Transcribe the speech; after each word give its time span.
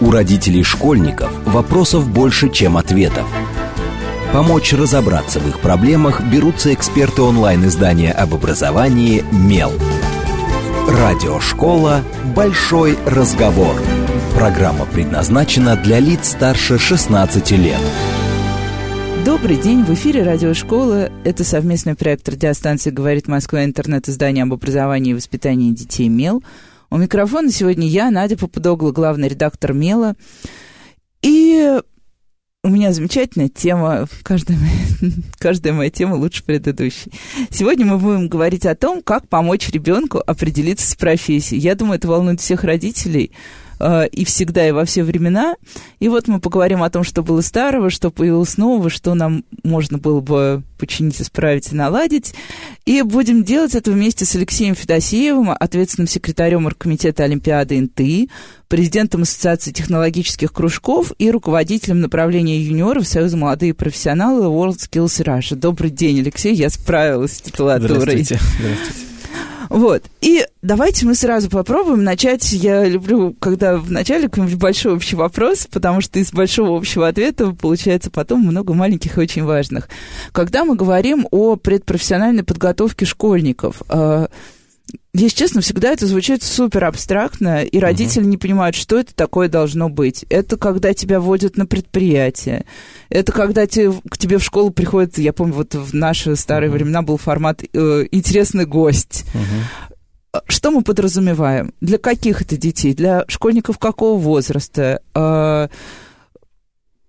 У 0.00 0.10
родителей 0.10 0.62
школьников 0.62 1.30
вопросов 1.44 2.08
больше, 2.08 2.50
чем 2.50 2.76
ответов. 2.76 3.26
Помочь 4.32 4.72
разобраться 4.72 5.40
в 5.40 5.48
их 5.48 5.60
проблемах 5.60 6.20
берутся 6.22 6.74
эксперты 6.74 7.22
онлайн-издания 7.22 8.12
об 8.12 8.34
образовании 8.34 9.24
«Мел». 9.32 9.72
Радиошкола 10.88 12.02
«Большой 12.34 12.98
разговор». 13.06 13.74
Программа 14.34 14.84
предназначена 14.84 15.76
для 15.76 15.98
лиц 15.98 16.28
старше 16.28 16.78
16 16.78 17.50
лет. 17.52 17.80
Добрый 19.24 19.56
день, 19.56 19.82
в 19.82 19.92
эфире 19.94 20.22
радиошкола. 20.22 21.10
Это 21.24 21.42
совместный 21.42 21.94
проект 21.94 22.28
радиостанции 22.28 22.90
«Говорит 22.90 23.28
Москва» 23.28 23.64
интернет-издание 23.64 24.44
об 24.44 24.52
образовании 24.52 25.12
и 25.12 25.14
воспитании 25.14 25.72
детей 25.72 26.08
«Мел». 26.08 26.44
У 26.90 26.98
микрофона 26.98 27.50
сегодня 27.50 27.88
я, 27.88 28.10
Надя 28.10 28.36
Попудогла, 28.36 28.92
главный 28.92 29.28
редактор 29.28 29.72
«Мела». 29.72 30.14
И 31.20 31.80
у 32.62 32.68
меня 32.68 32.92
замечательная 32.92 33.48
тема, 33.48 34.06
каждая 34.22 34.58
моя, 34.58 35.12
каждая 35.38 35.72
моя 35.72 35.90
тема 35.90 36.14
лучше 36.14 36.44
предыдущей. 36.44 37.12
Сегодня 37.50 37.86
мы 37.86 37.98
будем 37.98 38.28
говорить 38.28 38.66
о 38.66 38.76
том, 38.76 39.02
как 39.02 39.28
помочь 39.28 39.68
ребенку 39.70 40.22
определиться 40.24 40.88
с 40.88 40.94
профессией. 40.94 41.60
Я 41.60 41.74
думаю, 41.74 41.98
это 41.98 42.08
волнует 42.08 42.40
всех 42.40 42.62
родителей, 42.62 43.32
Э, 43.78 44.06
и 44.06 44.24
всегда, 44.24 44.66
и 44.66 44.72
во 44.72 44.84
все 44.84 45.02
времена. 45.02 45.56
И 46.00 46.08
вот 46.08 46.28
мы 46.28 46.40
поговорим 46.40 46.82
о 46.82 46.90
том, 46.90 47.04
что 47.04 47.22
было 47.22 47.40
старого, 47.40 47.90
что 47.90 48.10
появилось 48.10 48.56
нового, 48.56 48.90
что 48.90 49.14
нам 49.14 49.44
можно 49.62 49.98
было 49.98 50.20
бы 50.20 50.62
починить, 50.78 51.20
исправить 51.20 51.72
и 51.72 51.74
наладить. 51.74 52.34
И 52.84 53.02
будем 53.02 53.44
делать 53.44 53.74
это 53.74 53.90
вместе 53.90 54.24
с 54.24 54.34
Алексеем 54.34 54.74
Федосеевым, 54.74 55.50
ответственным 55.50 56.08
секретарем 56.08 56.66
Оргкомитета 56.66 57.24
Олимпиады 57.24 57.80
НТИ, 57.80 58.30
президентом 58.68 59.22
Ассоциации 59.22 59.72
технологических 59.72 60.52
кружков 60.52 61.12
и 61.18 61.30
руководителем 61.30 62.00
направления 62.00 62.60
юниоров 62.60 63.06
Союза 63.06 63.36
молодые 63.36 63.74
профессионалы 63.74 64.46
World 64.46 64.78
Skills 64.78 65.24
Russia. 65.24 65.54
Добрый 65.54 65.90
день, 65.90 66.20
Алексей, 66.20 66.54
я 66.54 66.70
справилась 66.70 67.36
с 67.36 67.40
титулатурой. 67.40 68.22
Здравствуйте. 68.22 68.40
Здравствуйте. 68.58 69.15
Вот. 69.68 70.04
И 70.20 70.46
давайте 70.62 71.06
мы 71.06 71.14
сразу 71.14 71.50
попробуем 71.50 72.04
начать. 72.04 72.50
Я 72.52 72.84
люблю, 72.84 73.34
когда 73.38 73.76
вначале 73.76 74.28
какой-нибудь 74.28 74.58
большой 74.58 74.94
общий 74.94 75.16
вопрос, 75.16 75.66
потому 75.70 76.00
что 76.00 76.18
из 76.18 76.32
большого 76.32 76.76
общего 76.76 77.08
ответа 77.08 77.52
получается 77.52 78.10
потом 78.10 78.40
много 78.40 78.74
маленьких 78.74 79.16
и 79.16 79.20
очень 79.20 79.44
важных. 79.44 79.88
Когда 80.32 80.64
мы 80.64 80.76
говорим 80.76 81.26
о 81.30 81.56
предпрофессиональной 81.56 82.44
подготовке 82.44 83.04
школьников, 83.04 83.82
э, 83.88 84.26
если 85.14 85.36
честно, 85.36 85.60
всегда 85.60 85.92
это 85.92 86.06
звучит 86.06 86.42
супер 86.42 86.84
абстрактно, 86.84 87.64
и 87.64 87.78
родители 87.78 88.22
uh-huh. 88.22 88.28
не 88.28 88.36
понимают, 88.36 88.76
что 88.76 88.98
это 88.98 89.14
такое 89.14 89.48
должно 89.48 89.88
быть. 89.88 90.24
Это 90.28 90.56
когда 90.56 90.92
тебя 90.94 91.20
водят 91.20 91.56
на 91.56 91.66
предприятие. 91.66 92.66
Это 93.08 93.32
когда 93.32 93.66
те, 93.66 93.92
к 93.92 94.18
тебе 94.18 94.38
в 94.38 94.44
школу 94.44 94.70
приходит, 94.70 95.18
я 95.18 95.32
помню, 95.32 95.54
вот 95.54 95.74
в 95.74 95.94
наши 95.94 96.36
старые 96.36 96.70
uh-huh. 96.70 96.74
времена 96.74 97.02
был 97.02 97.16
формат 97.16 97.62
э, 97.62 98.06
«интересный 98.10 98.66
гость». 98.66 99.24
Uh-huh. 99.32 100.42
Что 100.48 100.70
мы 100.70 100.82
подразумеваем? 100.82 101.72
Для 101.80 101.96
каких 101.96 102.42
это 102.42 102.58
детей? 102.58 102.92
Для 102.92 103.24
школьников 103.26 103.78
какого 103.78 104.18
возраста? 104.18 105.00
Э, 105.14 105.68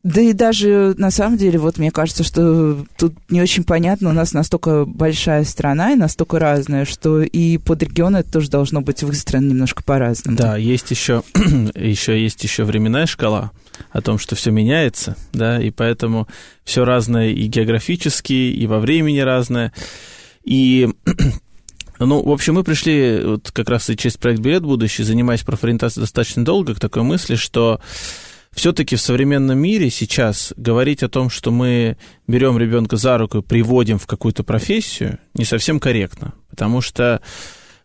да 0.08 0.22
и 0.22 0.32
даже, 0.32 0.96
на 0.98 1.12
самом 1.12 1.38
деле, 1.38 1.60
вот 1.60 1.78
мне 1.78 1.92
кажется, 1.92 2.24
что 2.24 2.86
тут 2.98 3.14
не 3.30 3.42
очень 3.42 3.66
понятно, 3.66 4.10
у 4.10 4.14
нас 4.14 4.32
настолько 4.32 4.86
большая 4.86 5.44
страна 5.44 5.92
и 5.92 5.96
настолько 5.98 6.40
разная, 6.40 6.86
что 6.86 7.22
и 7.22 7.58
под 7.58 7.84
регион 7.84 8.16
это 8.16 8.32
тоже 8.32 8.50
должно 8.50 8.80
быть 8.80 9.04
выстроено 9.04 9.50
немножко 9.50 9.84
по-разному. 9.84 10.38
Да, 10.38 10.56
есть 10.56 10.92
еще, 10.92 11.24
еще 11.76 12.24
есть 12.24 12.42
еще 12.42 12.64
временная 12.64 13.06
шкала 13.06 13.52
о 13.92 14.00
том, 14.00 14.18
что 14.18 14.38
все 14.38 14.50
меняется, 14.50 15.18
да, 15.34 15.62
и 15.62 15.72
поэтому 15.72 16.26
все 16.64 16.86
разное 16.86 17.32
и 17.32 17.46
географически, 17.48 18.32
и 18.32 18.66
во 18.66 18.80
времени 18.80 19.20
разное. 19.20 19.74
И 20.46 20.88
ну, 22.00 22.24
в 22.24 22.32
общем, 22.32 22.54
мы 22.54 22.64
пришли 22.64 23.20
вот 23.26 23.52
как 23.52 23.68
раз 23.68 23.90
и 23.90 23.98
через 23.98 24.16
проект 24.16 24.40
«Билет 24.40 24.64
будущий», 24.64 25.04
занимаясь 25.04 25.44
профориентацией 25.44 26.04
достаточно 26.04 26.46
долго, 26.46 26.76
к 26.76 26.80
такой 26.80 27.04
мысли, 27.04 27.36
что 27.36 27.82
все-таки 28.58 28.96
в 28.96 29.02
современном 29.02 29.60
мире 29.60 29.92
сейчас 29.92 30.52
говорить 30.58 31.04
о 31.04 31.10
том, 31.10 31.30
что 31.30 31.52
мы 31.52 31.96
берем 32.26 32.58
ребенка 32.58 32.98
за 32.98 33.20
руку 33.20 33.38
и 33.38 33.42
приводим 33.44 34.00
в 34.00 34.08
какую-то 34.08 34.44
профессию, 34.44 35.20
не 35.36 35.46
совсем 35.46 35.80
корректно, 35.80 36.34
потому 36.50 36.82
что 36.82 37.22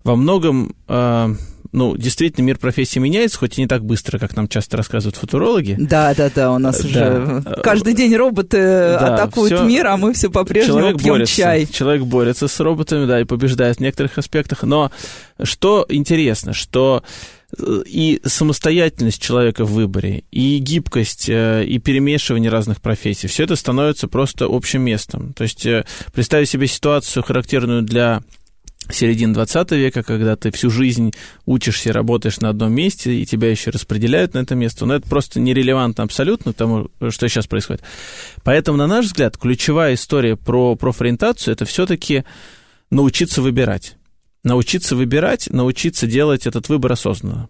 во 0.03 0.17
многом, 0.17 0.75
э, 0.89 1.35
ну, 1.73 1.97
действительно, 1.99 2.47
мир 2.47 2.57
профессии 2.57 2.99
меняется, 2.99 3.37
хоть 3.37 3.59
и 3.59 3.61
не 3.61 3.69
так 3.69 3.85
быстро, 3.85 4.19
как 4.19 4.35
нам 4.35 4.49
часто 4.49 4.79
рассказывают 4.79 5.17
футурологи. 5.17 5.77
Да, 5.79 6.15
да, 6.15 6.31
да, 6.35 6.53
у 6.53 6.59
нас 6.59 6.81
да. 6.81 6.89
уже 6.89 7.43
каждый 7.63 7.93
день 7.93 8.17
роботы 8.17 8.57
да, 8.57 9.15
атакуют 9.15 9.53
все... 9.53 9.65
мир, 9.65 9.87
а 9.89 9.99
мы 9.99 10.15
все 10.15 10.31
по-прежнему 10.31 10.79
человек 10.79 10.99
пьем 10.99 11.13
борется, 11.13 11.37
чай. 11.37 11.67
Человек 11.67 12.05
борется 12.05 12.49
с 12.49 12.61
роботами, 12.61 13.05
да, 13.05 13.21
и 13.21 13.25
побеждает 13.25 13.77
в 13.77 13.81
некоторых 13.81 14.17
аспектах. 14.17 14.63
Но 14.63 14.91
что 15.43 15.85
интересно, 15.91 16.55
что 16.55 17.05
и 17.59 18.21
самостоятельность 18.25 19.21
человека 19.21 19.65
в 19.65 19.73
выборе, 19.73 20.25
и 20.31 20.59
гибкость, 20.59 21.29
э, 21.29 21.65
и 21.65 21.79
перемешивание 21.79 22.51
разных 22.51 22.81
профессий, 22.81 23.27
все 23.29 23.45
это 23.45 23.57
становится 23.57 24.09
просто 24.09 24.47
общим 24.49 24.83
местом. 24.83 25.33
То 25.35 25.43
есть 25.43 25.67
э, 25.67 25.85
представить 26.13 26.49
себе 26.49 26.67
ситуацию, 26.67 27.23
характерную 27.23 27.83
для 27.83 28.23
середины 28.91 29.35
20 29.35 29.71
века, 29.73 30.03
когда 30.03 30.35
ты 30.35 30.51
всю 30.51 30.71
жизнь 30.71 31.13
учишься 31.47 31.91
и 31.91 31.93
работаешь 31.93 32.41
на 32.41 32.49
одном 32.49 32.73
месте, 32.73 33.15
и 33.15 33.27
тебя 33.27 33.51
еще 33.51 33.71
распределяют 33.71 34.35
на 34.35 34.39
это 34.39 34.55
место, 34.55 34.87
но 34.87 34.95
это 34.95 35.09
просто 35.09 35.39
нерелевантно 35.39 36.05
абсолютно 36.05 36.53
тому, 36.53 36.89
что 37.11 37.29
сейчас 37.29 37.47
происходит. 37.47 37.83
Поэтому, 38.45 38.79
на 38.79 38.87
наш 38.87 39.07
взгляд, 39.07 39.37
ключевая 39.37 39.95
история 39.95 40.37
про 40.37 40.75
профориентацию– 40.75 41.53
это 41.55 41.65
все-таки 41.65 42.25
научиться 42.91 43.41
выбирать 43.41 43.97
научиться 44.45 44.97
выбирать, 44.97 45.49
научиться 45.51 46.07
делать 46.07 46.47
этот 46.47 46.69
выбор 46.69 46.93
осознанно. 46.93 47.49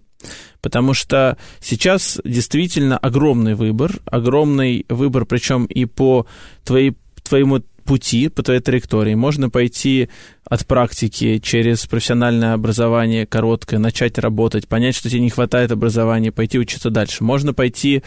Потому 0.60 0.94
что 0.94 1.36
сейчас 1.60 2.20
действительно 2.24 2.96
огромный 2.96 3.54
выбор, 3.54 3.98
огромный 4.04 4.86
выбор, 4.88 5.24
причем 5.24 5.64
и 5.64 5.84
по 5.84 6.26
твоей, 6.64 6.96
твоему 7.24 7.62
пути, 7.84 8.28
по 8.28 8.44
твоей 8.44 8.60
траектории. 8.60 9.14
Можно 9.14 9.50
пойти 9.50 10.08
от 10.44 10.64
практики 10.66 11.38
через 11.38 11.84
профессиональное 11.86 12.52
образование 12.54 13.26
короткое, 13.26 13.78
начать 13.78 14.18
работать, 14.18 14.68
понять, 14.68 14.94
что 14.94 15.10
тебе 15.10 15.20
не 15.20 15.30
хватает 15.30 15.72
образования, 15.72 16.30
пойти 16.30 16.60
учиться 16.60 16.90
дальше. 16.90 17.24
Можно 17.24 17.52
пойти 17.54 18.04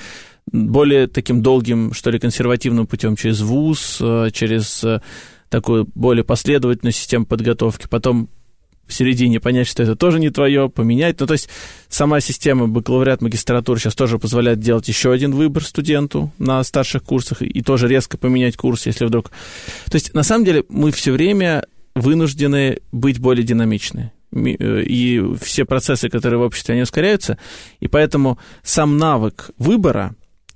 более 0.50 1.08
таким 1.08 1.42
долгим, 1.42 1.94
что 1.94 2.12
ли, 2.12 2.20
консервативным 2.20 2.88
путем 2.88 3.18
через 3.18 3.42
вуз, 3.42 3.98
э, 4.00 4.30
через 4.32 4.86
такую 5.50 5.90
более 5.94 6.24
последовательную 6.24 6.94
систему 6.94 7.26
подготовки, 7.26 7.88
потом 7.90 8.30
в 8.88 8.94
середине 8.94 9.40
понять, 9.40 9.68
что 9.68 9.84
это 9.84 9.96
тоже 9.96 10.20
не 10.20 10.30
твое, 10.30 10.70
поменять. 10.70 11.20
Ну, 11.20 11.28
то 11.28 11.34
есть 11.34 11.50
сама 11.90 12.20
система 12.20 12.68
бакалавриат, 12.68 13.22
магистратуры 13.22 13.80
сейчас 13.80 13.96
тоже 13.96 14.20
позволяет 14.20 14.60
делать 14.60 14.88
еще 14.88 15.12
один 15.12 15.32
выбор 15.32 15.64
студенту 15.64 16.32
на 16.38 16.64
старших 16.64 17.04
курсах 17.04 17.42
и 17.42 17.62
тоже 17.62 17.88
резко 17.88 18.18
поменять 18.18 18.58
курс, 18.58 18.86
если 18.86 19.06
вдруг... 19.06 19.32
То 19.90 19.96
есть, 19.96 20.14
на 20.14 20.24
самом 20.24 20.46
деле, 20.46 20.64
мы 20.70 20.92
все 20.92 21.12
время 21.12 21.66
вынуждены 21.96 22.80
быть 22.92 23.20
более 23.20 23.44
динамичны. 23.44 24.12
Э, 24.36 24.82
и 24.82 25.24
все 25.42 25.66
процессы, 25.66 26.10
которые 26.10 26.40
в 26.40 26.44
обществе, 26.44 26.74
они 26.74 26.84
ускоряются. 26.84 27.38
И 27.80 27.88
поэтому 27.88 28.38
сам 28.64 28.98
навык 28.98 29.52
выбора, 29.58 30.16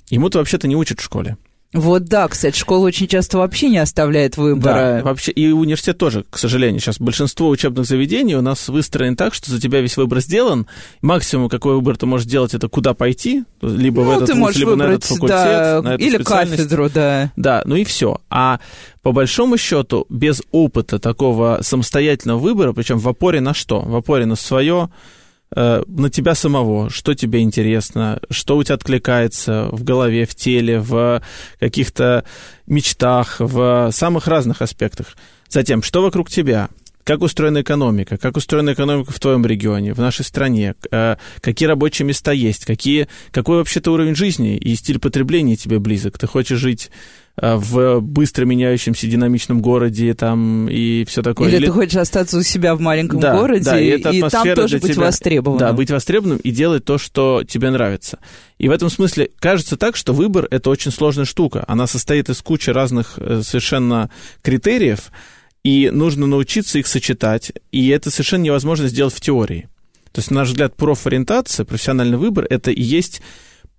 ему-то 0.10 0.40
вообще-то 0.40 0.68
не 0.68 0.76
учат 0.76 1.00
в 1.00 1.04
школе. 1.04 1.38
Вот 1.72 2.06
да, 2.06 2.28
кстати, 2.28 2.58
школа 2.58 2.88
очень 2.88 3.08
часто 3.08 3.38
вообще 3.38 3.70
не 3.70 3.78
оставляет 3.78 4.38
выбора. 4.38 4.98
Да, 4.98 5.02
вообще, 5.04 5.32
и 5.32 5.52
университет 5.52 6.00
тоже, 6.00 6.26
к 6.28 6.40
сожалению. 6.40 6.82
Сейчас 6.82 7.00
большинство 7.00 7.48
учебных 7.48 7.86
заведений 7.86 8.36
у 8.36 8.42
нас 8.42 8.70
выстроено 8.70 9.16
так, 9.16 9.36
что 9.36 9.52
за 9.52 9.62
тебя 9.62 9.80
весь 9.80 9.96
выбор 9.96 10.20
сделан. 10.20 10.66
Максимум, 11.04 11.48
какой 11.48 11.76
выбор 11.76 11.96
ты 11.96 12.08
можешь 12.08 12.26
сделать, 12.26 12.56
это 12.56 12.70
куда 12.70 12.96
пойти, 12.96 13.44
либо 13.62 14.04
ну, 14.04 14.08
в 14.08 14.24
этот 14.24 14.36
вуз, 14.36 14.56
либо 14.56 14.70
выбрать, 14.70 14.90
на 14.90 14.94
этот 14.94 15.04
факультет, 15.04 15.30
да, 15.30 15.82
на 15.84 15.94
эту 15.94 16.04
или 16.04 16.18
кафедру, 16.18 16.90
да. 16.90 17.32
Да, 17.36 17.62
ну 17.66 17.76
и 17.76 17.84
все. 17.84 18.20
А 18.32 18.60
по 19.04 19.12
большому 19.12 19.58
счету, 19.58 20.08
без 20.10 20.42
опыта 20.52 20.98
такого 20.98 21.60
самостоятельного 21.62 22.40
выбора, 22.40 22.74
причем 22.74 22.98
в 22.98 23.08
опоре 23.08 23.42
на 23.42 23.54
что? 23.54 23.82
В 23.82 23.96
опоре 23.96 24.26
на 24.26 24.36
свое 24.36 24.90
на 25.56 26.10
тебя 26.10 26.36
самого, 26.36 26.90
что 26.90 27.14
тебе 27.16 27.42
интересно, 27.42 28.20
что 28.30 28.58
у 28.58 28.64
тебя 28.64 28.76
откликается 28.76 29.70
в 29.72 29.84
голове, 29.84 30.26
в 30.26 30.36
теле, 30.36 30.80
в 30.80 31.22
каких-то 31.60 32.24
мечтах, 32.68 33.38
в 33.40 33.90
самых 33.92 34.28
разных 34.28 34.62
аспектах. 34.62 35.16
Затем, 35.48 35.82
что 35.82 36.02
вокруг 36.02 36.30
тебя, 36.30 36.70
как 37.10 37.24
устроена 37.24 37.64
экономика, 37.64 38.18
как 38.18 38.38
устроена 38.38 38.74
экономика 38.74 39.12
в 39.12 39.20
твоем 39.20 39.44
регионе, 39.44 39.96
в 39.96 39.98
нашей 39.98 40.24
стране, 40.24 40.76
э, 40.92 41.16
какие 41.42 41.68
рабочие 41.68 42.06
места 42.06 42.34
есть, 42.34 42.66
какие, 42.66 43.08
какой 43.32 43.58
вообще-то 43.58 43.92
уровень 43.92 44.14
жизни 44.14 44.58
и 44.58 44.76
стиль 44.76 45.00
потребления 45.00 45.56
тебе 45.56 45.80
близок. 45.80 46.20
Ты 46.20 46.28
хочешь 46.28 46.60
жить 46.60 46.92
Э, 47.42 47.56
в 47.56 48.02
быстро 48.02 48.46
меняющемся 48.46 49.08
динамичном 49.08 49.62
городе 49.62 50.14
там 50.14 50.68
и 50.68 51.06
все 51.06 51.22
такое. 51.22 51.48
Или, 51.48 51.58
Или 51.58 51.66
ты 51.68 51.72
хочешь 51.72 51.96
остаться 51.96 52.38
у 52.38 52.44
себя 52.44 52.76
в 52.76 52.82
маленьком 52.82 53.20
да, 53.20 53.38
городе 53.38 53.64
да, 53.64 53.80
и, 53.80 53.98
и 53.98 54.22
там 54.30 54.56
тоже 54.56 54.80
быть 54.80 54.94
тебя, 54.94 55.06
востребованным. 55.06 55.60
Да, 55.60 55.74
быть 55.74 55.90
востребованным 55.90 56.40
и 56.40 56.52
делать 56.52 56.84
то, 56.84 56.98
что 56.98 57.44
тебе 57.48 57.70
нравится. 57.70 58.20
И 58.58 58.68
в 58.68 58.72
этом 58.72 58.90
смысле 58.90 59.30
кажется 59.40 59.78
так, 59.78 59.96
что 59.96 60.14
выбор— 60.14 60.48
это 60.52 60.70
очень 60.70 60.92
сложная 60.92 61.26
штука. 61.26 61.64
Она 61.68 61.88
состоит 61.88 62.30
из 62.30 62.42
кучи 62.42 62.72
разных 62.72 63.14
э, 63.18 63.42
совершенно 63.44 64.10
критериев, 64.42 65.12
и 65.64 65.90
нужно 65.90 66.28
научиться 66.28 66.80
их 66.80 66.88
сочетать, 66.88 67.52
и 67.72 67.90
это 67.90 68.12
совершенно 68.12 68.44
невозможно 68.44 68.88
сделать 68.88 69.14
в 69.14 69.22
теории. 69.22 69.68
То 70.12 70.20
есть, 70.20 70.32
на 70.32 70.38
наш 70.38 70.50
взгляд, 70.50 70.76
профориентация, 70.76 71.66
профессиональный 71.66 72.18
выбор— 72.18 72.46
это 72.50 72.72
и 72.72 72.82
есть 72.82 73.22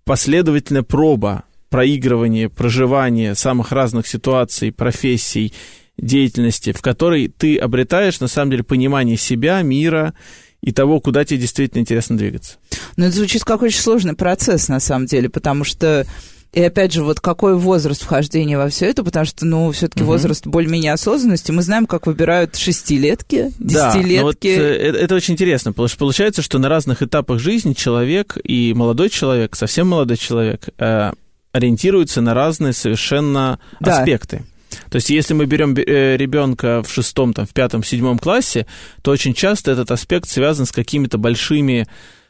последовательная 0.05 0.83
проба 0.83 1.45
проигрывание, 1.71 2.49
проживание 2.49 3.35
самых 3.35 3.73
разных 3.73 4.07
ситуаций, 4.07 4.73
профессий, 4.73 5.53
деятельности, 5.97 6.73
в 6.73 6.81
которой 6.83 7.29
ты 7.29 7.57
обретаешь, 7.57 8.21
на 8.21 8.29
самом 8.29 8.51
деле, 8.51 8.65
понимание 8.65 9.17
себя, 9.17 9.63
мира 9.63 10.15
и 10.63 10.73
того, 10.73 11.01
куда 11.01 11.25
тебе 11.25 11.41
действительно 11.41 11.81
интересно 11.81 12.17
двигаться. 12.17 12.57
Ну, 12.97 13.07
это 13.07 13.15
звучит 13.15 13.45
как 13.45 13.63
очень 13.63 13.81
сложный 13.81 14.15
процесс, 14.15 14.69
на 14.69 14.81
самом 14.81 15.07
деле, 15.07 15.29
потому 15.29 15.65
что 15.65 16.07
и 16.53 16.61
опять 16.63 16.93
же, 16.93 17.05
вот 17.05 17.21
какой 17.21 17.57
возраст 17.57 18.03
вхождения 18.03 18.59
во 18.59 18.69
все 18.69 18.87
это, 18.87 19.05
потому 19.05 19.25
что, 19.25 19.47
ну, 19.47 19.71
все-таки 19.71 20.03
угу. 20.03 20.13
возраст 20.13 20.47
более-менее 20.47 20.93
осознанности. 20.93 21.53
Мы 21.53 21.63
знаем, 21.63 21.87
как 21.87 22.07
выбирают 22.07 22.57
шестилетки, 22.57 23.53
десятилетки. 23.59 24.17
Да, 24.17 24.23
вот, 24.23 24.45
э, 24.45 24.77
это, 24.77 24.99
это 24.99 25.15
очень 25.15 25.35
интересно, 25.35 25.71
потому 25.73 25.87
что 25.87 25.99
получается, 25.99 26.43
что 26.43 26.59
на 26.59 26.69
разных 26.69 27.03
этапах 27.03 27.39
жизни 27.39 27.73
человек 27.73 28.37
и 28.43 28.75
молодой 28.75 29.11
человек, 29.11 29.55
совсем 29.55 29.89
молодой 29.89 30.17
человек, 30.17 30.69
э, 30.79 31.13
ориентируются 31.53 32.21
на 32.21 32.35
разные 32.35 32.73
совершенно 32.73 33.61
да. 33.79 33.99
аспекты. 33.99 34.43
То 34.89 34.97
есть, 34.97 35.11
если 35.11 35.35
мы 35.35 35.47
берем 35.47 35.75
э, 35.77 36.17
ребенка 36.17 36.83
в 36.83 36.91
шестом, 36.91 37.33
там, 37.33 37.47
в 37.47 37.51
пятом, 37.51 37.85
седьмом 37.85 38.19
классе, 38.19 38.67
то 39.03 39.13
очень 39.13 39.35
часто 39.35 39.71
этот 39.71 39.93
аспект 39.93 40.29
связан 40.29 40.67
с 40.67 40.73
какими-то 40.73 41.17
большими 41.17 41.87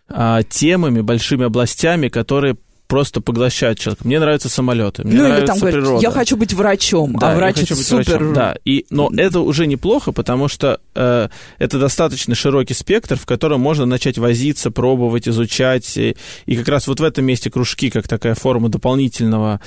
а, 0.09 0.43
темами, 0.43 1.01
большими 1.01 1.47
областями, 1.47 2.09
которые 2.09 2.57
просто 2.91 3.21
поглощают 3.21 3.79
человека. 3.79 4.05
Мне 4.05 4.19
нравятся 4.19 4.49
самолеты, 4.49 5.05
мне 5.05 5.15
ну, 5.15 5.29
нравится 5.29 5.41
или 5.41 5.47
там 5.47 5.61
природа. 5.61 5.87
Говорит, 5.87 6.03
я 6.03 6.11
хочу 6.11 6.37
быть 6.37 6.53
врачом, 6.53 7.17
а 7.17 7.21
да, 7.21 7.33
а 7.33 7.37
врач 7.37 7.59
это 7.63 7.77
супер... 7.77 8.19
Врачом, 8.19 8.35
да, 8.35 8.57
и, 8.65 8.85
но 8.91 9.11
это 9.17 9.41
уже 9.41 9.69
неплохо, 9.69 10.11
потому 10.11 10.49
что 10.49 10.81
э, 10.97 11.29
это 11.59 11.79
достаточно 11.79 12.35
широкий 12.35 12.75
спектр, 12.75 13.17
в 13.17 13.27
котором 13.27 13.61
можно 13.61 13.87
начать 13.87 14.19
возиться, 14.19 14.73
пробовать, 14.73 15.29
изучать. 15.29 15.97
И, 15.97 16.17
и 16.47 16.57
как 16.57 16.67
раз 16.67 16.89
вот 16.89 16.99
в 16.99 17.05
этом 17.05 17.25
месте 17.25 17.49
кружки, 17.49 17.91
как 17.91 18.09
такая 18.09 18.35
форма 18.35 18.69
дополнительного 18.69 19.61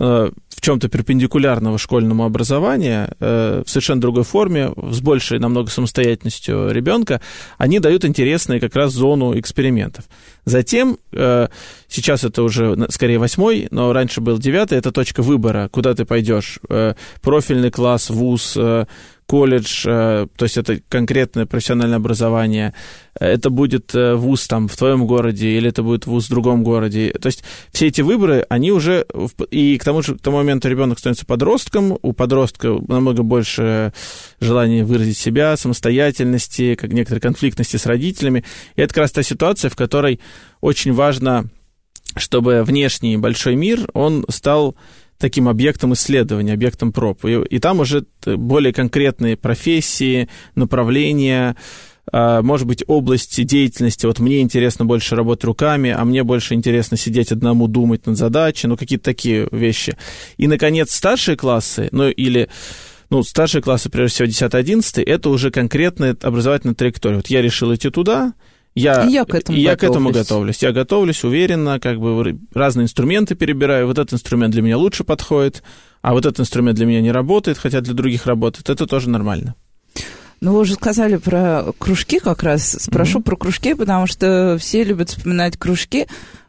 э, 0.00 0.30
в 0.54 0.60
чем-то 0.60 0.88
перпендикулярного 0.88 1.78
школьному 1.78 2.24
образованию, 2.24 3.08
э, 3.20 3.62
в 3.64 3.70
совершенно 3.70 4.00
другой 4.00 4.24
форме, 4.24 4.72
с 4.90 5.00
большей 5.00 5.38
намного 5.38 5.70
самостоятельностью 5.70 6.70
ребенка, 6.70 7.20
они 7.58 7.80
дают 7.80 8.04
интересные 8.04 8.60
как 8.60 8.74
раз 8.76 8.92
зону 8.92 9.38
экспериментов. 9.38 10.04
Затем, 10.44 10.98
э, 11.12 11.48
сейчас 11.88 12.24
это 12.24 12.42
уже 12.42 12.76
скорее 12.90 13.18
восьмой, 13.18 13.68
но 13.70 13.92
раньше 13.92 14.20
был 14.20 14.38
девятый, 14.38 14.78
это 14.78 14.92
точка 14.92 15.22
выбора, 15.22 15.68
куда 15.70 15.94
ты 15.94 16.04
пойдешь. 16.04 16.58
Э, 16.68 16.94
профильный 17.22 17.70
класс, 17.70 18.10
вуз, 18.10 18.56
колледж, 19.26 19.84
то 19.84 20.28
есть 20.40 20.56
это 20.56 20.80
конкретное 20.88 21.46
профессиональное 21.46 21.96
образование, 21.96 22.74
это 23.18 23.50
будет 23.50 23.92
вуз 23.94 24.46
там 24.46 24.68
в 24.68 24.76
твоем 24.76 25.06
городе 25.06 25.48
или 25.56 25.68
это 25.68 25.82
будет 25.82 26.06
вуз 26.06 26.26
в 26.26 26.30
другом 26.30 26.62
городе. 26.62 27.12
То 27.20 27.26
есть 27.26 27.44
все 27.72 27.86
эти 27.86 28.00
выборы, 28.00 28.44
они 28.48 28.72
уже... 28.72 29.06
И 29.50 29.78
к 29.78 29.84
тому 29.84 30.02
же, 30.02 30.16
к 30.16 30.20
тому 30.20 30.38
моменту 30.38 30.68
ребенок 30.68 30.98
становится 30.98 31.26
подростком, 31.26 31.98
у 32.02 32.12
подростка 32.12 32.78
намного 32.88 33.22
больше 33.22 33.92
желания 34.40 34.84
выразить 34.84 35.18
себя, 35.18 35.56
самостоятельности, 35.56 36.74
как 36.74 36.92
некоторой 36.92 37.20
конфликтности 37.20 37.76
с 37.76 37.86
родителями. 37.86 38.44
И 38.76 38.80
это 38.82 38.92
как 38.94 39.02
раз 39.02 39.12
та 39.12 39.22
ситуация, 39.22 39.70
в 39.70 39.76
которой 39.76 40.20
очень 40.60 40.92
важно, 40.92 41.46
чтобы 42.16 42.62
внешний 42.62 43.16
большой 43.16 43.56
мир, 43.56 43.88
он 43.94 44.24
стал 44.28 44.76
таким 45.18 45.48
объектом 45.48 45.92
исследования, 45.94 46.52
объектом 46.52 46.92
проб. 46.92 47.24
И, 47.24 47.32
и 47.32 47.58
там 47.58 47.80
уже 47.80 48.04
более 48.24 48.72
конкретные 48.72 49.36
профессии, 49.36 50.28
направления, 50.54 51.56
а, 52.12 52.42
может 52.42 52.66
быть, 52.66 52.84
области 52.86 53.42
деятельности. 53.42 54.06
Вот 54.06 54.18
мне 54.18 54.40
интересно 54.40 54.84
больше 54.84 55.16
работать 55.16 55.44
руками, 55.44 55.90
а 55.90 56.04
мне 56.04 56.22
больше 56.22 56.54
интересно 56.54 56.96
сидеть 56.96 57.32
одному, 57.32 57.66
думать 57.66 58.06
над 58.06 58.16
задачей, 58.16 58.66
ну, 58.66 58.76
какие-то 58.76 59.04
такие 59.04 59.48
вещи. 59.50 59.96
И, 60.36 60.46
наконец, 60.46 60.94
старшие 60.94 61.36
классы, 61.36 61.88
ну, 61.92 62.08
или 62.08 62.48
ну, 63.10 63.22
старшие 63.22 63.62
классы, 63.62 63.90
прежде 63.90 64.26
всего, 64.26 64.48
10-11, 64.48 65.02
это 65.02 65.30
уже 65.30 65.50
конкретная 65.50 66.16
образовательная 66.20 66.74
траектория. 66.74 67.16
Вот 67.16 67.28
я 67.28 67.42
решил 67.42 67.74
идти 67.74 67.90
туда, 67.90 68.34
я, 68.74 69.04
я, 69.04 69.24
к 69.24 69.34
этому, 69.34 69.56
я 69.56 69.76
к 69.76 69.84
этому 69.84 70.10
готовлюсь. 70.10 70.62
Я 70.62 70.72
готовлюсь 70.72 71.22
уверенно, 71.22 71.78
как 71.78 72.00
бы 72.00 72.38
разные 72.52 72.84
инструменты 72.84 73.34
перебираю. 73.36 73.86
Вот 73.86 73.98
этот 73.98 74.14
инструмент 74.14 74.52
для 74.52 74.62
меня 74.62 74.76
лучше 74.78 75.04
подходит, 75.04 75.62
а 76.02 76.12
вот 76.12 76.26
этот 76.26 76.40
инструмент 76.40 76.76
для 76.76 76.86
меня 76.86 77.00
не 77.00 77.12
работает, 77.12 77.58
хотя 77.58 77.80
для 77.80 77.94
других 77.94 78.26
работает. 78.26 78.68
Это 78.68 78.86
тоже 78.86 79.08
нормально. 79.10 79.54
Ну, 80.40 80.52
вы 80.52 80.60
уже 80.60 80.74
сказали 80.74 81.16
про 81.16 81.72
кружки 81.78 82.18
как 82.18 82.42
раз. 82.42 82.76
Спрошу 82.80 83.20
mm-hmm. 83.20 83.22
про 83.22 83.36
кружки, 83.36 83.74
потому 83.74 84.06
что 84.06 84.56
все 84.60 84.82
любят 84.84 85.10
вспоминать 85.10 85.56
кружки. 85.56 86.06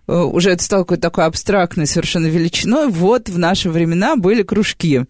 Э, 0.07 0.21
уже 0.21 0.51
это 0.51 0.63
стало 0.63 0.81
какой-то 0.81 1.03
такой 1.03 1.25
абстрактной 1.25 1.85
совершенно 1.85 2.27
величиной. 2.27 2.87
Вот 2.87 3.29
в 3.29 3.37
наши 3.37 3.69
времена 3.69 4.15
были 4.15 4.43
кружки. 4.43 5.03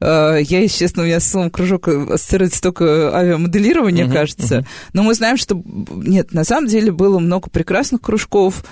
Э, 0.00 0.38
я, 0.40 0.68
честно, 0.68 1.02
у 1.02 1.06
меня 1.06 1.20
с 1.20 1.30
словом 1.30 1.50
кружок 1.50 1.88
ассоциируется 1.88 2.62
только 2.62 3.14
авиамоделирование, 3.16 4.06
uh-huh, 4.06 4.12
кажется. 4.12 4.58
Uh-huh. 4.58 4.66
Но 4.92 5.02
мы 5.02 5.14
знаем, 5.14 5.36
что 5.36 5.60
нет, 5.64 6.32
на 6.32 6.44
самом 6.44 6.68
деле 6.68 6.92
было 6.92 7.18
много 7.18 7.50
прекрасных 7.50 8.00
кружков. 8.00 8.64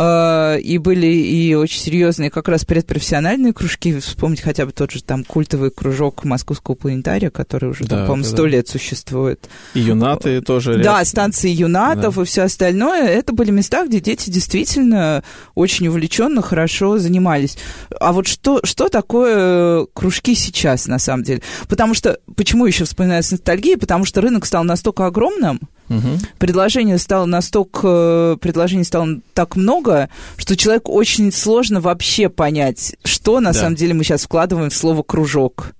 А, 0.00 0.54
и 0.54 0.78
были 0.78 1.08
и 1.08 1.54
очень 1.54 1.80
серьезные 1.80 2.30
как 2.30 2.46
раз 2.46 2.64
предпрофессиональные 2.64 3.52
кружки, 3.52 3.98
вспомнить 3.98 4.40
хотя 4.40 4.64
бы 4.64 4.70
тот 4.70 4.92
же 4.92 5.02
там 5.02 5.24
культовый 5.24 5.72
кружок 5.72 6.22
Московского 6.22 6.76
планетария, 6.76 7.30
который 7.30 7.70
уже, 7.70 7.82
да, 7.82 8.04
по-моему, 8.06 8.22
сто 8.22 8.44
да. 8.44 8.48
лет 8.48 8.68
существует. 8.68 9.48
И 9.74 9.80
юнаты 9.80 10.40
тоже. 10.40 10.74
Да, 10.74 11.00
ряд. 11.00 11.08
станции 11.08 11.50
юнатов 11.50 12.14
да. 12.14 12.22
и 12.22 12.24
все 12.26 12.42
остальное. 12.42 13.08
Это 13.08 13.32
были 13.32 13.50
места, 13.50 13.84
где 13.88 13.98
дети 13.98 14.30
действительно 14.30 15.24
очень 15.56 15.88
увлеченно, 15.88 16.42
хорошо 16.42 16.98
занимались. 16.98 17.58
А 17.98 18.12
вот 18.12 18.28
что, 18.28 18.60
что 18.62 18.88
такое 18.88 19.84
кружки 19.94 20.36
сейчас, 20.36 20.86
на 20.86 21.00
самом 21.00 21.24
деле? 21.24 21.42
Потому 21.68 21.94
что, 21.94 22.20
почему 22.36 22.66
еще 22.66 22.84
вспоминается 22.84 23.32
ностальгия? 23.32 23.76
Потому 23.76 24.04
что 24.04 24.20
рынок 24.20 24.46
стал 24.46 24.62
настолько 24.62 25.06
огромным, 25.06 25.58
Угу. 25.88 26.18
Предложений 26.38 26.98
стало 26.98 27.24
настолько, 27.24 28.36
предложений 28.40 28.84
стало 28.84 29.20
так 29.34 29.56
много, 29.56 30.08
что 30.36 30.56
человеку 30.56 30.92
очень 30.92 31.32
сложно 31.32 31.80
вообще 31.80 32.28
понять, 32.28 32.96
что 33.04 33.40
на 33.40 33.52
да. 33.52 33.58
самом 33.58 33.76
деле 33.76 33.94
мы 33.94 34.04
сейчас 34.04 34.24
вкладываем 34.24 34.70
в 34.70 34.74
слово 34.74 35.02
кружок. 35.02 35.72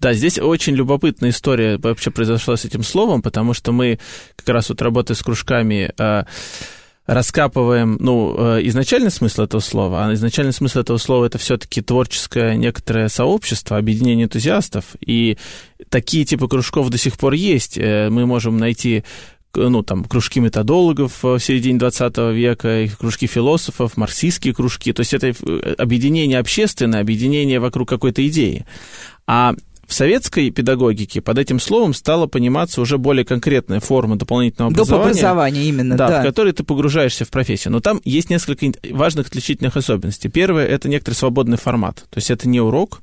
Да, 0.00 0.12
здесь 0.12 0.38
очень 0.38 0.74
любопытная 0.74 1.30
история 1.30 1.78
вообще 1.78 2.10
произошла 2.10 2.56
с 2.56 2.64
этим 2.64 2.82
словом, 2.82 3.22
потому 3.22 3.54
что 3.54 3.72
мы 3.72 3.98
как 4.36 4.48
раз 4.50 4.68
вот 4.68 4.82
работая 4.82 5.14
с 5.14 5.22
кружками 5.22 5.92
а, 5.98 6.26
раскапываем, 7.06 7.98
ну, 8.00 8.34
э, 8.56 8.60
изначальный 8.66 9.10
смысл 9.10 9.42
этого 9.42 9.60
слова, 9.60 10.06
а 10.06 10.14
изначальный 10.14 10.54
смысл 10.54 10.80
этого 10.80 10.96
слова 10.96 11.26
это 11.26 11.36
все-таки 11.36 11.82
творческое 11.82 12.56
некоторое 12.56 13.08
сообщество, 13.08 13.76
объединение 13.76 14.24
энтузиастов, 14.24 14.96
и 15.00 15.36
такие 15.90 16.24
типы 16.24 16.48
кружков 16.48 16.88
до 16.88 16.96
сих 16.96 17.18
пор 17.18 17.34
есть. 17.34 17.76
Э, 17.76 18.08
мы 18.08 18.24
можем 18.24 18.56
найти 18.56 19.04
ну, 19.56 19.82
там, 19.82 20.04
кружки 20.04 20.40
методологов 20.40 21.22
в 21.22 21.38
середине 21.38 21.78
20 21.78 22.16
века, 22.32 22.88
кружки 22.98 23.26
философов, 23.26 23.96
марксистские 23.96 24.54
кружки. 24.54 24.92
То 24.92 25.00
есть 25.00 25.14
это 25.14 25.28
э, 25.28 25.74
объединение 25.78 26.38
общественное, 26.38 27.00
объединение 27.00 27.60
вокруг 27.60 27.88
какой-то 27.88 28.26
идеи. 28.26 28.66
А 29.26 29.54
в 29.86 29.94
советской 29.94 30.50
педагогике 30.50 31.20
под 31.20 31.38
этим 31.38 31.60
словом 31.60 31.94
стала 31.94 32.26
пониматься 32.26 32.80
уже 32.80 32.98
более 32.98 33.24
конкретная 33.24 33.80
форма 33.80 34.16
дополнительного 34.16 34.72
образования. 34.72 35.22
Доп. 35.22 35.68
именно, 35.68 35.96
да, 35.96 36.08
да. 36.08 36.20
в 36.20 36.24
которой 36.24 36.52
ты 36.52 36.64
погружаешься 36.64 37.24
в 37.24 37.30
профессию. 37.30 37.72
Но 37.72 37.80
там 37.80 38.00
есть 38.04 38.30
несколько 38.30 38.72
важных 38.90 39.28
отличительных 39.28 39.76
особенностей. 39.76 40.28
Первое– 40.28 40.66
это 40.68 40.88
некоторый 40.88 41.14
свободный 41.14 41.58
формат. 41.58 42.06
То 42.10 42.18
есть 42.18 42.30
это 42.30 42.48
не 42.48 42.60
урок, 42.60 43.02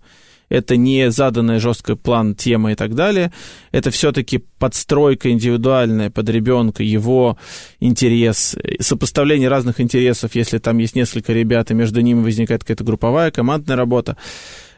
это 0.52 0.76
не 0.76 1.10
заданный 1.12 1.60
жесткий 1.60 1.96
план, 1.96 2.36
тема 2.36 2.74
и 2.74 2.76
так 2.76 2.94
далее. 2.94 3.32
Это 3.72 3.90
все-таки 3.90 4.44
подстройка 4.60 5.32
индивидуальная 5.32 6.10
под 6.10 6.28
ребенка, 6.30 6.84
его 6.84 7.38
интерес, 7.80 8.58
сопоставление 8.80 9.48
разных 9.48 9.80
интересов, 9.80 10.36
если 10.36 10.58
там 10.58 10.78
есть 10.78 10.94
несколько 10.94 11.32
ребят, 11.32 11.72
и 11.72 11.74
между 11.74 12.02
ними 12.02 12.22
возникает 12.22 12.64
какая-то 12.64 12.84
групповая, 12.84 13.32
командная 13.32 13.78
работа. 13.78 14.18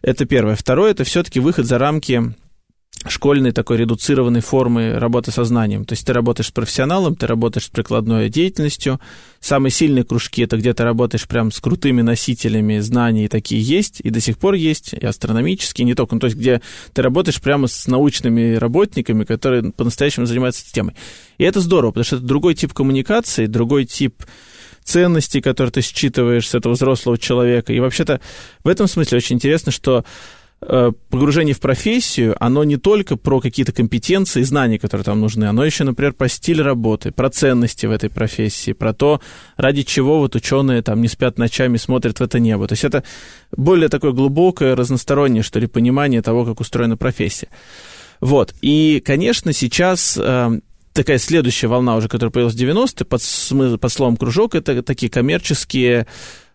Это 0.03 0.25
первое. 0.25 0.55
Второе, 0.55 0.91
это 0.91 1.03
все-таки 1.05 1.39
выход 1.39 1.65
за 1.65 1.79
рамки 1.79 2.35
школьной 3.07 3.51
такой 3.51 3.77
редуцированной 3.77 4.41
формы 4.41 4.97
работы 4.97 5.31
со 5.31 5.43
знанием. 5.43 5.85
То 5.85 5.93
есть 5.93 6.05
ты 6.05 6.13
работаешь 6.13 6.47
с 6.47 6.51
профессионалом, 6.51 7.15
ты 7.15 7.27
работаешь 7.27 7.65
с 7.65 7.69
прикладной 7.69 8.29
деятельностью. 8.29 8.99
Самые 9.39 9.71
сильные 9.71 10.05
кружки— 10.05 10.41
это 10.43 10.57
где 10.57 10.73
ты 10.73 10.83
работаешь 10.83 11.27
прям 11.27 11.51
с 11.51 11.59
крутыми 11.59 12.01
носителями 12.01 12.79
знаний, 12.79 13.27
такие 13.27 13.61
есть, 13.61 13.99
и 14.01 14.09
до 14.09 14.21
сих 14.21 14.37
пор 14.37 14.53
есть, 14.53 14.93
и 14.93 15.05
астрономические, 15.05 15.85
не 15.85 15.95
только. 15.95 16.15
Ну, 16.15 16.21
то 16.21 16.27
есть 16.27 16.37
где 16.37 16.61
ты 16.93 17.01
работаешь 17.01 17.41
прямо 17.41 17.67
с 17.67 17.87
научными 17.87 18.55
работниками, 18.55 19.25
которые 19.25 19.71
по-настоящему 19.71 20.25
занимаются 20.25 20.71
темой. 20.71 20.95
И 21.37 21.43
это 21.43 21.59
здорово, 21.59 21.91
потому 21.91 22.05
что 22.05 22.15
это 22.17 22.25
другой 22.25 22.55
тип 22.55 22.73
коммуникации, 22.73 23.47
другой 23.47 23.85
тип 23.85 24.23
ценностей, 24.83 25.41
которые 25.41 25.71
ты 25.71 25.81
считываешь 25.81 26.47
с 26.47 26.55
этого 26.55 26.73
взрослого 26.73 27.17
человека. 27.17 27.73
И 27.73 27.79
вообще-то 27.79 28.21
в 28.63 28.67
этом 28.67 28.87
смысле 28.87 29.17
очень 29.17 29.37
интересно, 29.37 29.71
что 29.71 30.05
погружение 31.09 31.53
в 31.53 31.59
профессию, 31.59 32.35
оно 32.39 32.63
не 32.63 32.77
только 32.77 33.17
про 33.17 33.39
какие-то 33.39 33.71
компетенции 33.71 34.41
и 34.41 34.43
знания, 34.43 34.79
которые 34.79 35.05
там 35.05 35.19
нужны, 35.19 35.45
оно 35.45 35.65
еще, 35.65 35.83
например, 35.83 36.13
про 36.13 36.29
стиль 36.29 36.61
работы, 36.61 37.11
про 37.11 37.29
ценности 37.29 37.85
в 37.85 37.91
этой 37.91 38.09
профессии, 38.09 38.73
про 38.73 38.93
то, 38.93 39.21
ради 39.57 39.83
чего 39.83 40.19
вот 40.19 40.35
ученые 40.35 40.81
там 40.81 41.01
не 41.01 41.07
спят 41.07 41.37
ночами, 41.37 41.77
смотрят 41.77 42.19
в 42.19 42.23
это 42.23 42.39
небо. 42.39 42.67
То 42.67 42.73
есть 42.73 42.83
это 42.83 43.03
более 43.55 43.89
такое 43.89 44.11
глубокое, 44.11 44.75
разностороннее, 44.75 45.43
что 45.43 45.59
ли, 45.59 45.67
понимание 45.67 46.21
того, 46.21 46.45
как 46.45 46.59
устроена 46.59 46.97
профессия. 46.97 47.47
Вот. 48.19 48.53
И, 48.61 49.01
конечно, 49.05 49.51
сейчас 49.51 50.17
э, 50.17 50.59
такая 50.93 51.17
следующая 51.17 51.67
волна 51.67 51.95
уже, 51.95 52.07
которая 52.07 52.31
появилась 52.31 52.55
в 52.55 52.59
90-е, 52.59 53.05
под, 53.05 53.79
под 53.79 53.91
словом 53.91 54.17
«кружок», 54.17 54.55
это 54.55 54.81
такие 54.83 55.09
коммерческие 55.11 56.07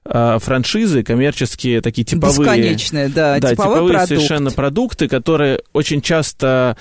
франшизы, 0.08 1.02
коммерческие 1.02 1.80
такие 1.80 2.04
типовые... 2.04 2.38
Бесконечные, 2.38 3.08
да, 3.08 3.38
да 3.38 3.50
типовые 3.50 3.88
продукт. 3.88 4.08
совершенно 4.08 4.50
продукты, 4.50 5.08
которые 5.08 5.60
очень 5.72 6.00
часто 6.00 6.76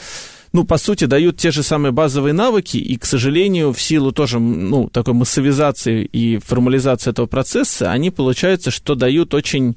ну, 0.53 0.63
по 0.63 0.77
сути, 0.77 1.05
дают 1.05 1.37
те 1.37 1.51
же 1.51 1.61
самые 1.61 1.91
базовые 1.91 2.33
навыки, 2.33 2.77
и, 2.77 2.97
к 2.97 3.05
сожалению, 3.05 3.73
в 3.73 3.81
силу 3.81 4.11
тоже, 4.11 4.39
ну, 4.39 4.89
такой 4.89 5.13
массовизации 5.13 6.03
и 6.05 6.39
формализации 6.39 7.11
этого 7.11 7.27
процесса, 7.27 7.91
они, 7.91 8.11
получается, 8.11 8.71
что 8.71 8.95
дают 8.95 9.33
очень 9.33 9.75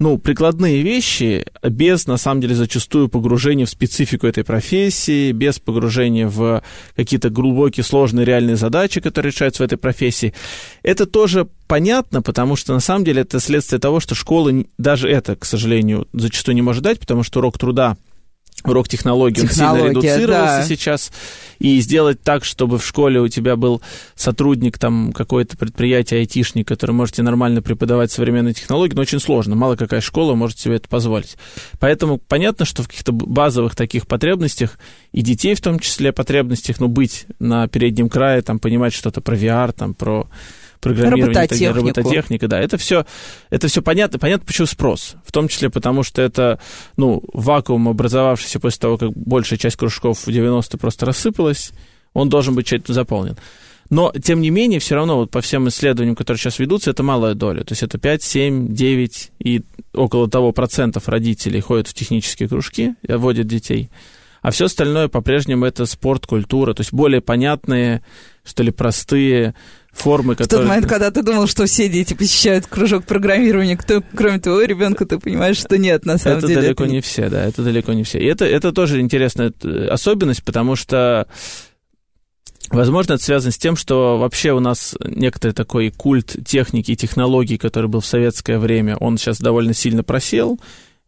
ну, 0.00 0.16
прикладные 0.16 0.82
вещи 0.82 1.44
без, 1.62 2.06
на 2.06 2.16
самом 2.16 2.40
деле, 2.40 2.54
зачастую 2.54 3.10
погружения 3.10 3.66
в 3.66 3.70
специфику 3.70 4.26
этой 4.26 4.44
профессии, 4.44 5.30
без 5.30 5.58
погружения 5.58 6.26
в 6.26 6.62
какие-то 6.96 7.28
глубокие, 7.28 7.84
сложные 7.84 8.24
реальные 8.24 8.56
задачи, 8.56 9.02
которые 9.02 9.30
решаются 9.30 9.62
в 9.62 9.66
этой 9.66 9.76
профессии. 9.76 10.32
Это 10.82 11.04
тоже 11.04 11.46
понятно, 11.68 12.22
потому 12.22 12.56
что, 12.56 12.72
на 12.72 12.80
самом 12.80 13.04
деле, 13.04 13.20
это 13.20 13.40
следствие 13.40 13.78
того, 13.78 14.00
что 14.00 14.14
школа 14.14 14.50
даже 14.78 15.06
это, 15.06 15.36
к 15.36 15.44
сожалению, 15.44 16.08
зачастую 16.14 16.54
не 16.54 16.62
может 16.62 16.82
дать, 16.82 16.98
потому 16.98 17.22
что 17.22 17.40
урок 17.40 17.58
труда 17.58 17.98
урок 18.64 18.88
технологий, 18.88 19.42
он 19.42 19.48
сильно 19.48 19.88
редуцировался 19.88 20.56
да. 20.56 20.64
сейчас, 20.64 21.12
и 21.58 21.80
сделать 21.80 22.22
так, 22.22 22.44
чтобы 22.44 22.78
в 22.78 22.86
школе 22.86 23.20
у 23.20 23.28
тебя 23.28 23.56
был 23.56 23.82
сотрудник, 24.14 24.78
там, 24.78 25.12
какое-то 25.12 25.56
предприятие, 25.56 26.20
айтишник, 26.20 26.66
который 26.66 26.92
может 26.92 27.16
тебе 27.16 27.24
нормально 27.24 27.62
преподавать 27.62 28.10
современные 28.10 28.54
технологии, 28.54 28.94
но 28.94 29.02
очень 29.02 29.20
сложно, 29.20 29.56
мало 29.56 29.76
какая 29.76 30.00
школа 30.00 30.34
может 30.34 30.58
себе 30.58 30.76
это 30.76 30.88
позволить. 30.88 31.36
Поэтому 31.78 32.18
понятно, 32.18 32.64
что 32.64 32.82
в 32.82 32.88
каких-то 32.88 33.12
базовых 33.12 33.76
таких 33.76 34.06
потребностях, 34.06 34.78
и 35.12 35.22
детей 35.22 35.54
в 35.54 35.60
том 35.60 35.78
числе 35.78 36.12
потребностях, 36.12 36.80
ну, 36.80 36.88
быть 36.88 37.26
на 37.38 37.68
переднем 37.68 38.08
крае, 38.08 38.42
там, 38.42 38.58
понимать 38.58 38.94
что-то 38.94 39.20
про 39.20 39.36
VR, 39.36 39.72
там, 39.72 39.94
про 39.94 40.28
программирование, 40.80 41.26
робототехнику. 41.26 41.74
робототехника, 41.74 42.48
да, 42.48 42.60
это 42.60 42.76
все, 42.78 43.06
это 43.50 43.68
все 43.68 43.82
понятно, 43.82 44.18
понятно, 44.18 44.46
почему 44.46 44.66
спрос, 44.66 45.16
в 45.24 45.32
том 45.32 45.48
числе 45.48 45.70
потому, 45.70 46.02
что 46.02 46.22
это, 46.22 46.58
ну, 46.96 47.22
вакуум, 47.32 47.88
образовавшийся 47.88 48.60
после 48.60 48.80
того, 48.80 48.98
как 48.98 49.12
большая 49.12 49.58
часть 49.58 49.76
кружков 49.76 50.26
в 50.26 50.28
90-е 50.28 50.78
просто 50.78 51.06
рассыпалась, 51.06 51.72
он 52.12 52.28
должен 52.28 52.54
быть 52.54 52.66
чем-то 52.66 52.92
заполнен. 52.92 53.36
Но, 53.90 54.12
тем 54.12 54.40
не 54.40 54.50
менее, 54.50 54.78
все 54.78 54.94
равно 54.94 55.16
вот 55.16 55.32
по 55.32 55.40
всем 55.40 55.68
исследованиям, 55.68 56.14
которые 56.14 56.38
сейчас 56.38 56.60
ведутся, 56.60 56.90
это 56.92 57.02
малая 57.02 57.34
доля. 57.34 57.64
То 57.64 57.72
есть 57.72 57.82
это 57.82 57.98
5, 57.98 58.22
7, 58.22 58.72
9 58.72 59.32
и 59.40 59.62
около 59.92 60.30
того 60.30 60.52
процентов 60.52 61.08
родителей 61.08 61.60
ходят 61.60 61.88
в 61.88 61.94
технические 61.94 62.48
кружки, 62.48 62.94
водят 63.06 63.48
детей. 63.48 63.90
А 64.42 64.50
все 64.50 64.66
остальное 64.66 65.08
по-прежнему 65.08 65.66
это 65.66 65.86
спорт, 65.86 66.26
культура, 66.26 66.72
то 66.72 66.80
есть 66.80 66.92
более 66.92 67.20
понятные, 67.20 68.02
что 68.44 68.62
ли, 68.62 68.70
простые 68.70 69.54
формы, 69.92 70.34
которые... 70.34 70.46
В 70.46 70.62
тот 70.62 70.68
момент, 70.68 70.86
когда 70.86 71.10
ты 71.10 71.22
думал, 71.22 71.46
что 71.46 71.66
все 71.66 71.88
дети 71.88 72.14
посещают 72.14 72.66
кружок 72.66 73.04
программирования, 73.04 73.76
кто, 73.76 74.02
кроме 74.14 74.38
твоего 74.38 74.62
ребенка, 74.62 75.04
ты 75.04 75.18
понимаешь, 75.18 75.56
что 75.56 75.76
нет, 75.76 76.06
на 76.06 76.16
самом 76.16 76.38
это 76.38 76.46
деле. 76.46 76.60
Далеко 76.62 76.84
это 76.84 76.92
не 76.92 77.00
все, 77.00 77.28
да, 77.28 77.44
это 77.44 77.62
далеко 77.62 77.92
не 77.92 78.04
все. 78.04 78.18
И 78.18 78.24
это, 78.24 78.44
это 78.44 78.72
тоже 78.72 79.00
интересная 79.00 79.52
э, 79.62 79.86
особенность, 79.88 80.44
потому 80.44 80.76
что 80.76 81.26
Возможно, 82.70 83.14
это 83.14 83.24
связано 83.24 83.50
с 83.50 83.58
тем, 83.58 83.74
что 83.74 84.16
вообще 84.16 84.52
у 84.52 84.60
нас 84.60 84.94
некоторый 85.04 85.50
такой 85.50 85.90
культ 85.90 86.36
техники 86.46 86.92
и 86.92 86.96
технологий, 86.96 87.58
который 87.58 87.88
был 87.88 87.98
в 87.98 88.06
советское 88.06 88.60
время, 88.60 88.96
он 88.96 89.18
сейчас 89.18 89.40
довольно 89.40 89.74
сильно 89.74 90.04
просел, 90.04 90.60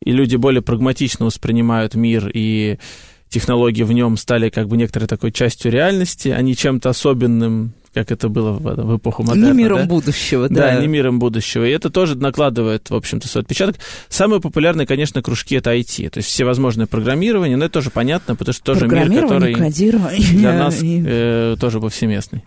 и 0.04 0.10
люди 0.10 0.34
более 0.34 0.62
прагматично 0.62 1.24
воспринимают 1.24 1.94
мир, 1.94 2.28
и 2.34 2.80
технологии 3.32 3.82
в 3.82 3.92
нем 3.92 4.16
стали 4.16 4.50
как 4.50 4.68
бы 4.68 4.76
некоторой 4.76 5.08
такой 5.08 5.32
частью 5.32 5.72
реальности, 5.72 6.28
а 6.28 6.40
не 6.42 6.54
чем-то 6.54 6.90
особенным, 6.90 7.72
как 7.92 8.10
это 8.12 8.28
было 8.28 8.52
в, 8.52 8.60
в 8.60 8.96
эпоху 8.98 9.22
модерна. 9.22 9.48
Не 9.48 9.52
миром 9.52 9.78
да? 9.78 9.84
будущего, 9.86 10.48
да. 10.48 10.74
Да, 10.74 10.80
не 10.80 10.86
миром 10.86 11.18
будущего. 11.18 11.64
И 11.64 11.70
это 11.70 11.90
тоже 11.90 12.16
накладывает, 12.16 12.90
в 12.90 12.94
общем-то, 12.94 13.26
свой 13.28 13.42
отпечаток. 13.42 13.76
Самые 14.08 14.40
популярные, 14.40 14.86
конечно, 14.86 15.22
кружки— 15.22 15.54
это 15.56 15.74
IT. 15.74 16.10
То 16.10 16.18
есть 16.18 16.28
всевозможные 16.28 16.86
программирование, 16.86 17.56
но 17.56 17.64
это 17.64 17.74
тоже 17.74 17.90
понятно, 17.90 18.36
потому 18.36 18.54
что 18.54 18.64
тоже 18.64 18.86
мир, 18.86 19.22
который 19.22 19.54
для 19.54 20.52
нас 20.52 20.78
э, 20.82 21.56
тоже 21.58 21.80
повсеместный. 21.80 22.44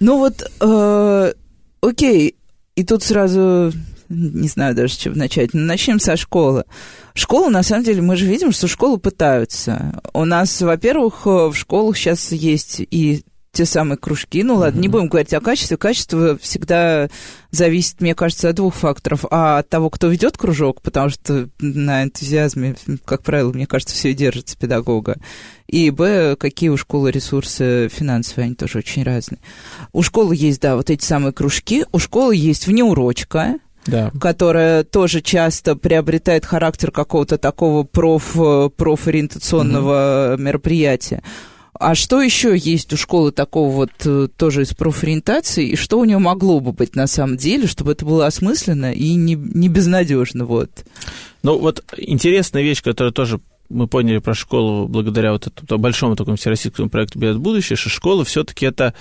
Ну 0.00 0.18
вот, 0.18 0.42
э, 0.60 1.32
окей, 1.80 2.34
и 2.74 2.84
тут 2.84 3.02
сразу 3.02 3.72
не 4.12 4.48
знаю 4.48 4.74
даже, 4.74 4.94
с 4.94 4.96
чего 4.96 5.14
начать. 5.14 5.54
Но 5.54 5.60
начнем 5.62 5.98
со 5.98 6.16
школы. 6.16 6.64
Школу, 7.14 7.50
на 7.50 7.62
самом 7.62 7.84
деле, 7.84 8.02
мы 8.02 8.16
же 8.16 8.26
видим, 8.26 8.52
что 8.52 8.68
школы 8.68 8.98
пытаются. 8.98 10.00
У 10.12 10.24
нас, 10.24 10.60
во-первых, 10.60 11.26
в 11.26 11.54
школах 11.54 11.96
сейчас 11.96 12.32
есть 12.32 12.80
и 12.80 13.24
те 13.52 13.66
самые 13.66 13.98
кружки. 13.98 14.42
Ну 14.42 14.56
ладно, 14.56 14.78
mm-hmm. 14.78 14.82
не 14.82 14.88
будем 14.88 15.08
говорить 15.08 15.34
о 15.34 15.40
качестве. 15.40 15.76
Качество 15.76 16.38
всегда 16.38 17.10
зависит, 17.50 18.00
мне 18.00 18.14
кажется, 18.14 18.48
от 18.48 18.56
двух 18.56 18.74
факторов. 18.74 19.26
А 19.30 19.58
от 19.58 19.68
того, 19.68 19.90
кто 19.90 20.08
ведет 20.08 20.38
кружок, 20.38 20.80
потому 20.80 21.10
что 21.10 21.48
на 21.60 22.04
энтузиазме, 22.04 22.76
как 23.04 23.22
правило, 23.22 23.52
мне 23.52 23.66
кажется, 23.66 23.94
все 23.94 24.14
держится 24.14 24.56
педагога. 24.56 25.18
И 25.66 25.90
б, 25.90 26.36
какие 26.36 26.70
у 26.70 26.78
школы 26.78 27.10
ресурсы 27.10 27.90
финансовые, 27.92 28.46
они 28.46 28.54
тоже 28.54 28.78
очень 28.78 29.02
разные. 29.02 29.40
У 29.92 30.02
школы 30.02 30.34
есть, 30.34 30.60
да, 30.60 30.76
вот 30.76 30.88
эти 30.88 31.04
самые 31.04 31.32
кружки. 31.32 31.84
У 31.92 31.98
школы 31.98 32.34
есть 32.34 32.66
внеурочка, 32.66 33.58
да. 33.86 34.10
которая 34.20 34.84
тоже 34.84 35.20
часто 35.20 35.76
приобретает 35.76 36.44
характер 36.44 36.90
какого-то 36.90 37.38
такого 37.38 37.84
проф, 37.84 38.36
профориентационного 38.76 40.34
угу. 40.34 40.42
мероприятия. 40.42 41.22
А 41.74 41.94
что 41.94 42.20
еще 42.20 42.56
есть 42.56 42.92
у 42.92 42.96
школы 42.96 43.32
такого 43.32 43.70
вот 43.70 43.90
э, 44.04 44.28
тоже 44.36 44.62
из 44.62 44.74
профориентации, 44.74 45.68
и 45.70 45.76
что 45.76 45.98
у 45.98 46.04
нее 46.04 46.18
могло 46.18 46.60
бы 46.60 46.72
быть 46.72 46.94
на 46.94 47.06
самом 47.06 47.36
деле, 47.36 47.66
чтобы 47.66 47.92
это 47.92 48.04
было 48.04 48.26
осмысленно 48.26 48.92
и 48.92 49.14
не, 49.14 49.34
не 49.34 49.68
безнадежно, 49.68 50.44
вот? 50.44 50.70
Ну, 51.42 51.58
вот 51.58 51.82
интересная 51.96 52.62
вещь, 52.62 52.82
которую 52.82 53.12
тоже 53.12 53.40
мы 53.68 53.88
поняли 53.88 54.18
про 54.18 54.34
школу 54.34 54.86
благодаря 54.86 55.32
вот 55.32 55.46
этому 55.46 55.80
большому 55.80 56.14
такому 56.14 56.36
всероссийскому 56.36 56.90
проекту 56.90 57.18
«Билет 57.18 57.38
будущее», 57.38 57.76
что 57.76 57.88
школа 57.88 58.24
все-таки 58.24 58.66
это 58.66 58.94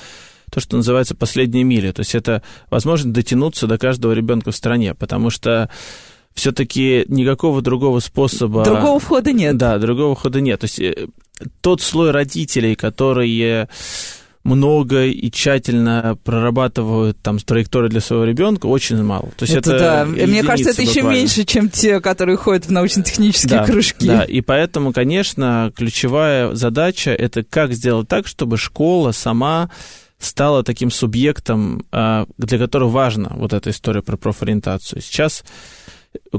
то, 0.52 0.60
что 0.60 0.76
называется 0.78 1.16
последняя 1.16 1.64
миля. 1.64 1.94
То 1.94 2.02
есть 2.02 2.14
это 2.14 2.44
возможность 2.70 3.14
дотянуться 3.14 3.68
до 3.68 3.78
каждого 3.78 4.12
ребенка 4.12 4.52
в 4.52 4.56
стране, 4.56 4.94
потому 4.94 5.30
что 5.30 5.70
все-таки 6.34 7.06
никакого 7.08 7.62
другого 7.62 8.00
способа... 8.00 8.64
Другого 8.64 9.00
входа 9.00 9.32
нет. 9.32 9.58
Да, 9.58 9.80
другого 9.80 10.14
входа 10.14 10.42
нет. 10.42 10.60
То 10.60 10.66
есть 10.66 10.80
э, 10.80 11.08
тот 11.62 11.82
слой 11.82 12.12
родителей, 12.12 12.76
которые 12.76 13.70
много 14.44 15.06
и 15.06 15.30
тщательно 15.30 16.18
прорабатывают 16.24 17.18
там 17.22 17.38
траекторию 17.38 17.90
для 17.90 18.02
своего 18.02 18.26
ребенка, 18.26 18.66
очень 18.66 19.02
мало. 19.04 19.30
То 19.38 19.44
есть 19.44 19.54
это, 19.54 19.76
это 19.76 19.80
да. 19.80 20.06
Мне 20.06 20.44
кажется, 20.44 20.72
это 20.72 20.82
еще 20.82 21.04
меньше, 21.04 21.44
чем 21.44 21.70
те, 21.70 22.00
которые 22.00 22.38
ходят 22.38 22.66
в 22.66 22.72
научно-технические 22.72 23.60
да, 23.60 23.66
кружки. 23.66 24.08
Да, 24.08 24.24
и 24.24 24.42
поэтому, 24.42 24.94
конечно, 24.94 25.72
ключевая 25.76 26.56
задача 26.56 27.12
это 27.12 27.44
как 27.44 27.74
сделать 27.74 28.08
так, 28.08 28.26
чтобы 28.26 28.58
школа 28.58 29.12
сама 29.12 29.70
стала 30.24 30.64
таким 30.64 30.92
субъектом, 30.92 31.86
а, 31.92 32.26
для 32.38 32.58
которого 32.58 32.90
важна 32.90 33.32
вот 33.36 33.54
эта 33.54 33.70
история 33.70 34.02
про 34.02 34.18
профориентацию. 34.18 35.02
Сейчас 35.02 35.44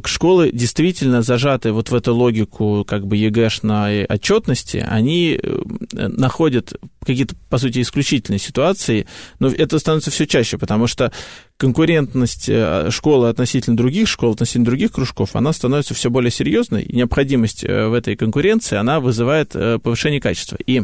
школы 0.04 0.50
действительно 0.52 1.22
зажаты 1.22 1.72
вот 1.72 1.90
в 1.90 1.94
эту 1.94 2.14
логику 2.14 2.84
как 2.86 3.06
бы 3.06 3.16
ЕГЭшной 3.16 4.04
отчетности, 4.04 4.84
они 4.86 5.38
э, 5.42 5.62
находят 5.92 6.74
какие-то, 7.04 7.34
по 7.48 7.58
сути, 7.58 7.80
исключительные 7.80 8.38
ситуации, 8.38 9.06
но 9.38 9.48
это 9.48 9.78
становится 9.78 10.10
все 10.10 10.26
чаще, 10.26 10.58
потому 10.58 10.86
что 10.86 11.12
конкурентность 11.56 12.48
э, 12.48 12.90
школы 12.90 13.28
относительно 13.28 13.76
других 13.76 14.08
школ, 14.08 14.32
относительно 14.32 14.66
других 14.66 14.92
кружков, 14.92 15.36
она 15.36 15.52
становится 15.52 15.94
все 15.94 16.10
более 16.10 16.30
серьезной, 16.30 16.82
и 16.82 16.96
необходимость 16.96 17.64
э, 17.64 17.86
в 17.88 17.94
этой 17.94 18.16
конкуренции, 18.16 18.76
она 18.76 19.00
вызывает 19.00 19.50
повышение 19.82 20.20
качества. 20.20 20.58
И 20.66 20.82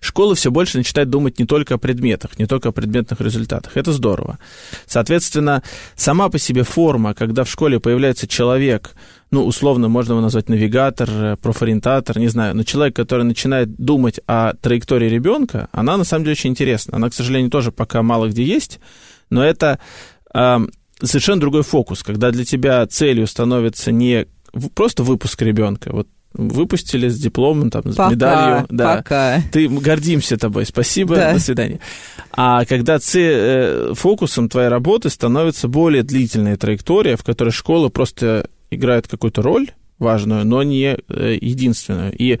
Школа 0.00 0.34
все 0.34 0.50
больше 0.50 0.78
начинает 0.78 1.10
думать 1.10 1.38
не 1.38 1.46
только 1.46 1.74
о 1.74 1.78
предметах, 1.78 2.38
не 2.38 2.46
только 2.46 2.68
о 2.68 2.72
предметных 2.72 3.20
результатах. 3.20 3.76
Это 3.76 3.92
здорово. 3.92 4.38
Соответственно, 4.86 5.62
сама 5.96 6.28
по 6.28 6.38
себе 6.38 6.62
форма, 6.62 7.14
когда 7.14 7.44
в 7.44 7.50
школе 7.50 7.80
появляется 7.80 8.26
человек, 8.26 8.94
ну, 9.30 9.44
условно, 9.44 9.88
можно 9.88 10.12
его 10.12 10.20
назвать 10.20 10.48
навигатор, 10.48 11.08
э, 11.10 11.36
профориентатор, 11.36 12.18
не 12.18 12.28
знаю, 12.28 12.54
но 12.54 12.62
человек, 12.62 12.94
который 12.94 13.24
начинает 13.24 13.74
думать 13.76 14.20
о 14.26 14.54
траектории 14.54 15.08
ребенка, 15.08 15.68
она 15.72 15.96
на 15.96 16.04
самом 16.04 16.24
деле 16.24 16.32
очень 16.32 16.50
интересна. 16.50 16.96
Она, 16.96 17.10
к 17.10 17.14
сожалению, 17.14 17.50
тоже 17.50 17.72
пока 17.72 18.02
мало 18.02 18.28
где 18.28 18.44
есть, 18.44 18.78
но 19.30 19.44
это 19.44 19.80
э, 20.32 20.58
совершенно 21.02 21.40
другой 21.40 21.62
фокус, 21.62 22.02
когда 22.02 22.30
для 22.30 22.44
тебя 22.44 22.86
целью 22.86 23.26
становится 23.26 23.90
не 23.90 24.26
просто 24.74 25.02
выпуск 25.02 25.42
ребенка. 25.42 25.90
Вот 25.92 26.08
выпустили 26.34 27.08
с 27.08 27.18
дипломом, 27.18 27.70
там, 27.70 27.82
с 27.90 27.96
пока, 27.96 28.10
медалью. 28.10 28.66
Да. 28.68 28.96
Пока. 28.96 29.42
Ты 29.52 29.68
гордимся 29.68 30.36
тобой, 30.36 30.66
спасибо, 30.66 31.14
да. 31.14 31.32
до 31.34 31.40
свидания. 31.40 31.80
А 32.32 32.64
когда 32.64 32.98
ц... 32.98 33.20
Э, 33.20 33.94
фокусом 33.94 34.48
твоей 34.48 34.68
работы 34.68 35.10
становится 35.10 35.68
более 35.68 36.02
длительная 36.02 36.56
траектория, 36.56 37.16
в 37.16 37.24
которой 37.24 37.50
школа 37.50 37.88
просто 37.88 38.48
играет 38.70 39.06
какую-то 39.08 39.42
роль 39.42 39.70
важную, 39.98 40.44
но 40.44 40.62
не 40.62 40.96
э, 41.08 41.38
единственную. 41.40 42.12
И 42.16 42.32
э, 42.32 42.38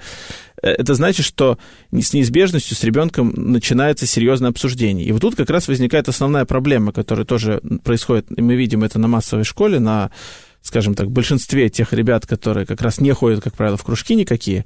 это 0.62 0.94
значит, 0.94 1.24
что 1.24 1.58
с 1.92 2.12
неизбежностью 2.12 2.76
с 2.76 2.82
ребенком 2.82 3.32
начинается 3.36 4.06
серьезное 4.06 4.50
обсуждение. 4.50 5.06
И 5.06 5.12
вот 5.12 5.20
тут 5.20 5.36
как 5.36 5.50
раз 5.50 5.68
возникает 5.68 6.08
основная 6.08 6.44
проблема, 6.44 6.92
которая 6.92 7.24
тоже 7.24 7.60
происходит, 7.84 8.26
и 8.36 8.42
мы 8.42 8.56
видим 8.56 8.82
это 8.82 8.98
на 8.98 9.08
массовой 9.08 9.44
школе, 9.44 9.78
на 9.78 10.10
скажем 10.64 10.94
так, 10.94 11.10
большинстве 11.10 11.68
тех 11.68 11.92
ребят, 11.92 12.26
которые 12.26 12.66
как 12.66 12.80
раз 12.80 12.98
не 12.98 13.12
ходят, 13.12 13.44
как 13.44 13.54
правило, 13.54 13.76
в 13.76 13.84
кружки 13.84 14.14
никакие, 14.16 14.64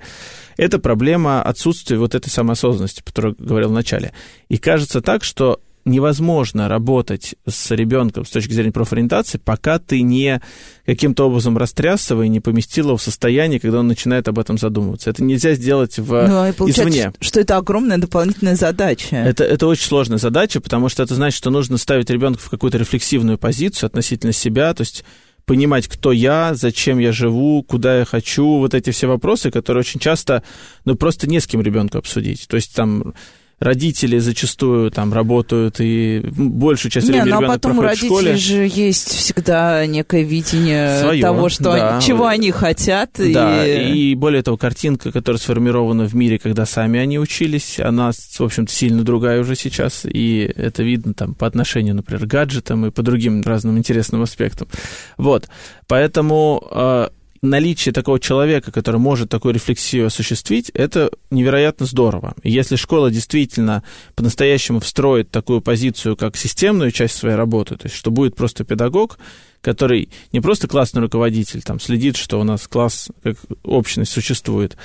это 0.56 0.78
проблема 0.78 1.42
отсутствия 1.42 1.98
вот 1.98 2.14
этой 2.14 2.30
самоосознанности, 2.30 3.00
о 3.00 3.04
которой 3.04 3.34
говорил 3.36 3.68
в 3.68 3.72
начале. 3.72 4.12
И 4.48 4.56
кажется 4.56 5.00
так, 5.00 5.24
что 5.24 5.60
невозможно 5.88 6.68
работать 6.68 7.34
с 7.48 7.70
ребенком 7.70 8.24
с 8.24 8.30
точки 8.30 8.52
зрения 8.52 8.72
профориентации, 8.72 9.38
пока 9.38 9.78
ты 9.78 10.02
не 10.02 10.40
каким-то 10.86 11.26
образом 11.28 11.58
растряс 11.58 12.10
его 12.10 12.22
и 12.22 12.28
не 12.28 12.40
поместил 12.40 12.88
его 12.88 12.96
в 12.96 13.02
состояние, 13.02 13.58
когда 13.58 13.80
он 13.80 13.88
начинает 13.88 14.28
об 14.28 14.38
этом 14.38 14.58
задумываться. 14.58 15.10
Это 15.10 15.24
нельзя 15.24 15.54
сделать 15.54 15.98
в, 15.98 16.26
ну, 16.28 16.46
и 16.46 16.70
извне. 16.70 17.12
что 17.20 17.40
это 17.40 17.56
огромная 17.56 17.98
дополнительная 17.98 18.56
задача. 18.56 19.16
Это, 19.16 19.44
это 19.44 19.66
очень 19.66 19.86
сложная 19.86 20.18
задача, 20.18 20.60
потому 20.60 20.88
что 20.88 21.02
это 21.02 21.14
значит, 21.14 21.38
что 21.38 21.50
нужно 21.50 21.78
ставить 21.78 22.10
ребенка 22.10 22.40
в 22.40 22.50
какую-то 22.50 22.78
рефлексивную 22.78 23.38
позицию 23.38 23.88
относительно 23.88 24.32
себя, 24.32 24.72
то 24.74 24.82
есть 24.82 25.04
понимать, 25.48 25.88
кто 25.88 26.12
я, 26.12 26.54
зачем 26.54 26.98
я 26.98 27.10
живу, 27.10 27.62
куда 27.62 28.00
я 28.00 28.04
хочу, 28.04 28.58
вот 28.58 28.74
эти 28.74 28.90
все 28.90 29.06
вопросы, 29.06 29.50
которые 29.50 29.80
очень 29.80 29.98
часто, 29.98 30.42
ну, 30.84 30.94
просто 30.94 31.26
не 31.26 31.40
с 31.40 31.46
кем 31.46 31.62
ребенку 31.62 31.96
обсудить. 31.96 32.46
То 32.48 32.56
есть 32.56 32.76
там 32.76 33.14
родители 33.60 34.18
зачастую 34.18 34.90
там 34.90 35.12
работают, 35.12 35.76
и 35.80 36.22
большую 36.30 36.92
часть 36.92 37.08
времени 37.08 37.26
не, 37.26 37.40
ну, 37.40 37.44
а 37.44 37.48
потом 37.48 37.78
у 37.78 37.82
родителей 37.82 38.36
же 38.36 38.68
есть 38.68 39.08
всегда 39.08 39.84
некое 39.86 40.22
видение 40.22 41.00
Своё, 41.00 41.22
того, 41.22 41.48
что 41.48 41.64
да. 41.64 41.96
они, 41.96 42.06
чего 42.06 42.26
они 42.26 42.50
хотят. 42.50 43.10
Да, 43.16 43.66
и... 43.66 44.12
и 44.12 44.14
более 44.14 44.42
того, 44.42 44.56
картинка, 44.56 45.10
которая 45.10 45.40
сформирована 45.40 46.04
в 46.04 46.14
мире, 46.14 46.38
когда 46.38 46.66
сами 46.66 47.00
они 47.00 47.18
учились, 47.18 47.80
она, 47.80 48.12
в 48.12 48.40
общем-то, 48.40 48.72
сильно 48.72 49.02
другая 49.02 49.40
уже 49.40 49.56
сейчас, 49.56 50.02
и 50.04 50.50
это 50.56 50.82
видно 50.82 51.14
там 51.14 51.34
по 51.34 51.46
отношению, 51.46 51.96
например, 51.96 52.26
к 52.26 52.28
гаджетам 52.28 52.86
и 52.86 52.90
по 52.90 53.02
другим 53.02 53.42
разным 53.42 53.76
интересным 53.76 54.22
аспектам. 54.22 54.68
Вот, 55.16 55.48
поэтому 55.88 56.62
а, 56.70 57.10
наличие 57.42 57.92
такого 57.92 58.18
человека, 58.20 58.72
который 58.72 58.98
может 58.98 59.28
такую 59.28 59.54
рефлексию 59.54 60.06
осуществить, 60.06 60.70
это 60.70 61.10
невероятно 61.30 61.86
здорово. 61.86 62.34
Если 62.42 62.76
школа 62.76 63.10
действительно 63.10 63.82
по-настоящему 64.14 64.80
встроит 64.80 65.30
такую 65.30 65.60
позицию, 65.60 66.16
как 66.16 66.36
системную 66.36 66.90
часть 66.90 67.16
своей 67.16 67.36
работы, 67.36 67.76
то 67.76 67.86
есть 67.86 67.96
что 67.96 68.10
будет 68.10 68.34
просто 68.34 68.64
педагог, 68.64 69.18
который 69.60 70.10
не 70.32 70.40
просто 70.40 70.68
классный 70.68 71.02
руководитель, 71.02 71.62
там, 71.62 71.80
следит, 71.80 72.16
что 72.16 72.40
у 72.40 72.44
нас 72.44 72.68
класс 72.68 73.08
как 73.22 73.36
общность 73.64 74.12
существует, 74.12 74.76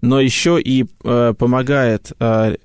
но 0.00 0.20
еще 0.20 0.60
и 0.60 0.86
э, 1.04 1.34
помогает 1.38 2.12
э, 2.18 2.56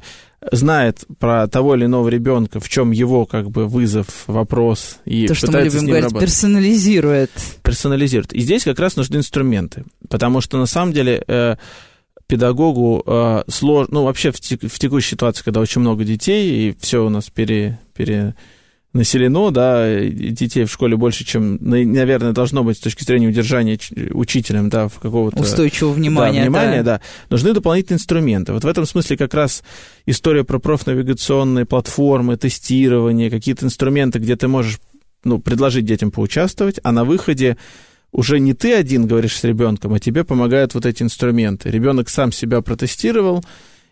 знает 0.51 1.03
про 1.19 1.47
того 1.47 1.75
или 1.75 1.85
иного 1.85 2.09
ребенка, 2.09 2.59
в 2.59 2.69
чем 2.69 2.91
его 2.91 3.25
как 3.25 3.49
бы 3.49 3.67
вызов, 3.67 4.23
вопрос, 4.27 4.99
и 5.05 5.27
То, 5.27 5.33
что 5.33 5.51
мы 5.51 5.61
любим 5.61 5.85
говорить, 5.85 6.03
работать. 6.05 6.29
персонализирует. 6.29 7.31
Персонализирует. 7.63 8.33
И 8.33 8.39
здесь 8.41 8.63
как 8.63 8.79
раз 8.79 8.95
нужны 8.95 9.17
инструменты, 9.17 9.83
потому 10.09 10.41
что 10.41 10.57
на 10.57 10.67
самом 10.67 10.93
деле 10.93 11.23
э, 11.27 11.55
педагогу 12.27 13.03
э, 13.05 13.43
сложно, 13.47 13.95
ну 13.95 14.03
вообще 14.03 14.31
в, 14.31 14.39
тек, 14.39 14.61
в 14.63 14.79
текущей 14.79 15.11
ситуации, 15.11 15.43
когда 15.43 15.59
очень 15.59 15.81
много 15.81 16.03
детей, 16.03 16.69
и 16.69 16.77
все 16.79 17.05
у 17.05 17.09
нас 17.09 17.29
пере, 17.29 17.79
пере 17.95 18.35
населено, 18.97 19.51
да, 19.51 19.99
детей 19.99 20.65
в 20.65 20.71
школе 20.71 20.97
больше, 20.97 21.23
чем, 21.23 21.57
наверное, 21.61 22.33
должно 22.33 22.63
быть 22.63 22.77
с 22.77 22.81
точки 22.81 23.03
зрения 23.03 23.27
удержания 23.27 23.79
учителем, 24.11 24.69
да, 24.69 24.87
в 24.87 24.95
какого-то... 24.99 25.39
Устойчивого 25.39 25.93
внимания, 25.93 26.39
да. 26.39 26.45
Внимания, 26.45 26.83
да. 26.83 26.97
да. 26.97 27.01
Нужны 27.29 27.53
дополнительные 27.53 27.97
инструменты. 27.97 28.53
Вот 28.53 28.63
в 28.63 28.67
этом 28.67 28.85
смысле 28.85 29.17
как 29.17 29.33
раз 29.33 29.63
история 30.05 30.43
про 30.43 30.59
профнавигационные 30.59 31.65
платформы, 31.65 32.35
тестирование, 32.37 33.29
какие-то 33.29 33.65
инструменты, 33.65 34.19
где 34.19 34.35
ты 34.35 34.47
можешь, 34.47 34.79
ну, 35.23 35.39
предложить 35.39 35.85
детям 35.85 36.11
поучаствовать, 36.11 36.79
а 36.83 36.91
на 36.91 37.05
выходе 37.05 37.57
уже 38.11 38.39
не 38.39 38.53
ты 38.53 38.73
один 38.73 39.05
говоришь 39.05 39.37
с 39.37 39.43
ребенком, 39.43 39.93
а 39.93 39.99
тебе 39.99 40.23
помогают 40.23 40.73
вот 40.73 40.85
эти 40.85 41.03
инструменты. 41.03 41.69
Ребенок 41.69 42.09
сам 42.09 42.31
себя 42.31 42.61
протестировал, 42.61 43.43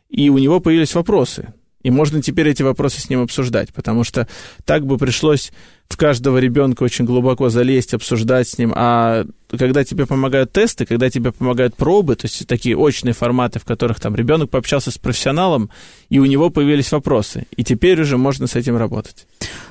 и 0.10 0.30
у 0.30 0.38
него 0.38 0.60
появились 0.60 0.96
вопросы. 0.96 1.54
И 1.86 1.92
можно 1.92 2.20
теперь 2.20 2.50
эти 2.50 2.64
вопросы 2.64 3.00
с 3.00 3.12
ним 3.12 3.22
обсуждать, 3.22 3.72
потому 3.72 4.04
что 4.04 4.28
так 4.66 4.88
бы 4.88 4.98
пришлось 4.98 5.52
в 5.88 5.98
каждого 5.98 6.40
ребенка 6.40 6.82
очень 6.82 7.06
глубоко 7.06 7.50
залезть, 7.50 7.94
обсуждать 7.94 8.50
с 8.50 8.58
ним. 8.58 8.74
А 8.76 9.24
когда 9.56 9.84
тебе 9.84 10.08
помогают 10.08 10.52
тесты, 10.52 10.88
когда 10.88 11.12
тебе 11.12 11.32
помогают 11.32 11.76
пробы, 11.76 12.16
то 12.16 12.26
есть 12.26 12.48
такие 12.48 12.76
очные 12.76 13.14
форматы, 13.14 13.60
в 13.60 13.66
которых 13.66 14.00
там 14.00 14.16
ребенок 14.16 14.50
пообщался 14.50 14.90
с 14.90 14.98
профессионалом, 14.98 15.70
и 16.10 16.18
у 16.18 16.26
него 16.26 16.50
появились 16.50 16.92
вопросы. 16.92 17.46
И 17.56 17.64
теперь 17.64 18.02
уже 18.02 18.18
можно 18.18 18.48
с 18.48 18.56
этим 18.56 18.78
работать. 18.78 19.28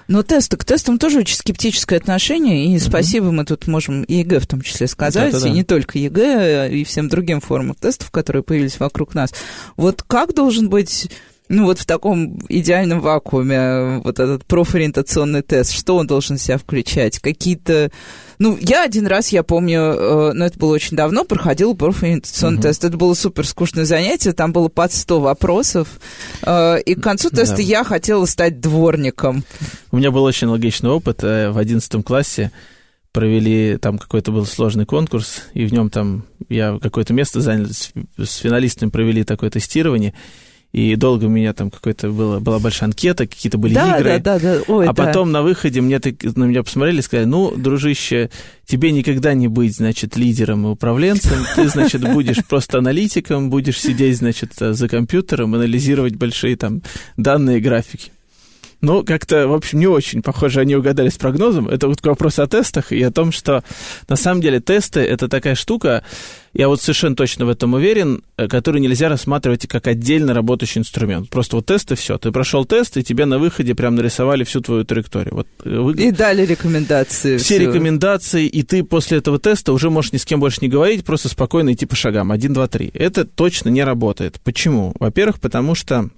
Но 0.07 0.23
тесты, 0.23 0.57
к 0.57 0.65
тестам 0.65 1.01
тоже 1.01 1.19
очень 1.19 1.35
скептическое 1.35 1.99
отношение, 1.99 2.67
и 2.67 2.77
mm-hmm. 2.77 2.89
спасибо 2.89 3.33
мы 3.33 3.45
тут 3.45 3.67
можем 3.67 4.05
и 4.05 4.19
ЕГЭ 4.19 4.39
в 4.39 4.47
том 4.47 4.61
числе 4.61 4.87
сказать, 4.87 5.33
Да-да-да. 5.33 5.51
и 5.51 5.53
не 5.53 5.65
только 5.65 5.99
ЕГЭ, 5.99 6.71
и 6.71 6.85
всем 6.85 7.09
другим 7.09 7.41
формам 7.41 7.75
тестов, 7.75 8.13
которые 8.13 8.45
появились 8.45 8.79
вокруг 8.79 9.17
нас. 9.17 9.35
Вот 9.77 10.05
как 10.05 10.33
должен 10.33 10.69
быть 10.69 11.11
ну 11.49 11.65
вот 11.65 11.79
в 11.79 11.85
таком 11.85 12.39
идеальном 12.49 13.01
вакууме 13.01 14.01
вот 14.03 14.19
этот 14.19 14.47
профориентационный 14.47 15.43
тест, 15.43 15.73
что 15.73 15.97
он 15.97 16.07
должен 16.07 16.39
себя 16.39 16.57
включать? 16.57 17.19
Какие-то... 17.19 17.91
Ну, 18.39 18.57
я 18.61 18.83
один 18.83 19.07
раз, 19.07 19.29
я 19.29 19.43
помню, 19.43 19.79
э, 19.79 20.33
но 20.33 20.47
это 20.47 20.59
было 20.59 20.73
очень 20.73 20.97
давно, 20.97 21.25
проходил 21.25 21.77
профориентационный 21.77 22.59
uh-huh. 22.59 22.63
тест. 22.63 22.85
Это 22.85 22.97
было 22.97 23.15
супер 23.15 23.47
скучное 23.47 23.85
занятие, 23.85 24.33
там 24.33 24.53
было 24.53 24.69
под 24.69 24.93
100 24.93 25.21
вопросов, 25.21 25.89
э, 26.43 26.81
и 26.81 26.95
к 26.95 27.03
концу 27.03 27.29
теста 27.31 27.57
да. 27.57 27.63
я 27.63 27.85
хотела 27.85 28.25
стать 28.25 28.61
дворником. 28.61 29.45
У 29.93 29.99
меня 29.99 30.11
был 30.11 30.25
очень 30.25 30.49
логичный 30.49 30.91
опыт 30.91 31.23
э, 31.23 31.51
в 31.51 31.59
11 31.59 32.05
классе 32.05 32.51
провели, 33.13 33.79
там 33.79 33.99
какой-то 33.99 34.33
был 34.33 34.45
сложный 34.45 34.87
конкурс, 34.87 35.43
и 35.53 35.67
в 35.67 35.73
нем 35.73 35.89
там 35.89 36.25
я 36.49 36.79
какое-то 36.83 37.13
место 37.13 37.41
занял, 37.41 37.69
с 37.69 38.37
финалистами 38.39 38.91
провели 38.91 39.23
такое 39.23 39.51
тестирование, 39.51 40.15
и 40.75 40.97
долго 40.97 41.27
у 41.27 41.29
меня 41.29 41.53
там 41.53 41.71
какой-то 41.71 42.11
было, 42.11 42.41
была 42.41 42.59
большая 42.59 42.89
анкета, 42.89 43.29
какие-то 43.29 43.59
были 43.59 43.75
да, 43.75 43.97
игры. 43.97 44.19
Да, 44.19 44.41
да, 44.41 44.57
да. 44.57 44.63
Ой, 44.67 44.89
а 44.89 44.93
да. 44.93 45.05
потом 45.05 45.31
на 45.31 45.43
выходе 45.43 45.81
мне 45.81 46.01
на 46.03 46.45
меня 46.45 46.65
посмотрели 46.65 46.99
и 46.99 47.03
сказали, 47.03 47.27
ну, 47.27 47.55
дружище, 47.57 48.29
тебе 48.67 48.91
никогда 48.91 49.35
не 49.35 49.47
быть, 49.47 49.77
значит, 49.77 50.17
лидером 50.17 50.67
и 50.67 50.71
управленцем, 50.71 51.39
ты, 51.55 51.69
значит, 51.69 52.03
будешь 52.13 52.45
просто 52.49 52.79
аналитиком, 52.79 53.51
будешь 53.51 53.81
сидеть, 53.81 54.17
значит, 54.17 54.55
за 54.59 54.89
компьютером, 54.89 55.55
анализировать 55.55 56.17
большие 56.17 56.57
там 56.57 56.83
данные 57.17 57.61
графики. 57.61 58.11
Ну, 58.81 59.05
как-то, 59.05 59.49
в 59.49 59.55
общем, 59.55 59.79
не 59.79 59.87
очень, 59.87 60.23
похоже, 60.23 60.61
они 60.61 60.77
угадали 60.77 61.09
с 61.09 61.17
прогнозом. 61.17 61.69
Это 61.69 61.89
вот 61.89 62.05
вопрос 62.05 62.39
о 62.39 62.47
тестах 62.47 62.93
и 62.93 63.03
о 63.03 63.11
том, 63.11 63.33
что 63.33 63.65
на 64.09 64.17
самом 64.17 64.41
деле 64.41 64.61
тесты— 64.61 65.01
это 65.01 65.29
такая 65.29 65.55
штука, 65.55 66.05
я 66.55 66.69
вот 66.69 66.81
совершенно 66.81 67.17
точно 67.17 67.47
в 67.47 67.49
этом 67.49 67.75
уверен, 67.75 68.23
э, 68.37 68.47
который 68.47 68.81
нельзя 68.81 69.09
рассматривать 69.09 69.67
как 69.67 69.89
отдельно 69.89 70.33
работающий 70.35 70.81
инструмент. 70.81 71.29
Просто 71.29 71.57
вот 71.57 71.67
тест 71.67 71.91
и 71.91 71.97
все. 71.97 72.17
Ты 72.17 72.31
прошел 72.31 72.65
тест, 72.65 72.97
и 72.97 73.03
тебе 73.03 73.25
на 73.25 73.39
выходе 73.39 73.75
прям 73.75 73.97
нарисовали 73.97 74.45
всю 74.45 74.61
твою 74.61 74.85
траекторию. 74.85 75.35
Вот, 75.35 75.49
э, 75.65 75.79
вы... 75.79 75.95
И 75.95 76.13
дали 76.13 76.47
рекомендации. 76.47 77.39
Все, 77.39 77.57
все 77.57 77.59
рекомендации, 77.59 78.47
и 78.47 78.63
ты 78.63 78.85
после 78.85 79.19
этого 79.19 79.41
теста 79.41 79.73
уже 79.73 79.91
можешь 79.91 80.13
ни 80.13 80.19
с 80.19 80.25
кем 80.25 80.39
больше 80.39 80.59
не 80.61 80.69
говорить, 80.69 81.05
просто 81.05 81.29
спокойно 81.29 81.73
идти 81.73 81.87
по 81.87 81.97
шагам. 81.97 82.31
Один, 82.31 82.53
два, 82.53 82.69
три. 82.69 82.91
Это 82.95 83.25
точно 83.25 83.71
не 83.71 83.83
работает. 83.83 84.41
Почему? 84.45 84.95
Во-первых, 85.01 85.41
потому 85.41 85.75
что 85.75 86.11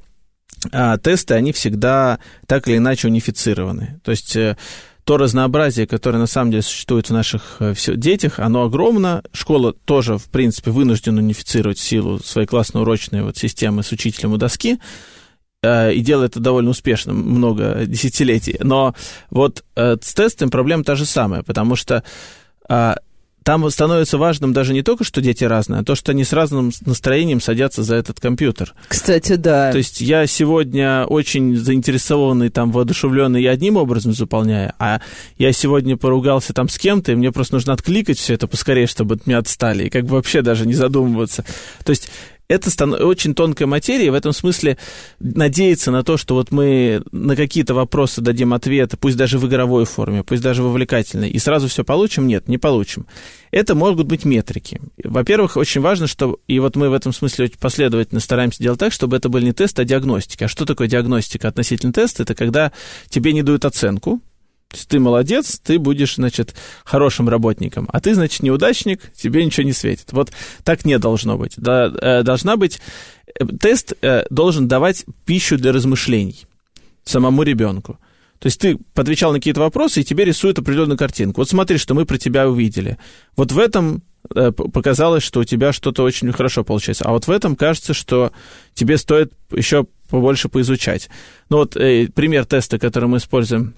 тесты, 1.03 1.35
они 1.35 1.53
всегда 1.53 2.19
так 2.47 2.69
или 2.69 2.77
иначе 2.77 3.09
унифицированы. 3.09 4.01
То 4.03 4.11
есть 4.11 4.37
э, 4.37 4.57
то 5.05 5.17
разнообразие, 5.17 5.87
которое 5.87 6.19
на 6.19 6.27
самом 6.27 6.51
деле 6.51 6.63
существует 6.63 7.09
в 7.09 7.13
наших 7.13 7.57
э, 7.61 7.75
детях, 7.95 8.39
оно 8.39 8.65
огромно. 8.65 9.23
Школа 9.33 9.73
тоже, 9.73 10.19
в 10.19 10.25
принципе, 10.25 10.71
вынуждена 10.71 11.21
унифицировать 11.21 11.79
силу 11.79 12.19
своей 12.19 12.47
классно-урочной 12.47 13.23
вот 13.23 13.37
системы 13.37 13.83
с 13.83 13.93
учителем 13.93 14.33
у 14.33 14.37
доски 14.37 14.79
э, 15.63 15.93
и 15.93 16.01
делает 16.01 16.33
это 16.33 16.41
довольно 16.41 16.71
успешно 16.71 17.13
много 17.13 17.85
десятилетий. 17.87 18.57
Но 18.61 18.95
вот 19.31 19.65
с 19.77 20.15
тестом 20.15 20.51
проблема 20.51 20.85
та 20.85 20.95
же 20.95 21.05
самая, 21.05 21.43
потому 21.43 21.77
что 21.77 22.03
а, 22.69 22.97
там 23.47 23.71
становится 23.71 24.19
важным 24.19 24.53
даже 24.53 24.73
не 24.73 24.83
только, 24.83 25.05
что 25.05 25.21
дети 25.21 25.45
разные, 25.45 25.81
а 25.81 25.85
то, 25.85 25.95
что 25.95 26.11
они 26.11 26.25
с 26.25 26.33
разным 26.33 26.73
настроением 26.85 27.41
садятся 27.41 27.85
за 27.85 27.95
этот 27.95 28.19
компьютер. 28.19 28.75
Кстати, 28.89 29.37
да. 29.37 29.71
То 29.71 29.79
есть 29.79 30.01
я 30.01 30.27
сегодня 30.27 31.05
очень 31.05 31.57
заинтересованный, 31.57 32.51
там, 32.51 32.73
воодушевленный, 32.73 33.41
я 33.41 33.53
одним 33.53 33.77
образом 33.77 34.15
заполняю, 34.15 34.73
а 34.81 35.01
я 35.39 35.53
сегодня 35.53 35.97
поругался 35.97 36.55
там 36.55 36.69
с 36.69 36.77
кем-то, 36.77 37.13
и 37.13 37.15
мне 37.15 37.31
просто 37.31 37.55
нужно 37.55 37.73
откликать 37.73 38.19
все 38.19 38.35
это 38.35 38.49
поскорее, 38.49 38.89
чтобы 38.89 39.15
от 39.15 39.29
меня 39.29 39.39
отстали, 39.39 39.85
и 39.85 39.91
как 39.91 40.07
бы 40.07 40.17
вообще 40.17 40.43
даже 40.43 40.67
не 40.67 40.75
задумываться. 40.75 41.45
То 41.85 41.91
есть 41.91 42.11
это 42.49 42.87
очень 43.05 43.35
тонкая 43.35 43.67
материя, 43.67 44.11
в 44.11 44.15
этом 44.15 44.33
смысле 44.33 44.79
надеяться 45.19 45.91
на 45.91 46.03
то, 46.03 46.17
что 46.17 46.35
вот 46.35 46.53
мы 46.53 47.03
на 47.13 47.37
какие-то 47.37 47.75
вопросы 47.75 48.21
дадим 48.21 48.53
ответы, 48.55 48.97
пусть 48.97 49.17
даже 49.17 49.39
в 49.39 49.47
игровой 49.47 49.85
форме, 49.85 50.23
пусть 50.23 50.43
даже 50.43 50.63
в 50.63 50.67
увлекательной, 50.67 51.31
и 51.31 51.39
сразу 51.39 51.69
все 51.69 51.85
получим, 51.85 52.27
нет, 52.27 52.49
не 52.49 52.59
получим. 52.59 53.07
Это 53.51 53.75
могут 53.75 54.07
быть 54.07 54.25
метрики. 54.25 54.81
Во-первых, 55.03 55.57
очень 55.57 55.81
важно, 55.81 56.07
что, 56.07 56.39
и 56.47 56.59
вот 56.59 56.77
мы 56.77 56.89
в 56.89 56.93
этом 56.93 57.13
смысле 57.13 57.47
очень 57.47 57.59
последовательно 57.59 58.21
стараемся 58.21 58.63
делать 58.63 58.79
так, 58.79 58.93
чтобы 58.93 59.17
это 59.17 59.29
были 59.29 59.47
не 59.47 59.53
тесты, 59.53 59.83
а 59.83 59.85
диагностика. 59.85 60.45
А 60.45 60.49
что 60.49 60.65
такое 60.65 60.89
диагностика 60.89 61.49
относительно 61.49 61.93
теста? 61.93 62.23
Это 62.23 62.35
когда 62.35 62.73
тебе 63.09 63.33
не 63.33 63.43
дают 63.43 63.65
оценку, 63.65 64.21
ты 64.89 64.99
молодец, 64.99 65.61
ты 65.63 65.79
будешь, 65.79 66.17
значит, 66.17 66.55
хорошим 66.85 67.29
работником, 67.29 67.89
а 67.93 68.01
ты, 68.01 68.15
значит, 68.15 68.43
неудачник, 68.43 69.13
тебе 69.15 69.45
ничего 69.45 69.65
не 69.65 69.73
светит. 69.73 70.13
Вот 70.13 70.33
так 70.65 70.85
не 70.85 70.99
должно 70.99 71.39
быть. 71.39 71.55
Э, 71.59 72.23
должна 72.23 72.57
быть... 72.57 72.81
Э, 73.39 73.47
тест 73.61 73.95
э, 74.03 74.25
должен 74.31 74.69
давать 74.69 75.05
пищу 75.25 75.57
для 75.57 75.73
размышлений 75.73 76.47
самому 77.05 77.43
ребенку. 77.43 77.99
То 78.39 78.47
есть 78.47 78.61
ты 78.61 78.77
подвечал 78.93 79.33
на 79.33 79.39
какие-то 79.39 79.61
вопросы, 79.61 80.01
и 80.01 80.05
тебе 80.05 80.25
рисуют 80.25 80.59
определенную 80.59 80.99
картинку. 80.99 81.41
Вот 81.41 81.49
смотри, 81.49 81.79
что 81.79 81.95
мы 81.95 82.05
про 82.05 82.19
тебя 82.19 82.49
увидели. 82.49 82.99
Вот 83.37 83.53
в 83.53 83.59
этом 83.59 84.03
показалось, 84.29 85.23
что 85.23 85.41
у 85.41 85.45
тебя 85.45 85.73
что-то 85.73 86.03
очень 86.03 86.31
хорошо 86.33 86.65
получается. 86.65 87.05
А 87.05 87.13
вот 87.13 87.27
в 87.27 87.31
этом 87.31 87.57
кажется, 87.57 87.95
что 87.95 88.33
тебе 88.75 88.99
стоит 88.99 89.33
еще 89.51 89.87
побольше 90.11 90.49
поизучать. 90.49 91.09
Ну 91.49 91.59
вот 91.59 91.77
э, 91.77 92.09
пример 92.15 92.45
теста, 92.45 92.79
который 92.79 93.09
мы 93.09 93.19
используем 93.19 93.75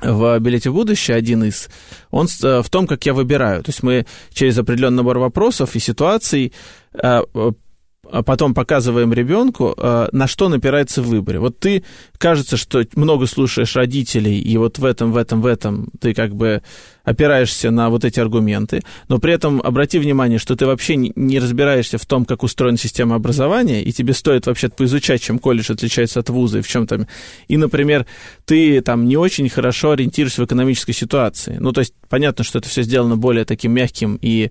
в 0.00 0.38
билете 0.38 0.70
в 0.70 0.74
будущее, 0.74 1.16
один 1.16 1.44
из, 1.44 1.68
он 2.10 2.26
э, 2.42 2.62
в 2.62 2.68
том, 2.70 2.86
как 2.86 3.04
я 3.06 3.14
выбираю. 3.14 3.62
То 3.62 3.70
есть 3.70 3.82
мы 3.82 4.06
через 4.32 4.58
определенный 4.58 4.98
набор 4.98 5.18
вопросов 5.18 5.76
и 5.76 5.78
ситуаций 5.78 6.52
э, 6.94 7.22
потом 8.24 8.54
показываем 8.54 9.12
ребенку, 9.12 9.74
э, 9.76 10.08
на 10.12 10.26
что 10.26 10.48
напирается 10.48 11.02
в 11.02 11.06
выборе. 11.06 11.38
Вот 11.38 11.58
ты, 11.58 11.84
кажется, 12.18 12.56
что 12.56 12.84
много 12.94 13.26
слушаешь 13.26 13.76
родителей, 13.76 14.38
и 14.38 14.56
вот 14.56 14.78
в 14.78 14.84
этом, 14.84 15.12
в 15.12 15.16
этом, 15.16 15.40
в 15.42 15.46
этом 15.46 15.88
ты 16.00 16.14
как 16.14 16.34
бы 16.34 16.62
опираешься 17.04 17.70
на 17.70 17.90
вот 17.90 18.04
эти 18.04 18.20
аргументы, 18.20 18.82
но 19.08 19.18
при 19.18 19.32
этом 19.32 19.60
обрати 19.62 19.98
внимание, 19.98 20.38
что 20.38 20.54
ты 20.56 20.66
вообще 20.66 20.96
не 20.96 21.38
разбираешься 21.38 21.98
в 21.98 22.06
том, 22.06 22.24
как 22.24 22.42
устроена 22.42 22.78
система 22.78 23.16
образования, 23.16 23.82
и 23.82 23.92
тебе 23.92 24.12
стоит 24.14 24.46
вообще 24.46 24.68
поизучать, 24.68 25.22
чем 25.22 25.38
колледж 25.38 25.72
отличается 25.72 26.20
от 26.20 26.30
вуза 26.30 26.58
и 26.58 26.62
в 26.62 26.68
чем 26.68 26.86
там. 26.86 27.06
И, 27.48 27.56
например, 27.56 28.06
ты 28.44 28.80
там 28.80 29.06
не 29.06 29.16
очень 29.16 29.48
хорошо 29.48 29.92
ориентируешься 29.92 30.42
в 30.42 30.44
экономической 30.44 30.92
ситуации. 30.92 31.56
Ну, 31.58 31.72
то 31.72 31.80
есть 31.80 31.94
понятно, 32.08 32.44
что 32.44 32.58
это 32.58 32.68
все 32.68 32.82
сделано 32.82 33.16
более 33.16 33.44
таким 33.44 33.72
мягким 33.72 34.18
и 34.20 34.50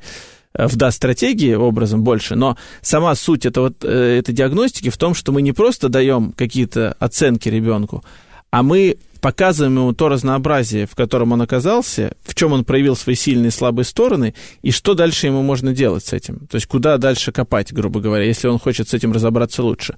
Э, 0.55 0.65
вдаст 0.65 0.97
стратегии 0.97 1.53
образом 1.53 2.03
больше, 2.03 2.35
но 2.35 2.57
сама 2.81 3.13
суть 3.13 3.45
этого, 3.45 3.71
э, 3.81 4.17
этой 4.17 4.33
диагностики 4.33 4.89
в 4.89 4.97
том, 4.97 5.13
что 5.13 5.31
мы 5.31 5.43
не 5.43 5.51
просто 5.51 5.89
даем 5.89 6.31
какие-то 6.31 6.95
оценки 6.99 7.49
ребенку, 7.49 8.03
а 8.49 8.63
мы 8.63 8.97
показываем 9.21 9.75
ему 9.75 9.93
то 9.93 10.09
разнообразие, 10.09 10.87
в 10.87 10.95
котором 10.95 11.33
он 11.33 11.43
оказался, 11.43 12.15
в 12.23 12.33
чем 12.33 12.53
он 12.53 12.65
проявил 12.65 12.95
свои 12.95 13.13
сильные 13.13 13.49
и 13.49 13.51
слабые 13.51 13.85
стороны, 13.85 14.33
и 14.63 14.71
что 14.71 14.95
дальше 14.95 15.27
ему 15.27 15.43
можно 15.43 15.71
делать 15.71 16.05
с 16.05 16.13
этим. 16.13 16.47
То 16.47 16.55
есть 16.55 16.65
куда 16.65 16.97
дальше 16.97 17.31
копать, 17.31 17.71
грубо 17.71 17.99
говоря, 17.99 18.23
если 18.23 18.47
он 18.47 18.57
хочет 18.57 18.89
с 18.89 18.95
этим 18.95 19.11
разобраться 19.11 19.61
лучше. 19.61 19.97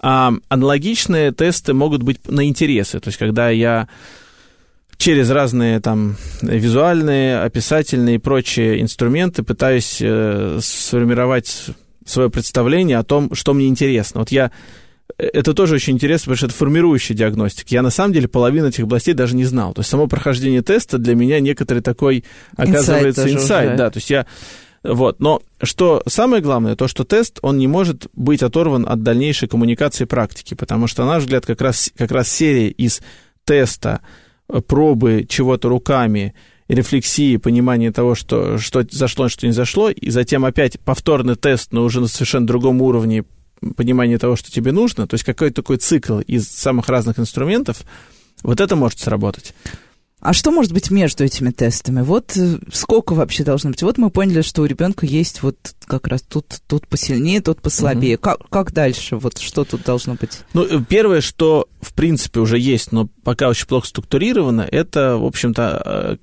А 0.00 0.32
аналогичные 0.48 1.32
тесты 1.32 1.74
могут 1.74 2.02
быть 2.02 2.26
на 2.28 2.48
интересы. 2.48 2.98
То 3.00 3.08
есть 3.08 3.18
когда 3.18 3.50
я 3.50 3.88
через 4.98 5.30
разные 5.30 5.80
там 5.80 6.16
визуальные, 6.42 7.40
описательные 7.40 8.16
и 8.16 8.18
прочие 8.18 8.80
инструменты 8.80 9.42
пытаюсь 9.42 9.98
э, 10.00 10.58
сформировать 10.62 11.66
свое 12.04 12.30
представление 12.30 12.98
о 12.98 13.04
том, 13.04 13.34
что 13.34 13.52
мне 13.52 13.66
интересно. 13.68 14.20
Вот 14.20 14.30
я 14.30 14.50
это 15.18 15.54
тоже 15.54 15.76
очень 15.76 15.94
интересно, 15.94 16.24
потому 16.24 16.36
что 16.36 16.46
это 16.46 16.54
формирующая 16.54 17.16
диагностика. 17.16 17.68
Я 17.70 17.82
на 17.82 17.90
самом 17.90 18.12
деле 18.12 18.28
половину 18.28 18.68
этих 18.68 18.84
областей 18.84 19.14
даже 19.14 19.34
не 19.36 19.44
знал. 19.44 19.72
То 19.72 19.80
есть 19.80 19.90
само 19.90 20.08
прохождение 20.08 20.62
теста 20.62 20.98
для 20.98 21.14
меня 21.14 21.40
некоторый 21.40 21.80
такой 21.80 22.24
оказывается 22.56 23.30
инсайт. 23.30 23.76
Да, 23.76 23.90
то 23.90 23.98
есть 23.98 24.10
я 24.10 24.26
вот. 24.82 25.20
Но 25.20 25.42
что 25.62 26.02
самое 26.06 26.42
главное, 26.42 26.76
то, 26.76 26.86
что 26.86 27.04
тест, 27.04 27.38
он 27.42 27.58
не 27.58 27.66
может 27.66 28.06
быть 28.14 28.42
оторван 28.42 28.86
от 28.88 29.02
дальнейшей 29.02 29.48
коммуникации 29.48 30.04
практики, 30.04 30.54
потому 30.54 30.86
что, 30.86 31.04
на 31.04 31.14
наш 31.14 31.24
взгляд, 31.24 31.46
как 31.46 31.60
раз, 31.60 31.90
как 31.96 32.10
раз 32.10 32.28
серия 32.28 32.68
из 32.68 33.00
теста, 33.44 34.00
пробы 34.66 35.26
чего-то 35.28 35.68
руками, 35.68 36.34
рефлексии, 36.68 37.36
понимание 37.36 37.92
того, 37.92 38.14
что, 38.14 38.58
что 38.58 38.84
зашло, 38.90 39.28
что 39.28 39.46
не 39.46 39.52
зашло, 39.52 39.90
и 39.90 40.10
затем 40.10 40.44
опять 40.44 40.80
повторный 40.80 41.36
тест, 41.36 41.72
но 41.72 41.84
уже 41.84 42.00
на 42.00 42.08
совершенно 42.08 42.46
другом 42.46 42.82
уровне 42.82 43.24
понимания 43.76 44.18
того, 44.18 44.36
что 44.36 44.50
тебе 44.50 44.72
нужно, 44.72 45.06
то 45.06 45.14
есть 45.14 45.24
какой-то 45.24 45.62
такой 45.62 45.78
цикл 45.78 46.20
из 46.20 46.48
самых 46.48 46.88
разных 46.88 47.18
инструментов, 47.18 47.84
вот 48.42 48.60
это 48.60 48.76
может 48.76 48.98
сработать. 48.98 49.54
А 50.20 50.32
что 50.32 50.50
может 50.50 50.72
быть 50.72 50.90
между 50.90 51.24
этими 51.24 51.50
тестами? 51.50 52.00
Вот 52.00 52.36
э, 52.36 52.58
сколько 52.72 53.12
вообще 53.12 53.44
должно 53.44 53.70
быть? 53.70 53.82
Вот 53.82 53.98
мы 53.98 54.10
поняли, 54.10 54.40
что 54.40 54.62
у 54.62 54.64
ребенка 54.64 55.04
есть 55.04 55.42
вот 55.42 55.56
как 55.86 56.06
раз 56.08 56.22
тут, 56.22 56.46
тут 56.66 56.88
посильнее, 56.88 57.42
тут 57.42 57.60
послабее. 57.60 58.16
Угу. 58.16 58.22
Как, 58.22 58.48
как 58.48 58.72
дальше? 58.72 59.16
Вот 59.16 59.38
что 59.38 59.64
тут 59.64 59.82
должно 59.82 60.14
быть? 60.14 60.40
Ну, 60.54 60.64
э, 60.64 60.80
первое, 60.88 61.20
что 61.20 61.68
в 61.82 61.92
принципе 61.92 62.40
уже 62.40 62.58
есть, 62.58 62.92
но 62.92 63.08
пока 63.24 63.48
очень 63.50 63.66
плохо 63.66 63.86
структурировано, 63.88 64.66
это, 64.70 65.18
в 65.18 65.24
общем-то, 65.24 65.82
э, 65.84 66.16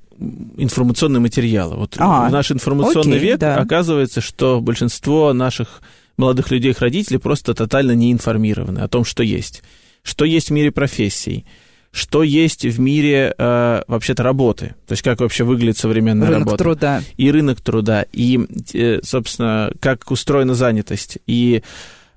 информационные 0.57 1.19
материалы. 1.19 1.75
Вот 1.75 1.95
а, 1.99 2.29
в 2.29 2.31
наш 2.31 2.51
информационный 2.51 3.17
окей, 3.17 3.29
век 3.29 3.39
да. 3.39 3.57
оказывается, 3.57 4.21
что 4.21 4.59
большинство 4.59 5.33
наших 5.33 5.81
молодых 6.17 6.49
людей, 6.49 6.71
их 6.71 6.79
родителей 6.79 7.19
просто 7.19 7.53
тотально 7.53 7.91
не 7.91 8.11
информированы 8.11 8.79
о 8.79 8.87
том, 8.87 9.05
что 9.05 9.21
есть. 9.21 9.61
Что 10.01 10.25
есть 10.25 10.49
в 10.49 10.53
мире 10.53 10.71
профессий 10.71 11.45
что 11.93 12.23
есть 12.23 12.65
в 12.65 12.79
мире 12.79 13.35
э, 13.37 13.83
вообще-то 13.87 14.23
работы, 14.23 14.73
то 14.87 14.93
есть 14.93 15.03
как 15.03 15.19
вообще 15.19 15.43
выглядит 15.43 15.77
современная 15.77 16.27
рынок 16.27 16.47
работа. 16.47 16.63
труда. 16.63 17.01
И 17.17 17.29
рынок 17.29 17.61
труда, 17.61 18.05
и, 18.11 18.39
э, 18.73 18.99
собственно, 19.03 19.71
как 19.79 20.09
устроена 20.09 20.55
занятость, 20.55 21.19
и 21.27 21.61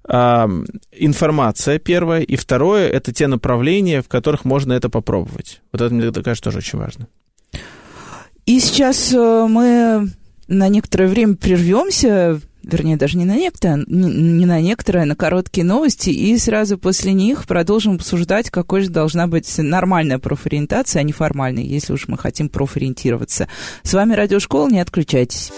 э, 0.09 0.49
информация 0.93 1.79
первое, 1.79 2.23
и 2.23 2.37
второе, 2.37 2.89
это 2.89 3.13
те 3.13 3.27
направления, 3.27 4.01
в 4.01 4.09
которых 4.09 4.47
можно 4.47 4.73
это 4.73 4.89
попробовать. 4.89 5.61
Вот 5.73 5.83
это, 5.83 5.93
мне 5.93 6.11
кажется, 6.11 6.45
тоже 6.45 6.59
очень 6.59 6.79
важно. 6.79 7.07
И 8.47 8.59
сейчас 8.61 9.13
э, 9.13 9.47
мы 9.47 10.09
на 10.49 10.69
некоторое 10.69 11.09
время 11.09 11.37
прервемся, 11.37 12.41
вернее, 12.67 12.97
даже 12.97 13.17
не 13.17 13.25
на 13.25 13.37
некоторые, 13.37 13.85
не, 13.87 14.11
не 14.11 14.47
на 14.47 14.61
некоторые, 14.61 15.05
а 15.05 15.07
на 15.07 15.17
короткие 15.17 15.65
новости, 15.65 16.11
и 16.11 16.37
сразу 16.39 16.77
после 16.77 17.13
них 17.13 17.47
продолжим 17.47 17.95
обсуждать, 17.95 18.51
какой 18.51 18.83
же 18.83 18.91
должна 18.91 19.27
быть 19.27 19.53
нормальная 19.59 20.19
профориентация, 20.19 21.01
а 21.01 21.03
не 21.05 21.13
формальная, 21.13 21.63
если 21.63 21.93
уж 21.93 22.09
мы 22.09 22.19
хотим 22.19 22.49
профориентироваться. 22.49 23.49
С 23.83 23.95
вами 23.95 24.15
Радиошкола, 24.15 24.69
не 24.69 24.81
отключайтесь. 24.81 25.53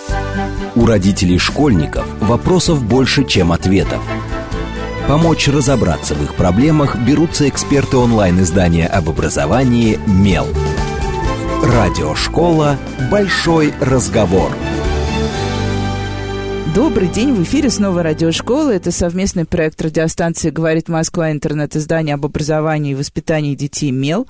У 0.76 0.86
родителей 0.86 1.38
школьников 1.38 2.06
вопросов 2.20 2.84
больше, 2.84 3.24
чем 3.24 3.52
ответов. 3.52 4.02
Помочь 5.08 5.48
разобраться 5.48 6.14
в 6.14 6.22
их 6.22 6.34
проблемах 6.34 6.96
берутся 6.96 7.48
эксперты 7.48 7.96
онлайн-издания 7.96 8.86
об 8.86 9.08
образовании 9.08 9.98
«Мел». 10.06 10.46
Радиошкола 11.62 12.76
«Большой 13.10 13.72
разговор». 13.80 14.52
Добрый 16.78 17.08
день, 17.08 17.34
в 17.34 17.42
эфире 17.42 17.70
снова 17.70 18.04
радиошкола. 18.04 18.70
Это 18.70 18.92
совместный 18.92 19.44
проект 19.44 19.82
радиостанции 19.82 20.50
«Говорит 20.50 20.88
Москва» 20.88 21.32
интернет-издание 21.32 22.14
об 22.14 22.24
образовании 22.24 22.92
и 22.92 22.94
воспитании 22.94 23.56
детей 23.56 23.90
«Мел». 23.90 24.28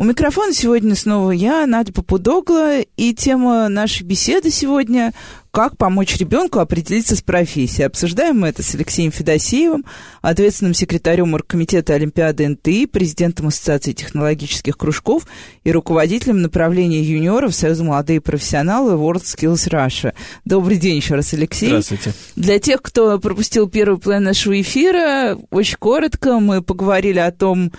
У 0.00 0.04
микрофона 0.04 0.52
сегодня 0.54 0.94
снова 0.94 1.32
я, 1.32 1.66
Надя 1.66 1.92
Попудогла, 1.92 2.78
и 2.78 3.12
тема 3.12 3.68
нашей 3.68 4.04
беседы 4.04 4.48
сегодня 4.48 5.12
«Как 5.50 5.76
помочь 5.76 6.16
ребенку 6.18 6.60
определиться 6.60 7.16
с 7.16 7.20
профессией». 7.20 7.86
Обсуждаем 7.86 8.38
мы 8.38 8.46
это 8.46 8.62
с 8.62 8.72
Алексеем 8.76 9.10
Федосеевым, 9.10 9.84
ответственным 10.22 10.72
секретарем 10.74 11.34
Оргкомитета 11.34 11.94
Олимпиады 11.94 12.46
НТИ, 12.46 12.86
президентом 12.86 13.48
Ассоциации 13.48 13.90
технологических 13.90 14.78
кружков 14.78 15.26
и 15.64 15.72
руководителем 15.72 16.42
направления 16.42 17.02
юниоров 17.02 17.52
Союза 17.52 17.82
молодые 17.82 18.20
профессионалы 18.20 18.92
World 18.92 19.24
Skills 19.24 19.68
Russia. 19.68 20.14
Добрый 20.44 20.76
день 20.76 20.98
еще 20.98 21.16
раз, 21.16 21.34
Алексей. 21.34 21.70
Здравствуйте. 21.70 22.12
Для 22.36 22.60
тех, 22.60 22.82
кто 22.82 23.18
пропустил 23.18 23.68
первый 23.68 23.98
план 23.98 24.22
нашего 24.22 24.60
эфира, 24.60 25.36
очень 25.50 25.76
коротко 25.76 26.38
мы 26.38 26.62
поговорили 26.62 27.18
о 27.18 27.32
том, 27.32 27.72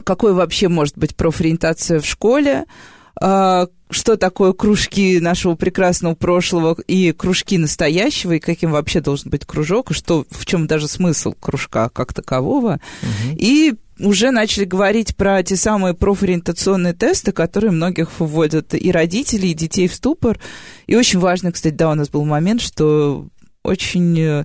какой 0.00 0.32
вообще 0.32 0.68
может 0.68 0.96
быть 0.96 1.16
профориентация 1.16 2.00
в 2.00 2.06
школе, 2.06 2.64
а, 3.20 3.68
что 3.90 4.16
такое 4.16 4.52
кружки 4.52 5.20
нашего 5.20 5.54
прекрасного 5.54 6.14
прошлого 6.14 6.76
и 6.86 7.12
кружки 7.12 7.56
настоящего, 7.56 8.32
и 8.32 8.40
каким 8.40 8.72
вообще 8.72 9.00
должен 9.00 9.30
быть 9.30 9.44
кружок, 9.44 9.90
и 9.90 9.94
что, 9.94 10.26
в 10.30 10.44
чем 10.44 10.66
даже 10.66 10.88
смысл 10.88 11.32
кружка 11.38 11.88
как 11.88 12.12
такового. 12.12 12.80
Угу. 13.02 13.36
И 13.38 13.74
уже 13.98 14.30
начали 14.30 14.64
говорить 14.64 15.16
про 15.16 15.42
те 15.42 15.56
самые 15.56 15.94
профориентационные 15.94 16.92
тесты, 16.92 17.32
которые 17.32 17.70
многих 17.70 18.10
вводят 18.18 18.74
и 18.74 18.90
родителей, 18.90 19.52
и 19.52 19.54
детей 19.54 19.88
в 19.88 19.94
ступор. 19.94 20.38
И 20.86 20.96
очень 20.96 21.18
важно, 21.18 21.52
кстати, 21.52 21.74
да, 21.74 21.90
у 21.90 21.94
нас 21.94 22.10
был 22.10 22.24
момент, 22.24 22.60
что 22.60 23.26
очень 23.62 24.18
э, 24.20 24.44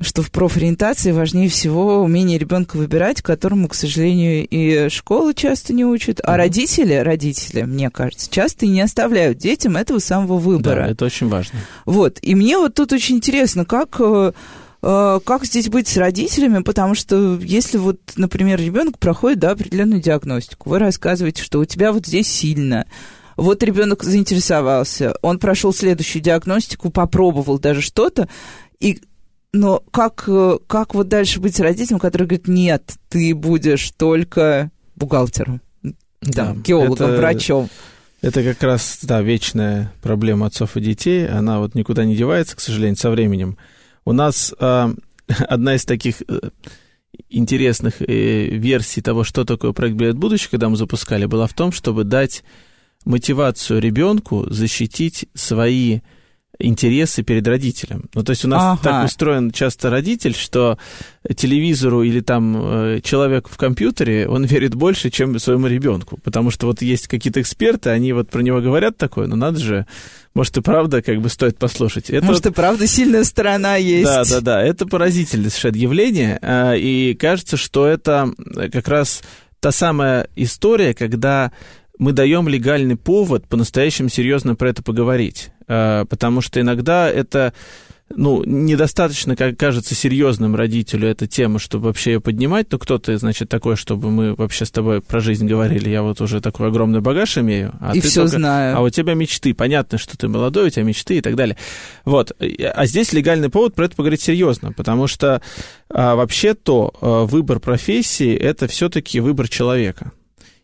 что 0.00 0.22
в 0.22 0.30
профориентации 0.30 1.10
важнее 1.10 1.48
всего 1.48 2.02
умение 2.02 2.38
ребенка 2.38 2.76
выбирать, 2.76 3.22
которому, 3.22 3.68
к 3.68 3.74
сожалению, 3.74 4.46
и 4.46 4.88
школы 4.90 5.32
часто 5.32 5.72
не 5.72 5.84
учат, 5.84 6.20
а 6.22 6.32
mm-hmm. 6.32 6.36
родители, 6.36 6.94
родители, 6.94 7.62
мне 7.62 7.90
кажется, 7.90 8.30
часто 8.30 8.66
и 8.66 8.68
не 8.68 8.82
оставляют 8.82 9.38
детям 9.38 9.76
этого 9.76 9.98
самого 9.98 10.38
выбора. 10.38 10.84
Да, 10.84 10.90
это 10.90 11.04
очень 11.06 11.28
важно. 11.28 11.58
Вот, 11.86 12.18
и 12.20 12.34
мне 12.34 12.58
вот 12.58 12.74
тут 12.74 12.92
очень 12.92 13.16
интересно, 13.16 13.64
как 13.64 13.96
э, 13.98 14.32
э, 14.82 15.20
как 15.24 15.46
здесь 15.46 15.68
быть 15.68 15.88
с 15.88 15.96
родителями, 15.96 16.62
потому 16.62 16.94
что 16.94 17.38
если 17.42 17.78
вот, 17.78 17.98
например, 18.16 18.60
ребенок 18.60 18.98
проходит 18.98 19.38
да, 19.38 19.52
определенную 19.52 20.02
диагностику, 20.02 20.68
вы 20.68 20.78
рассказываете, 20.78 21.42
что 21.42 21.58
у 21.58 21.64
тебя 21.64 21.92
вот 21.92 22.06
здесь 22.06 22.28
сильно, 22.28 22.84
вот 23.36 23.62
ребенок 23.62 24.02
заинтересовался, 24.02 25.16
он 25.22 25.38
прошел 25.38 25.72
следующую 25.72 26.22
диагностику, 26.22 26.90
попробовал 26.90 27.58
даже 27.58 27.80
что-то, 27.80 28.28
и 28.78 29.00
но 29.56 29.82
как, 29.90 30.24
э, 30.28 30.58
как 30.66 30.94
вот 30.94 31.08
дальше 31.08 31.40
быть 31.40 31.58
родителем, 31.58 31.98
который 31.98 32.26
говорит, 32.26 32.46
нет, 32.46 32.94
ты 33.08 33.34
будешь 33.34 33.90
только 33.96 34.70
бухгалтером, 34.96 35.60
да, 36.20 36.46
там, 36.46 36.62
геологом, 36.62 37.10
это, 37.10 37.16
врачом. 37.16 37.68
Это 38.20 38.42
как 38.42 38.62
раз, 38.62 38.98
да, 39.02 39.22
вечная 39.22 39.92
проблема 40.02 40.46
отцов 40.46 40.76
и 40.76 40.80
детей. 40.80 41.26
Она 41.26 41.58
вот 41.58 41.74
никуда 41.74 42.04
не 42.04 42.16
девается, 42.16 42.56
к 42.56 42.60
сожалению, 42.60 42.96
со 42.96 43.10
временем. 43.10 43.56
У 44.04 44.12
нас 44.12 44.54
э, 44.58 44.94
одна 45.48 45.74
из 45.74 45.84
таких 45.84 46.22
э, 46.28 46.50
интересных 47.30 48.02
э, 48.02 48.48
версий 48.50 49.00
того, 49.00 49.24
что 49.24 49.44
такое 49.44 49.72
проект 49.72 49.96
«Билет 49.96 50.16
будущее», 50.16 50.50
когда 50.50 50.68
мы 50.68 50.76
запускали, 50.76 51.24
была 51.26 51.46
в 51.46 51.54
том, 51.54 51.72
чтобы 51.72 52.04
дать 52.04 52.44
мотивацию 53.04 53.80
ребенку 53.80 54.46
защитить 54.50 55.26
свои 55.34 56.00
интересы 56.58 57.22
перед 57.22 57.46
родителем. 57.46 58.08
Ну, 58.14 58.22
то 58.22 58.30
есть 58.30 58.44
у 58.44 58.48
нас 58.48 58.62
ага. 58.62 58.80
так 58.82 59.04
устроен 59.06 59.50
часто 59.50 59.90
родитель, 59.90 60.34
что 60.34 60.78
телевизору 61.36 62.02
или 62.02 62.20
там 62.20 62.56
э, 62.56 63.00
человек 63.02 63.48
в 63.48 63.56
компьютере, 63.56 64.28
он 64.28 64.44
верит 64.46 64.74
больше, 64.74 65.10
чем 65.10 65.38
своему 65.38 65.66
ребенку. 65.66 66.18
Потому 66.22 66.50
что 66.50 66.66
вот 66.66 66.82
есть 66.82 67.08
какие-то 67.08 67.40
эксперты, 67.40 67.90
они 67.90 68.12
вот 68.12 68.30
про 68.30 68.40
него 68.40 68.60
говорят 68.60 68.96
такое, 68.96 69.26
но 69.26 69.36
надо 69.36 69.60
же, 69.60 69.86
может 70.34 70.56
и 70.56 70.62
правда 70.62 71.02
как 71.02 71.20
бы 71.20 71.28
стоит 71.28 71.58
послушать. 71.58 72.10
Это 72.10 72.24
может 72.24 72.44
вот... 72.44 72.52
и 72.52 72.54
правда 72.54 72.86
сильная 72.86 73.24
сторона 73.24 73.76
есть. 73.76 74.06
Да, 74.06 74.24
да, 74.24 74.40
да, 74.40 74.62
это 74.62 74.86
поразительное 74.86 75.50
совершенно 75.50 75.76
явление, 75.76 76.38
а, 76.42 76.74
и 76.74 77.14
кажется, 77.14 77.56
что 77.56 77.86
это 77.86 78.30
как 78.72 78.88
раз 78.88 79.22
та 79.60 79.72
самая 79.72 80.28
история, 80.36 80.94
когда 80.94 81.52
мы 81.98 82.12
даем 82.12 82.48
легальный 82.48 82.96
повод 82.96 83.48
по-настоящему 83.48 84.08
серьезно 84.08 84.54
про 84.54 84.70
это 84.70 84.82
поговорить. 84.82 85.50
А, 85.68 86.04
потому 86.04 86.40
что 86.40 86.60
иногда 86.60 87.10
это 87.10 87.52
ну, 88.14 88.44
недостаточно, 88.44 89.34
как 89.34 89.56
кажется, 89.56 89.94
серьезным 89.94 90.54
родителю 90.54 91.08
эта 91.08 91.26
тема, 91.26 91.58
чтобы 91.58 91.86
вообще 91.86 92.12
ее 92.12 92.20
поднимать. 92.20 92.70
Но 92.70 92.78
кто 92.78 92.98
ты, 92.98 93.18
значит, 93.18 93.48
такой, 93.48 93.74
чтобы 93.76 94.10
мы 94.10 94.34
вообще 94.34 94.64
с 94.64 94.70
тобой 94.70 95.00
про 95.00 95.20
жизнь 95.20 95.46
говорили? 95.46 95.88
Я 95.88 96.02
вот 96.02 96.20
уже 96.20 96.40
такой 96.40 96.68
огромный 96.68 97.00
багаж 97.00 97.36
имею. 97.38 97.74
А 97.80 97.96
и 97.96 98.00
ты 98.00 98.08
все 98.08 98.22
только... 98.22 98.38
знаю. 98.38 98.76
А 98.76 98.80
у 98.80 98.90
тебя 98.90 99.14
мечты. 99.14 99.54
Понятно, 99.54 99.98
что 99.98 100.16
ты 100.16 100.28
молодой, 100.28 100.68
у 100.68 100.70
тебя 100.70 100.84
мечты 100.84 101.18
и 101.18 101.20
так 101.20 101.34
далее. 101.34 101.56
Вот. 102.04 102.32
А 102.40 102.86
здесь 102.86 103.12
легальный 103.12 103.50
повод 103.50 103.74
про 103.74 103.86
это 103.86 103.96
поговорить 103.96 104.22
серьезно, 104.22 104.72
потому 104.72 105.08
что 105.08 105.42
а, 105.88 106.14
вообще-то 106.14 106.94
а, 107.00 107.24
выбор 107.24 107.58
профессии– 107.58 108.34
это 108.36 108.68
все-таки 108.68 109.18
выбор 109.18 109.48
человека 109.48 110.12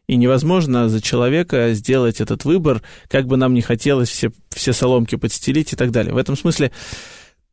и 0.07 0.17
невозможно 0.17 0.89
за 0.89 1.01
человека 1.01 1.73
сделать 1.73 2.21
этот 2.21 2.45
выбор, 2.45 2.83
как 3.09 3.27
бы 3.27 3.37
нам 3.37 3.55
не 3.55 3.63
хотелось 3.63 4.09
все, 4.09 4.33
все 4.51 4.73
соломки 4.73 5.17
подстелить 5.17 5.73
и 5.73 5.77
так 5.77 5.91
далее. 5.91 6.13
В 6.13 6.17
этом 6.19 6.37
смысле 6.37 6.73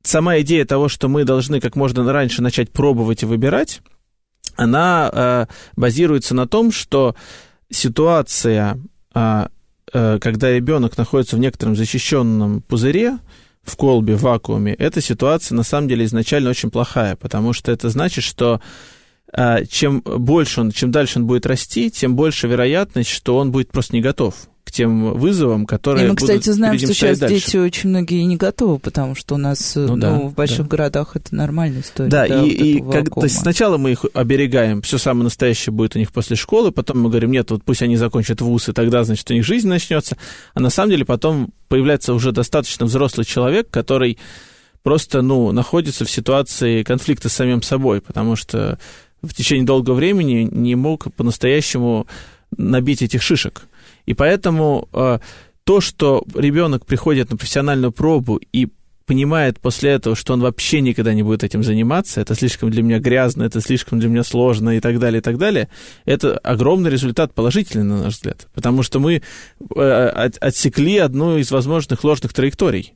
сама 0.03 0.39
идея 0.39 0.65
того, 0.65 0.89
что 0.89 1.07
мы 1.07 1.23
должны 1.23 1.59
как 1.59 1.75
можно 1.75 2.11
раньше 2.11 2.41
начать 2.41 2.71
пробовать 2.71 3.23
и 3.23 3.25
выбирать, 3.25 3.81
она 4.55 5.09
э, 5.11 5.45
базируется 5.75 6.35
на 6.35 6.47
том, 6.47 6.71
что 6.71 7.15
ситуация, 7.69 8.79
э, 9.13 9.47
э, 9.93 10.19
когда 10.19 10.51
ребенок 10.51 10.97
находится 10.97 11.35
в 11.35 11.39
некотором 11.39 11.75
защищенном 11.75 12.61
пузыре, 12.61 13.19
в 13.61 13.75
колбе, 13.75 14.15
в 14.15 14.23
вакууме, 14.23 14.73
эта 14.73 14.99
ситуация 14.99 15.55
на 15.55 15.63
самом 15.63 15.87
деле 15.87 16.05
изначально 16.05 16.49
очень 16.49 16.71
плохая, 16.71 17.15
потому 17.15 17.53
что 17.53 17.71
это 17.71 17.89
значит, 17.89 18.23
что 18.23 18.61
чем 19.69 20.01
больше 20.01 20.61
он, 20.61 20.71
чем 20.71 20.91
дальше 20.91 21.19
он 21.19 21.27
будет 21.27 21.45
расти, 21.45 21.91
тем 21.91 22.15
больше 22.15 22.47
вероятность, 22.47 23.09
что 23.09 23.37
он 23.37 23.51
будет 23.51 23.71
просто 23.71 23.95
не 23.95 24.01
готов 24.01 24.35
к 24.69 24.71
тем 24.71 25.17
вызовам, 25.17 25.65
которые 25.65 26.05
И 26.05 26.09
мы, 26.09 26.15
кстати, 26.15 26.37
будут 26.37 26.55
знаем, 26.55 26.77
что 26.77 26.93
сейчас 26.93 27.17
дальше. 27.17 27.35
дети 27.35 27.57
очень 27.57 27.89
многие 27.89 28.21
не 28.23 28.37
готовы, 28.37 28.77
потому 28.77 29.15
что 29.15 29.33
у 29.33 29.37
нас 29.39 29.73
ну, 29.75 29.87
ну, 29.87 29.97
да, 29.97 30.19
в 30.19 30.33
больших 30.35 30.67
да. 30.67 30.77
городах 30.77 31.15
это 31.15 31.33
нормальная 31.33 31.81
история. 31.81 32.09
Да, 32.09 32.27
да 32.27 32.43
и, 32.43 32.49
и 32.49 32.81
как, 32.81 33.09
то 33.09 33.23
есть 33.23 33.39
сначала 33.39 33.77
мы 33.77 33.91
их 33.91 34.05
оберегаем, 34.13 34.83
все 34.83 34.99
самое 34.99 35.23
настоящее 35.23 35.73
будет 35.73 35.95
у 35.95 35.99
них 35.99 36.11
после 36.11 36.35
школы, 36.35 36.71
потом 36.71 37.01
мы 37.01 37.09
говорим, 37.09 37.31
нет, 37.31 37.49
вот 37.49 37.63
пусть 37.63 37.81
они 37.81 37.97
закончат 37.97 38.41
вуз, 38.41 38.69
и 38.69 38.73
тогда, 38.73 39.03
значит, 39.03 39.29
у 39.31 39.33
них 39.33 39.43
жизнь 39.43 39.67
начнется. 39.67 40.17
А 40.53 40.59
на 40.59 40.69
самом 40.69 40.91
деле 40.91 41.03
потом 41.03 41.49
появляется 41.67 42.13
уже 42.13 42.31
достаточно 42.31 42.85
взрослый 42.85 43.25
человек, 43.25 43.71
который 43.71 44.19
просто, 44.83 45.23
ну, 45.23 45.51
находится 45.51 46.05
в 46.05 46.11
ситуации 46.11 46.83
конфликта 46.83 47.27
с 47.27 47.33
самим 47.33 47.63
собой, 47.63 48.01
потому 48.01 48.35
что 48.35 48.77
в 49.21 49.33
течение 49.33 49.65
долгого 49.65 49.95
времени 49.95 50.47
не 50.51 50.75
мог 50.75 51.13
по-настоящему 51.13 52.07
набить 52.57 53.01
этих 53.01 53.21
шишек. 53.21 53.63
И 54.05 54.13
поэтому 54.13 54.87
э, 54.93 55.19
то, 55.63 55.81
что 55.81 56.23
ребенок 56.33 56.85
приходит 56.85 57.29
на 57.29 57.37
профессиональную 57.37 57.91
пробу 57.91 58.39
и 58.51 58.69
понимает 59.09 59.59
после 59.59 59.89
этого, 59.89 60.15
что 60.15 60.33
он 60.33 60.41
вообще 60.41 60.81
никогда 60.81 61.15
не 61.15 61.23
будет 61.23 61.43
этим 61.43 61.63
заниматься, 61.63 62.21
это 62.21 62.35
слишком 62.35 62.69
для 62.69 62.83
меня 62.83 62.99
грязно, 62.99 63.41
это 63.41 63.59
слишком 63.59 63.99
для 63.99 64.07
меня 64.07 64.23
сложно 64.23 64.77
и 64.77 64.79
так 64.79 64.99
далее, 64.99 65.17
и 65.17 65.21
так 65.21 65.39
далее, 65.39 65.67
это 66.05 66.37
огромный 66.37 66.91
результат 66.91 67.33
положительный, 67.33 67.85
на 67.85 68.03
наш 68.03 68.13
взгляд. 68.17 68.47
Потому 68.53 68.83
что 68.83 68.99
мы 68.99 69.23
э, 69.75 70.29
отсекли 70.39 70.99
одну 70.99 71.37
из 71.39 71.49
возможных 71.49 72.03
ложных 72.03 72.33
траекторий. 72.33 72.93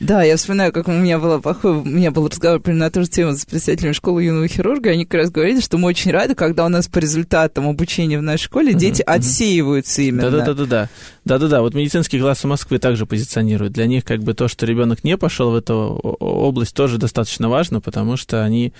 Да, 0.00 0.22
я 0.22 0.36
вспоминаю, 0.36 0.72
как 0.72 0.88
у 0.88 0.92
меня, 0.92 1.18
было 1.18 1.38
плохой, 1.38 1.72
у 1.72 1.84
меня 1.84 2.10
был 2.10 2.28
разговор 2.28 2.60
примерно 2.60 2.86
на 2.86 2.90
ту 2.90 3.02
же 3.02 3.08
тему 3.08 3.34
с 3.34 3.44
представителями 3.44 3.92
школы 3.92 4.24
юного 4.24 4.48
хирурга, 4.48 4.90
они 4.90 5.04
как 5.04 5.20
раз 5.20 5.30
говорили, 5.30 5.60
что 5.60 5.78
мы 5.78 5.88
очень 5.88 6.10
рады, 6.10 6.34
когда 6.34 6.64
у 6.64 6.68
нас 6.68 6.88
по 6.88 6.98
результатам 6.98 7.68
обучения 7.68 8.18
в 8.18 8.22
нашей 8.22 8.44
школе 8.44 8.74
дети 8.74 9.02
uh-huh. 9.02 9.16
отсеиваются 9.16 10.02
именно. 10.02 10.30
Да-да-да-да. 10.30 10.88
Да-да-да, 11.24 11.60
вот 11.62 11.74
медицинские 11.74 12.20
классы 12.20 12.46
Москвы 12.46 12.78
также 12.78 13.06
позиционируют. 13.06 13.72
Для 13.72 13.86
них 13.86 14.04
как 14.04 14.22
бы 14.22 14.34
то, 14.34 14.48
что 14.48 14.66
ребенок 14.66 15.02
не 15.02 15.16
пошел 15.16 15.50
в 15.50 15.56
эту 15.56 15.74
область, 15.74 16.74
тоже 16.74 16.98
достаточно 16.98 17.48
важно, 17.48 17.80
потому 17.80 18.16
что 18.16 18.44
они, 18.44 18.72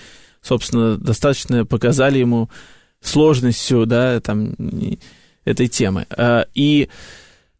собственно, 0.43 0.97
достаточно 0.97 1.67
показали 1.67 2.19
ему 2.19 2.49
сложность 3.01 3.59
всю, 3.59 3.87
да, 3.87 4.21
там, 4.21 4.55
этой 5.45 5.69
темы. 5.69 6.07
А, 6.11 6.47
и 6.55 6.89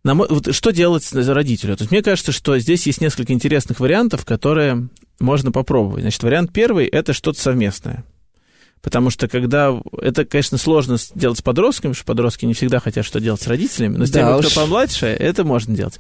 на 0.07 0.15
мой, 0.15 0.29
вот 0.31 0.55
что 0.55 0.71
делать 0.71 1.05
родителю? 1.13 1.77
То 1.77 1.83
есть 1.83 1.91
мне 1.91 2.01
кажется, 2.01 2.31
что 2.31 2.57
здесь 2.59 2.87
есть 2.87 3.01
несколько 3.01 3.33
интересных 3.33 3.81
вариантов, 3.81 4.25
которые 4.25 4.89
можно 5.19 5.51
попробовать. 5.51 6.03
Значит, 6.03 6.23
вариант 6.23 6.53
первый– 6.53 6.87
это 6.87 7.13
что-то 7.13 7.41
совместное. 7.41 8.05
Потому 8.83 9.11
что 9.11 9.27
когда... 9.27 9.77
Это, 10.01 10.25
конечно, 10.25 10.59
сложно 10.59 10.97
делать 11.17 11.39
с 11.39 11.43
подростками, 11.43 11.91
потому 11.91 11.95
что 11.97 12.05
подростки 12.05 12.45
не 12.47 12.55
всегда 12.55 12.79
хотят 12.79 13.05
что 13.05 13.19
делать 13.19 13.43
с 13.43 13.49
родителями, 13.49 13.97
но 13.97 14.07
с 14.07 14.11
Да 14.11 14.21
теми, 14.21 14.39
уж. 14.39 14.47
кто 14.47 14.61
помладше, 14.61 15.07
это 15.07 15.43
можно 15.43 15.75
делать. 15.75 15.99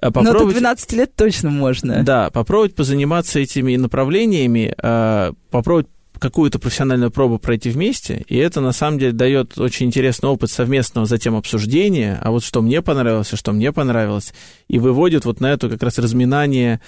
А 0.00 0.06
Но 0.06 0.10
до 0.10 0.20
попробовать- 0.24 0.54
12 0.54 0.92
лет 0.94 1.14
точно 1.14 1.50
можно. 1.50 2.02
да, 2.02 2.30
попробовать 2.30 2.74
позаниматься 2.74 3.40
этими 3.40 3.76
направлениями, 3.76 4.74
а, 4.78 5.32
попробовать 5.50 5.88
какую-то 6.24 6.58
профессиональную 6.58 7.10
пробу 7.10 7.38
пройти 7.38 7.68
вместе, 7.68 8.24
и 8.28 8.36
это 8.38 8.62
на 8.62 8.72
самом 8.72 8.98
деле 8.98 9.12
дает 9.12 9.58
очень 9.58 9.84
интересный 9.86 10.30
опыт 10.30 10.50
совместного 10.50 11.06
затем 11.06 11.36
обсуждения, 11.36 12.18
а 12.22 12.30
вот 12.30 12.42
что 12.42 12.62
мне 12.62 12.80
понравилось, 12.80 13.30
а 13.34 13.36
что 13.36 13.52
мне 13.52 13.72
понравилось, 13.72 14.32
и 14.66 14.78
выводит 14.78 15.26
вот 15.26 15.40
на 15.40 15.52
эту 15.52 15.68
как 15.68 15.82
раз 15.82 15.98
разминание 15.98 16.80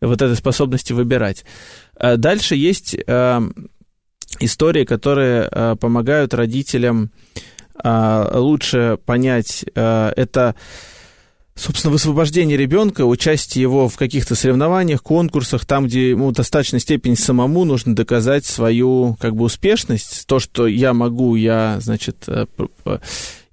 вот 0.00 0.20
этой 0.20 0.34
способности 0.34 0.92
выбирать. 0.92 1.44
А 1.94 2.16
Дальше 2.16 2.56
есть 2.56 2.96
а, 3.06 3.42
истории, 4.40 4.84
которые 4.84 5.42
а, 5.42 5.76
помогают 5.76 6.34
родителям 6.34 7.12
а, 7.76 8.28
лучше 8.40 8.98
понять, 9.06 9.64
это 9.72 10.56
Собственно, 11.54 11.92
высвобождение 11.92 12.56
ребенка, 12.56 13.04
участие 13.04 13.62
его 13.62 13.88
в 13.88 13.96
каких-то 13.96 14.34
соревнованиях, 14.34 15.02
конкурсах, 15.02 15.66
там, 15.66 15.86
где 15.86 16.10
ему 16.10 16.28
в 16.28 16.32
достаточной 16.32 16.80
степени 16.80 17.14
самому 17.14 17.64
нужно 17.64 17.94
доказать 17.94 18.46
свою 18.46 19.16
как 19.20 19.36
бы 19.36 19.44
успешность, 19.44 20.26
то, 20.26 20.38
что 20.38 20.66
я 20.66 20.94
могу, 20.94 21.36
я, 21.36 21.78
значит, 21.80 22.24
э, 22.28 22.46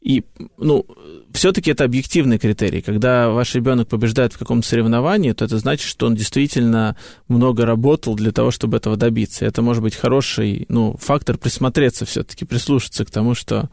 и, 0.08 0.24
ну, 0.58 0.86
все-таки 1.34 1.72
это 1.72 1.84
объективный 1.84 2.40
критерий. 2.40 2.82
Когда 2.82 3.30
ваш 3.30 3.56
ребенок 3.56 3.90
побеждает 3.90 4.32
в 4.32 4.38
каком-то 4.38 4.66
соревновании, 4.66 5.34
то 5.34 5.44
это 5.44 5.58
значит, 5.58 5.86
что 5.86 6.06
он 6.06 6.16
действительно 6.16 6.96
много 7.28 7.66
работал 7.66 8.16
для 8.16 8.32
того, 8.32 8.52
чтобы 8.52 8.78
этого 8.78 8.96
добиться. 8.96 9.46
Это 9.46 9.62
может 9.62 9.84
быть 9.84 9.96
хороший, 9.96 10.66
ну, 10.70 10.96
фактор 11.02 11.38
присмотреться 11.38 12.06
все-таки, 12.06 12.46
прислушаться 12.46 13.04
к 13.04 13.12
тому, 13.12 13.36
что 13.36 13.70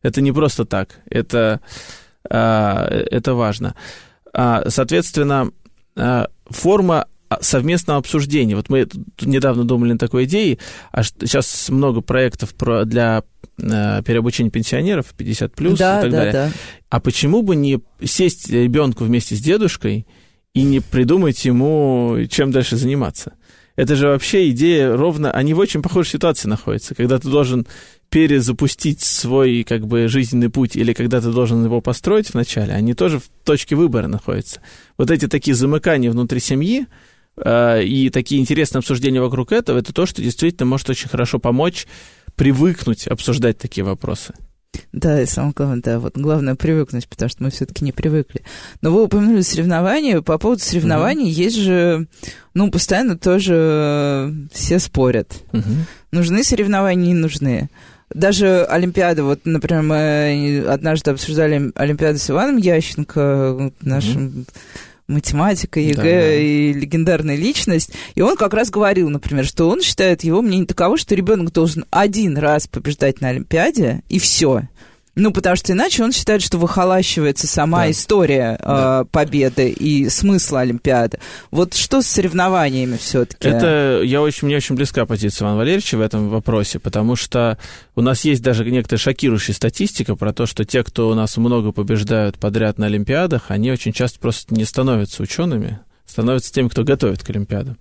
это 0.00 0.22
не 0.22 0.32
просто 0.32 0.64
так. 0.64 1.00
Это 1.10 1.60
это 2.28 3.34
важно. 3.34 3.74
А, 4.34 4.64
Соответственно, 4.68 5.50
а, 5.96 6.28
форма 6.46 7.06
совместного 7.40 7.98
обсуждения. 7.98 8.56
Вот 8.56 8.68
мы 8.68 8.86
недавно 9.20 9.64
думали 9.64 9.92
над 9.92 10.00
такой 10.00 10.24
идеей, 10.24 10.58
а 10.92 11.02
сейчас 11.02 11.68
много 11.68 12.00
проектов 12.00 12.54
про, 12.54 12.84
для 12.84 13.22
а, 13.62 14.02
переобучения 14.02 14.50
пенсионеров, 14.50 15.06
50 15.16 15.54
плюс 15.54 15.78
да, 15.78 16.00
и 16.00 16.02
так 16.02 16.10
да, 16.10 16.16
далее. 16.16 16.32
да. 16.32 16.50
А 16.90 17.00
почему 17.00 17.42
бы 17.42 17.56
не 17.56 17.80
сесть 18.04 18.50
ребенку 18.50 19.04
вместе 19.04 19.36
с 19.36 19.40
дедушкой 19.40 20.06
и 20.52 20.62
не 20.62 20.80
придумать 20.80 21.44
ему, 21.44 22.18
чем 22.30 22.50
дальше 22.50 22.76
заниматься? 22.76 23.34
Это 23.76 23.96
же 23.96 24.06
вообще 24.06 24.50
идея 24.50 24.96
ровно... 24.96 25.32
Они 25.32 25.52
в 25.52 25.58
очень 25.58 25.82
похожей 25.82 26.12
ситуации 26.12 26.48
находятся, 26.48 26.94
когда 26.94 27.18
ты 27.18 27.28
должен 27.28 27.66
перезапустить 28.10 29.00
свой 29.00 29.64
как 29.64 29.86
бы 29.86 30.08
жизненный 30.08 30.50
путь 30.50 30.76
или 30.76 30.92
когда 30.92 31.20
ты 31.20 31.30
должен 31.30 31.64
его 31.64 31.80
построить 31.80 32.32
вначале, 32.32 32.72
они 32.72 32.94
тоже 32.94 33.18
в 33.18 33.28
точке 33.44 33.76
выбора 33.76 34.06
находятся. 34.06 34.60
Вот 34.96 35.10
эти 35.10 35.28
такие 35.28 35.54
замыкания 35.54 36.10
внутри 36.10 36.40
семьи 36.40 36.86
э, 37.36 37.84
и 37.84 38.10
такие 38.10 38.40
интересные 38.40 38.78
обсуждения 38.78 39.20
вокруг 39.20 39.52
этого, 39.52 39.78
это 39.78 39.92
то, 39.92 40.06
что 40.06 40.22
действительно 40.22 40.66
может 40.66 40.88
очень 40.90 41.08
хорошо 41.08 41.38
помочь 41.38 41.86
привыкнуть 42.36 43.06
обсуждать 43.06 43.58
такие 43.58 43.84
вопросы. 43.84 44.34
Да, 44.92 45.20
и 45.20 45.26
самое 45.26 45.52
главное, 45.54 45.80
да, 45.82 46.00
вот 46.00 46.16
главное 46.16 46.54
привыкнуть, 46.54 47.08
потому 47.08 47.28
что 47.28 47.42
мы 47.42 47.50
все-таки 47.50 47.84
не 47.84 47.92
привыкли. 47.92 48.42
Но 48.80 48.90
вы 48.90 49.04
упомянули 49.04 49.40
соревнования. 49.42 50.20
По 50.20 50.38
поводу 50.38 50.62
соревнований 50.62 51.30
есть 51.30 51.56
же, 51.56 52.08
ну, 52.54 52.70
постоянно 52.70 53.18
тоже 53.18 53.54
э, 53.56 54.32
все 54.52 54.78
спорят. 54.78 55.32
Мгм. 55.52 55.86
Нужны 56.10 56.44
соревнования, 56.44 57.06
не 57.06 57.14
нужны. 57.14 57.70
Даже 58.14 58.64
Олимпиада, 58.64 59.24
вот, 59.24 59.40
например, 59.44 59.82
мы 59.82 60.64
однажды 60.68 61.10
обсуждали 61.10 61.72
Олимпиаду 61.74 62.18
с 62.18 62.30
Иваном 62.30 62.56
Ященко, 62.56 63.72
нашим 63.80 64.46
математика, 65.08 65.80
ЕГЭ 65.80 65.96
Да, 65.96 66.02
да. 66.02 66.34
и 66.34 66.72
легендарная 66.72 67.36
личность. 67.36 67.90
И 68.14 68.22
он 68.22 68.36
как 68.36 68.54
раз 68.54 68.70
говорил, 68.70 69.10
например, 69.10 69.44
что 69.44 69.68
он 69.68 69.82
считает, 69.82 70.24
его 70.24 70.40
мнение 70.42 70.66
таково, 70.66 70.96
что 70.96 71.14
ребенок 71.14 71.52
должен 71.52 71.84
один 71.90 72.38
раз 72.38 72.66
побеждать 72.66 73.20
на 73.20 73.28
Олимпиаде, 73.28 74.02
и 74.08 74.18
все. 74.18 74.62
Ну, 75.16 75.32
потому 75.32 75.54
что 75.54 75.72
иначе 75.72 76.02
он 76.02 76.10
считает, 76.12 76.42
что 76.42 76.58
выхолащивается 76.58 77.46
сама 77.46 77.82
Да. 77.84 77.90
история 77.90 78.58
Да. 78.60 79.02
э, 79.02 79.04
победы 79.10 79.70
и 79.70 80.08
смысла 80.08 80.60
Олимпиады. 80.60 81.18
Вот 81.50 81.74
что 81.74 82.02
с 82.02 82.06
соревнованиями 82.06 82.96
все-таки? 82.96 83.48
Это 83.48 84.00
я 84.04 84.20
очень, 84.20 84.46
мне 84.46 84.56
очень 84.56 84.74
близка 84.74 85.06
позиция 85.06 85.44
Ивана 85.46 85.58
Валерьевича 85.58 85.96
в 85.96 86.00
этом 86.00 86.28
вопросе, 86.28 86.78
потому 86.80 87.14
что 87.14 87.58
у 87.94 88.00
нас 88.00 88.24
есть 88.24 88.42
даже 88.42 88.64
некоторая 88.64 88.98
шокирующая 88.98 89.54
статистика 89.54 90.16
про 90.16 90.32
то, 90.32 90.46
что 90.46 90.64
те, 90.64 90.82
кто 90.82 91.08
у 91.08 91.14
нас 91.14 91.36
много 91.36 91.70
побеждают 91.70 92.38
подряд 92.38 92.78
на 92.78 92.86
Олимпиадах, 92.86 93.44
они 93.48 93.70
очень 93.70 93.92
часто 93.92 94.18
просто 94.18 94.54
не 94.54 94.64
становятся 94.64 95.22
учеными, 95.22 95.78
становятся 96.06 96.52
теми, 96.52 96.68
кто 96.68 96.84
готовит 96.84 97.22
к 97.22 97.30
Олимпиадам. 97.30 97.78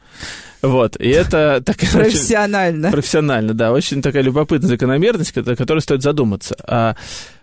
Вот, 0.62 0.96
и 1.00 1.10
это 1.10 1.62
такая 1.66 1.90
очень- 1.90 2.00
Профессионально. 2.00 2.92
Профессионально, 2.92 3.54
да. 3.54 3.72
Очень 3.74 4.02
такая 4.02 4.24
любопытная 4.24 4.70
закономерность, 4.70 5.38
о 5.38 5.56
которой 5.56 5.80
стоит 5.80 6.02
задуматься. 6.02 6.56
А 6.66 6.96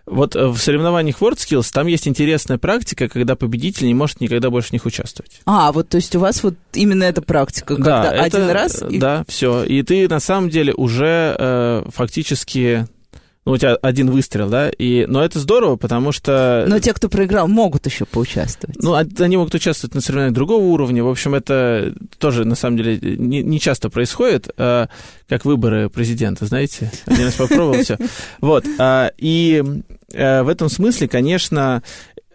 вот 0.06 0.34
э, 0.34 0.46
в 0.46 0.56
соревнованиях 0.58 1.20
WorldSkills 1.20 1.70
там 1.72 1.86
есть 1.86 2.08
интересная 2.08 2.56
практика, 2.58 3.08
когда 3.08 3.36
победитель 3.36 3.86
не 3.86 3.94
может 3.94 4.20
никогда 4.20 4.48
больше 4.50 4.70
в 4.70 4.72
них 4.72 4.86
участвовать. 4.86 5.40
А, 5.44 5.70
вот, 5.70 5.88
то 5.90 5.96
есть 5.96 6.16
у 6.16 6.20
вас 6.20 6.42
вот 6.42 6.54
именно 6.72 7.04
эта 7.04 7.20
практика, 7.22 7.76
когда 7.76 8.02
Да, 8.04 8.12
это- 8.14 8.24
один 8.38 8.50
раз... 8.50 8.82
и- 8.88 8.98
Да, 8.98 9.24
все. 9.28 9.62
И 9.64 9.82
ты 9.82 10.08
на 10.08 10.18
самом 10.18 10.48
деле 10.50 10.72
уже 10.74 11.36
э, 11.38 11.84
фактически... 11.94 12.86
Ну, 13.46 13.52
у 13.52 13.56
тебя 13.56 13.74
один 13.76 14.10
выстрел, 14.10 14.50
да? 14.50 14.68
И, 14.68 15.06
но 15.06 15.24
это 15.24 15.38
здорово, 15.38 15.76
потому 15.76 16.12
что... 16.12 16.66
Но 16.68 16.78
те, 16.78 16.92
кто 16.92 17.08
проиграл, 17.08 17.48
могут 17.48 17.86
еще 17.86 18.04
поучаствовать. 18.04 18.76
Ну, 18.82 18.92
а- 18.92 19.06
они 19.18 19.38
могут 19.38 19.54
участвовать 19.54 19.94
на 19.94 20.02
соревнованиях 20.02 20.34
другого 20.34 20.62
уровня. 20.62 21.02
В 21.02 21.08
общем, 21.08 21.34
это 21.34 21.94
тоже, 22.18 22.44
на 22.44 22.54
самом 22.54 22.76
деле, 22.76 22.98
не, 23.00 23.42
не 23.42 23.58
часто 23.58 23.88
происходит, 23.88 24.50
а, 24.58 24.88
как 25.26 25.46
выборы 25.46 25.88
президента, 25.88 26.44
знаете. 26.44 26.92
Один 27.06 27.26
раз 27.26 27.34
попробовал, 27.34 27.82
все. 27.82 27.96
Вот. 28.42 28.66
а, 28.78 29.10
и 29.16 29.64
а, 30.14 30.42
в 30.42 30.48
этом 30.48 30.68
смысле, 30.68 31.08
конечно, 31.08 31.82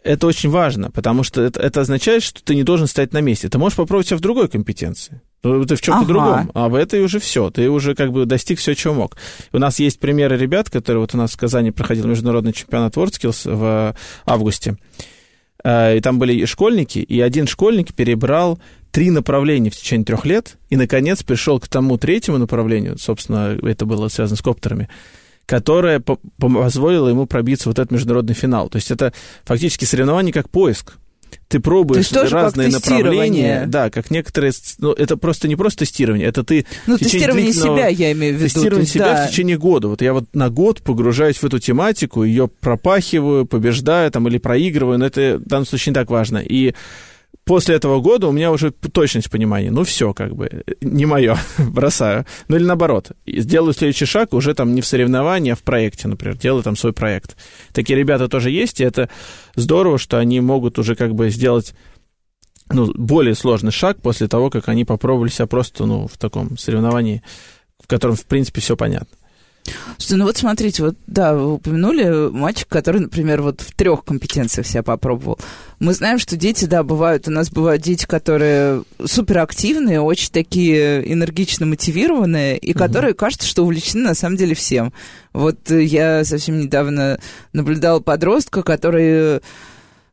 это 0.04 0.28
очень 0.28 0.50
важно, 0.50 0.92
потому 0.92 1.24
что 1.24 1.42
это, 1.42 1.60
это 1.60 1.82
означает, 1.82 2.24
что 2.24 2.44
ты 2.44 2.56
не 2.56 2.64
должен 2.64 2.88
стоять 2.88 3.14
на 3.14 3.22
месте. 3.22 3.50
Ты 3.50 3.58
можешь 3.58 3.76
попробовать 3.76 4.08
себя 4.08 4.18
в 4.18 4.22
другой 4.22 4.48
компетенции. 4.48 5.22
Ну, 5.46 5.66
Ты 5.66 5.76
в 5.76 5.82
чем-то 5.82 6.00
Ага. 6.02 6.08
другом. 6.08 6.52
А 6.54 6.68
в 6.70 6.76
этой 6.76 7.02
уже 7.04 7.20
все. 7.20 7.50
Ты 7.52 7.70
уже 7.70 7.94
как 7.96 8.12
бы 8.12 8.26
достиг 8.26 8.60
всего, 8.60 8.74
чего 8.74 8.94
мог. 8.94 9.18
У 9.54 9.60
нас 9.60 9.80
есть 9.80 10.00
примеры 10.00 10.38
ребят, 10.38 10.70
которые 10.70 11.02
вот 11.02 11.14
у 11.14 11.18
нас 11.18 11.32
в 11.34 11.38
Казани 11.38 11.72
проходил 11.72 12.08
международный 12.08 12.52
чемпионат 12.54 12.96
WorldSkills 12.98 13.54
в 13.56 13.96
августе. 14.26 14.76
Э, 15.64 15.98
И 15.98 16.02
там 16.02 16.20
были 16.20 16.34
и 16.34 16.46
школьники, 16.46 17.00
и 17.00 17.20
один 17.22 17.48
школьник 17.48 17.94
перебрал 17.94 18.60
три 18.92 19.12
направления 19.12 19.70
в 19.70 19.76
течение 19.76 20.06
трех 20.06 20.26
лет, 20.26 20.58
и, 20.70 20.78
наконец, 20.78 21.22
пришел 21.24 21.60
к 21.60 21.68
тому 21.68 21.98
третьему 21.98 22.38
направлению, 22.38 22.98
собственно, 22.98 23.58
это 23.62 23.86
было 23.86 24.08
связано 24.08 24.38
с 24.38 24.42
коптерами, 24.42 24.88
которое 25.46 26.00
по- 26.00 26.18
позволило 26.40 27.10
ему 27.10 27.26
пробиться 27.26 27.70
вот 27.70 27.78
этот 27.78 27.92
международный 27.92 28.34
финал. 28.36 28.70
То 28.70 28.78
есть 28.78 28.92
это 28.92 29.12
фактически 29.44 29.86
соревнование 29.86 30.32
как 30.34 30.50
поиск. 30.50 30.94
Ты 31.48 31.60
пробуешь 31.60 31.98
есть 31.98 32.14
как 32.14 32.32
разные 32.32 32.70
направления. 32.70 33.66
Да, 33.68 33.90
как 33.90 34.10
некоторые... 34.10 34.52
Ну, 34.80 34.94
это 34.94 35.16
просто 35.16 35.48
не 35.48 35.56
просто 35.56 35.80
тестирование, 35.80 36.28
это 36.28 36.44
ты 36.44 36.66
Ну, 36.88 36.98
тестирование 36.98 37.46
длительного- 37.46 37.78
себя, 37.78 37.88
я 37.88 38.12
имею 38.14 38.34
в 38.34 38.38
виду. 38.38 38.46
Тестирование 38.46 38.76
то 38.76 38.82
есть, 38.82 38.92
себя 38.92 39.14
да. 39.14 39.26
в 39.26 39.30
течение 39.30 39.58
года. 39.58 39.88
Вот 39.88 40.02
я 40.02 40.14
вот 40.14 40.26
на 40.34 40.50
год 40.50 40.82
погружаюсь 40.82 41.38
в 41.38 41.44
эту 41.44 41.60
тематику, 41.60 42.24
ее 42.24 42.48
пропахиваю, 42.48 43.46
побеждаю 43.46 44.10
там 44.12 44.28
или 44.28 44.38
проигрываю, 44.38 44.98
но 44.98 45.06
это 45.06 45.40
в 45.40 45.48
данном 45.48 45.66
случае 45.66 45.92
не 45.92 45.96
так 45.96 46.10
важно. 46.10 46.40
И 46.40 46.74
после 47.46 47.76
этого 47.76 48.02
года 48.02 48.28
у 48.28 48.32
меня 48.32 48.52
уже 48.52 48.72
точность 48.72 49.30
понимания. 49.30 49.72
Ну, 49.72 49.84
все, 49.84 50.14
как 50.14 50.36
бы, 50.36 50.64
не 50.82 51.06
мое, 51.06 51.38
бросаю. 51.58 52.26
Ну, 52.48 52.58
или 52.58 52.64
наоборот, 52.66 53.12
сделаю 53.26 53.74
следующий 53.74 54.06
шаг 54.06 54.34
уже 54.34 54.54
там 54.54 54.74
не 54.74 54.82
в 54.82 54.86
соревновании, 54.86 55.54
а 55.54 55.56
в 55.56 55.64
проекте, 55.64 56.08
например, 56.08 56.38
делаю 56.38 56.64
там 56.64 56.76
свой 56.76 56.92
проект. 56.92 57.38
Такие 57.72 57.98
ребята 57.98 58.28
тоже 58.28 58.50
есть, 58.50 58.82
и 58.82 58.84
это 58.84 59.10
здорово, 59.56 59.98
что 59.98 60.18
они 60.18 60.42
могут 60.42 60.78
уже 60.80 60.96
как 60.96 61.14
бы 61.16 61.30
сделать 61.30 61.74
ну, 62.70 62.92
более 62.96 63.36
сложный 63.36 63.72
шаг 63.72 64.02
после 64.02 64.28
того, 64.28 64.50
как 64.50 64.68
они 64.68 64.84
попробовали 64.86 65.30
себя 65.30 65.46
просто 65.46 65.86
ну, 65.86 66.08
в 66.08 66.18
таком 66.18 66.58
соревновании, 66.58 67.22
в 67.82 67.88
котором, 67.88 68.16
в 68.16 68.26
принципе, 68.26 68.60
все 68.60 68.76
понятно. 68.76 69.16
Слушайте, 69.98 70.16
ну 70.18 70.26
вот 70.26 70.38
смотрите, 70.38 70.84
вот 70.84 70.96
да, 71.08 71.34
вы 71.34 71.54
упомянули 71.54 72.30
мальчик, 72.30 72.68
который, 72.68 73.02
например, 73.02 73.42
вот 73.42 73.62
в 73.62 73.74
трех 73.74 74.04
компетенциях 74.04 74.68
себя 74.68 74.84
попробовал. 74.84 75.40
Мы 75.80 75.94
знаем, 75.94 76.20
что 76.20 76.38
дети, 76.38 76.66
да, 76.66 76.84
бывают, 76.84 77.28
у 77.28 77.32
нас 77.32 77.50
бывают 77.50 77.82
дети, 77.82 78.06
которые 78.06 78.84
суперактивные, 79.04 80.02
очень 80.02 80.32
такие 80.32 81.12
энергично 81.12 81.66
мотивированные, 81.66 82.58
и 82.58 82.72
Мгм. 82.72 82.80
которые 82.80 83.14
кажется, 83.14 83.48
что 83.48 83.64
увлечены 83.64 84.04
на 84.04 84.16
самом 84.16 84.38
деле 84.38 84.56
всем. 84.56 84.94
Вот 85.34 85.70
я 85.70 86.24
совсем 86.24 86.60
недавно 86.60 87.20
наблюдала 87.54 88.00
подростка, 88.00 88.64
который 88.64 89.42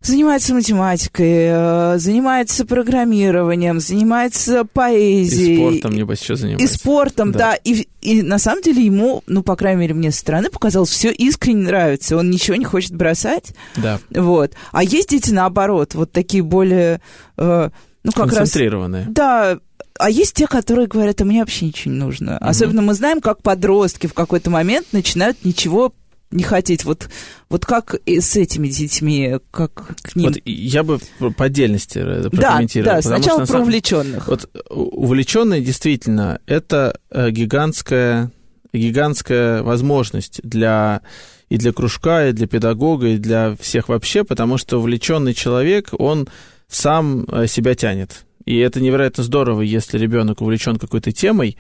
занимается 0.03 0.55
математикой, 0.55 1.47
э, 1.49 1.99
занимается 1.99 2.65
программированием, 2.65 3.81
занимается 3.81 4.65
поэзией. 4.65 5.55
И 5.55 5.57
спортом, 5.57 5.97
небось, 5.97 6.21
еще 6.21 6.37
занимается. 6.37 6.75
И 6.75 6.79
спортом, 6.79 7.33
да. 7.33 7.39
да. 7.39 7.55
И, 7.65 7.89
и 8.01 8.23
на 8.23 8.39
самом 8.39 8.63
деле 8.63 8.85
ему, 8.85 9.23
ну, 9.27 9.43
по 9.43 9.57
крайней 9.57 9.81
мере, 9.81 9.95
мне 9.95 10.11
со 10.11 10.19
стороны 10.19 10.51
показалось, 10.51 10.91
все 10.91 11.11
искренне 11.11 11.65
нравится. 11.65 12.17
Он 12.17 12.31
ничего 12.31 12.57
не 12.57 12.65
хочет 12.65 12.95
бросать. 12.95 13.55
Да. 13.77 14.01
Вот. 14.11 14.53
А 14.73 14.83
есть 14.83 15.11
дети, 15.11 15.31
наоборот, 15.31 15.95
вот 15.95 16.13
такие 16.13 16.43
более... 16.43 17.01
Э, 17.37 17.71
ну, 18.05 18.11
как 18.13 18.31
Концентрированные. 18.31 19.05
Раз, 19.05 19.13
да, 19.15 19.59
а 19.99 20.11
есть 20.11 20.35
те, 20.35 20.47
которые 20.47 20.89
говорят, 20.89 21.21
а 21.21 21.25
мне 21.25 21.41
вообще 21.41 21.67
ничего 21.67 21.95
не 21.95 22.01
нужно. 22.01 22.37
Угу. 22.37 22.45
Особенно 22.45 22.83
мы 22.83 22.95
знаем, 22.95 23.21
как 23.21 23.43
подростки 23.43 24.07
в 24.07 24.15
какой-то 24.15 24.51
момент 24.51 24.89
начинают 24.93 25.45
ничего 25.45 25.93
не 26.33 26.43
хотеть. 26.43 26.85
Вот, 26.85 27.09
вот 27.49 27.67
как 27.67 27.97
с 28.07 28.37
этими 28.37 28.69
детьми, 28.69 29.39
как 29.51 29.97
к 30.03 30.17
ним... 30.17 30.29
Вот 30.29 30.39
я 30.45 30.83
бы 30.83 30.99
по 31.37 31.45
отдельности 31.45 31.99
прокомментировал. 32.31 32.91
Да, 32.91 32.97
да 32.97 33.03
сначала 33.03 33.45
что, 33.45 33.53
про 33.53 33.63
увлеченных. 33.63 34.29
Вот 34.29 34.51
увлеченные 34.71 35.61
действительно 35.61 36.41
это 36.47 36.99
э, 37.11 37.31
гигантская, 37.31 38.31
гигантская 38.73 39.63
возможность 39.63 40.41
для 40.43 41.03
и 41.49 41.59
для 41.59 41.73
кружка, 41.75 42.29
и 42.29 42.33
для 42.33 42.47
педагога, 42.47 43.09
и 43.09 43.19
для 43.19 43.57
всех 43.61 43.91
вообще, 43.91 44.25
потому 44.25 44.57
что 44.57 44.79
увлеченный 44.79 45.35
человек, 45.35 45.91
он 45.99 46.27
сам 46.67 47.25
э, 47.25 47.47
себя 47.47 47.75
тянет. 47.75 48.25
И 48.47 48.57
это 48.57 48.81
невероятно 48.81 49.23
здорово, 49.23 49.61
если 49.61 49.99
ребенок 49.99 50.41
увлечен 50.41 50.79
какой-то 50.79 51.13
темой. 51.13 51.59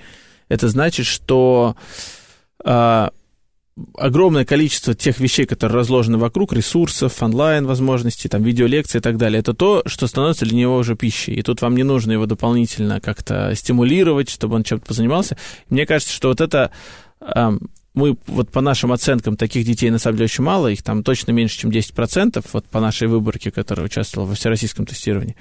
Это 0.48 0.68
значит, 0.68 1.06
что 1.06 1.76
а, 2.64 3.12
огромное 3.96 4.44
количество 4.44 4.94
тех 4.94 5.18
вещей, 5.18 5.46
которые 5.46 5.78
разложены 5.78 6.18
вокруг, 6.18 6.52
ресурсов, 6.52 7.22
онлайн 7.22 7.66
возможностей, 7.66 8.28
там, 8.28 8.42
видеолекции 8.42 8.98
и 8.98 9.00
так 9.00 9.16
далее, 9.16 9.40
это 9.40 9.54
то, 9.54 9.82
что 9.86 10.06
становится 10.06 10.44
для 10.44 10.56
него 10.56 10.76
уже 10.76 10.94
пищей. 10.94 11.34
И 11.34 11.42
тут 11.42 11.62
вам 11.62 11.76
не 11.76 11.82
нужно 11.82 12.12
его 12.12 12.26
дополнительно 12.26 13.00
как-то 13.00 13.54
стимулировать, 13.54 14.28
чтобы 14.28 14.56
он 14.56 14.64
чем-то 14.64 14.86
позанимался. 14.86 15.36
Мне 15.68 15.86
кажется, 15.86 16.14
что 16.14 16.28
вот 16.28 16.40
это... 16.40 16.70
Мы 17.94 18.16
вот 18.26 18.50
по 18.50 18.62
нашим 18.62 18.90
оценкам 18.90 19.36
таких 19.36 19.66
детей 19.66 19.90
на 19.90 19.98
самом 19.98 20.16
деле 20.16 20.24
очень 20.24 20.44
мало, 20.44 20.68
их 20.68 20.82
там 20.82 21.04
точно 21.04 21.32
меньше, 21.32 21.58
чем 21.58 21.70
10%, 21.70 22.42
вот 22.54 22.64
по 22.64 22.80
нашей 22.80 23.06
выборке, 23.06 23.50
которая 23.50 23.84
участвовала 23.84 24.30
во 24.30 24.34
всероссийском 24.34 24.86
тестировании. 24.86 25.36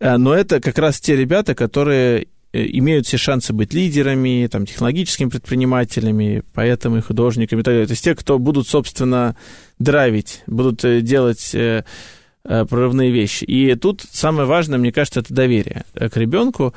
Э, 0.00 0.16
но 0.16 0.32
это 0.34 0.60
как 0.60 0.78
раз 0.78 0.98
те 0.98 1.14
ребята, 1.14 1.54
которые 1.54 2.28
имеют 2.52 3.06
все 3.06 3.16
шансы 3.16 3.52
быть 3.52 3.74
лидерами, 3.74 4.48
там, 4.50 4.66
технологическими 4.66 5.28
предпринимателями, 5.28 6.42
поэтами, 6.54 7.00
художниками 7.00 7.60
и 7.60 7.62
так 7.62 7.74
далее. 7.74 7.86
То 7.86 7.92
есть 7.92 8.04
те, 8.04 8.14
кто 8.14 8.38
будут, 8.38 8.68
собственно, 8.68 9.36
драйвить, 9.78 10.42
будут 10.46 10.84
э, 10.84 11.00
делать 11.00 11.54
э, 11.54 11.82
прорывные 12.42 13.10
вещи. 13.10 13.44
И 13.44 13.74
тут 13.74 14.02
самое 14.10 14.46
важное, 14.46 14.78
мне 14.78 14.92
кажется, 14.92 15.20
это 15.20 15.34
доверие 15.34 15.84
к 15.94 16.16
ребенку, 16.16 16.74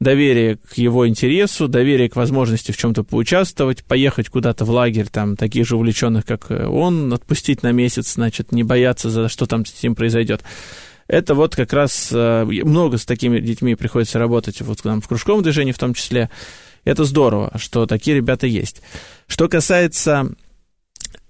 доверие 0.00 0.56
к 0.56 0.74
его 0.74 1.08
интересу, 1.08 1.68
доверие 1.68 2.10
к 2.10 2.16
возможности 2.16 2.72
в 2.72 2.76
чем-то 2.76 3.04
поучаствовать, 3.04 3.84
поехать 3.84 4.28
куда-то 4.28 4.66
в 4.66 4.70
лагерь, 4.70 5.06
там, 5.10 5.36
таких 5.36 5.66
же 5.66 5.76
увлеченных, 5.76 6.26
как 6.26 6.50
он, 6.50 7.12
отпустить 7.12 7.62
на 7.62 7.72
месяц, 7.72 8.14
значит, 8.14 8.52
не 8.52 8.64
бояться, 8.64 9.08
за 9.08 9.28
что 9.28 9.46
там 9.46 9.64
с 9.64 9.82
ним 9.82 9.94
произойдет 9.94 10.42
это 11.06 11.34
вот 11.34 11.54
как 11.54 11.72
раз 11.72 12.10
э, 12.12 12.44
много 12.44 12.98
с 12.98 13.04
такими 13.04 13.38
детьми 13.40 13.74
приходится 13.74 14.18
работать 14.18 14.60
вот 14.60 14.82
к 14.82 14.84
нам 14.84 15.00
в 15.00 15.08
кружковом 15.08 15.42
движении 15.42 15.72
в 15.72 15.78
том 15.78 15.94
числе. 15.94 16.30
Это 16.84 17.04
здорово, 17.04 17.52
что 17.56 17.86
такие 17.86 18.16
ребята 18.16 18.46
есть. 18.46 18.82
Что 19.26 19.48
касается 19.48 20.30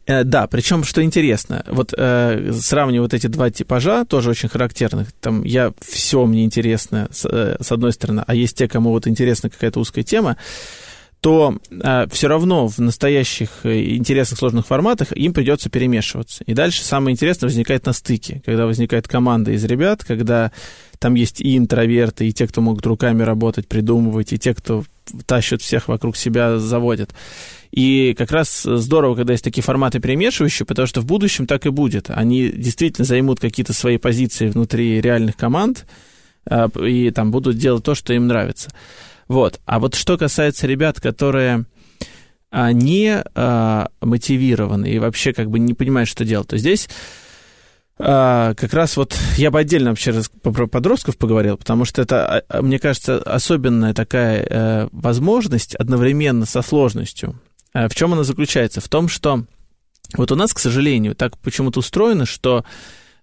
э, 0.07 0.25
да, 0.25 0.47
причем, 0.47 0.85
что 0.85 1.03
интересно, 1.03 1.65
вот 1.69 1.95
э, 1.97 2.53
сравнивая 2.53 3.03
вот 3.03 3.15
эти 3.15 3.27
два 3.27 3.51
типажа, 3.51 4.05
тоже 4.05 4.31
очень 4.31 4.49
характерных, 4.49 5.13
там 5.13 5.43
я 5.45 5.73
все 5.81 6.25
мне 6.27 6.45
интересно 6.45 7.09
с, 7.11 7.27
э, 7.29 7.57
с 7.61 7.73
одной 7.73 7.93
стороны, 7.93 8.25
а 8.27 8.35
есть 8.35 8.57
те, 8.57 8.69
кому 8.69 8.91
вот 8.91 9.07
интересна 9.07 9.51
какая-то 9.51 9.81
узкая 9.81 10.05
тема, 10.05 10.37
то 11.25 11.57
э, 11.71 12.07
все 12.11 12.29
равно 12.29 12.69
в 12.69 12.79
настоящих 12.81 13.49
э, 13.63 13.95
интересных 13.97 14.39
сложных 14.39 14.67
форматах 14.67 15.11
им 15.17 15.33
придется 15.33 15.71
перемешиваться. 15.71 16.45
И 16.45 16.53
дальше 16.53 16.85
самое 16.85 17.15
интересное 17.15 17.47
возникает 17.47 17.87
на 17.87 17.95
стыке, 17.95 18.43
когда 18.45 18.67
возникает 18.67 19.09
команда 19.09 19.53
из 19.53 19.65
ребят, 19.65 20.05
когда 20.05 20.53
там 20.99 21.15
есть 21.15 21.41
и 21.41 21.57
интроверты, 21.57 22.29
и 22.29 22.33
те, 22.35 22.47
кто 22.47 22.61
могут 22.61 22.85
руками 22.85 23.23
работать, 23.23 23.67
придумывать, 23.67 24.35
и 24.35 24.39
те, 24.39 24.53
кто 24.55 24.85
тащат 25.25 25.63
всех 25.63 25.89
вокруг 25.89 26.19
себя, 26.19 26.59
заводят. 26.59 27.15
И 27.71 28.15
как 28.19 28.31
раз 28.31 28.61
здорово, 28.63 29.15
когда 29.15 29.33
есть 29.33 29.45
такие 29.45 29.63
форматы 29.63 30.01
перемешивающие, 30.01 30.67
потому 30.67 30.87
что 30.87 31.01
в 31.01 31.07
будущем 31.07 31.47
так 31.47 31.65
и 31.65 31.71
будет. 31.71 32.11
Они 32.11 32.51
действительно 32.51 33.07
займут 33.07 33.41
какие-то 33.41 33.73
свои 33.73 33.97
позиции 33.97 34.49
внутри 34.49 35.01
реальных 35.01 35.39
команд, 35.39 35.87
э, 36.51 36.69
и 36.87 37.11
там 37.13 37.31
будут 37.31 37.57
делать 37.57 37.83
то, 37.83 37.95
что 37.95 38.13
им 38.13 38.27
нравится. 38.27 38.69
Вот. 39.29 39.61
А 39.65 39.79
вот 39.79 39.95
что 39.95 40.19
касается 40.19 40.67
ребят, 40.67 41.01
которые 41.01 41.67
а, 42.51 42.73
не 42.73 43.23
а, 43.35 43.89
мотивированы 44.01 44.91
и 44.91 44.99
вообще 44.99 45.33
как 45.33 45.51
бы 45.51 45.59
не 45.59 45.75
понимают, 45.75 46.09
что 46.09 46.25
делать, 46.25 46.49
то 46.49 46.59
здесь 46.59 46.89
а, 47.97 48.55
как 48.55 48.75
раз 48.75 48.97
вот 48.97 49.17
я 49.37 49.51
бы 49.51 49.61
отдельно 49.61 49.91
вообще 49.91 50.21
про 50.43 50.67
подростков 50.67 51.17
поговорил, 51.17 51.57
потому 51.57 51.85
что 51.85 52.03
это, 52.03 52.45
а, 52.49 52.63
мне 52.63 52.79
кажется, 52.79 53.19
особенная 53.19 53.95
такая 53.95 54.47
а, 54.51 54.89
возможность 54.91 55.75
одновременно 55.77 56.45
со 56.45 56.63
сложностью. 56.63 57.41
А, 57.73 57.89
в 57.89 57.95
чем 57.95 58.13
она 58.13 58.25
заключается? 58.25 58.81
В 58.81 58.89
том, 58.89 59.09
что 59.09 59.45
вот 60.17 60.33
у 60.33 60.37
нас, 60.37 60.53
к 60.53 60.59
сожалению, 60.59 61.15
так 61.15 61.39
почему-то 61.39 61.81
устроено, 61.81 62.27
что 62.27 62.65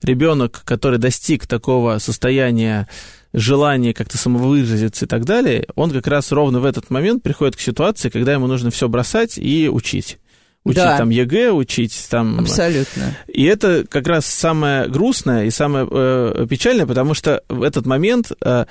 ребенок, 0.01 0.61
который 0.63 0.99
достиг 0.99 1.47
такого 1.47 1.97
состояния 1.99 2.87
желание 3.33 3.93
как-то 3.93 4.17
самовыразиться 4.17 5.05
и 5.05 5.07
так 5.07 5.25
далее, 5.25 5.65
он 5.75 5.91
как 5.91 6.07
раз 6.07 6.31
ровно 6.31 6.59
в 6.59 6.65
этот 6.65 6.89
момент 6.89 7.23
приходит 7.23 7.55
к 7.55 7.59
ситуации, 7.59 8.09
когда 8.09 8.33
ему 8.33 8.47
нужно 8.47 8.71
все 8.71 8.87
бросать 8.89 9.37
и 9.37 9.69
учить 9.69 10.17
учить 10.63 10.83
да. 10.83 10.97
там 10.97 11.09
ЕГЭ, 11.09 11.51
учить 11.51 12.07
там... 12.09 12.39
Абсолютно. 12.39 13.17
И 13.27 13.43
это 13.45 13.85
как 13.89 14.07
раз 14.07 14.25
самое 14.25 14.87
грустное 14.87 15.45
и 15.45 15.49
самое 15.49 15.87
э, 15.89 16.45
печальное, 16.49 16.85
потому 16.85 17.13
что 17.13 17.43
в 17.49 17.63
этот 17.63 17.85
момент 17.87 18.31
э, 18.41 18.65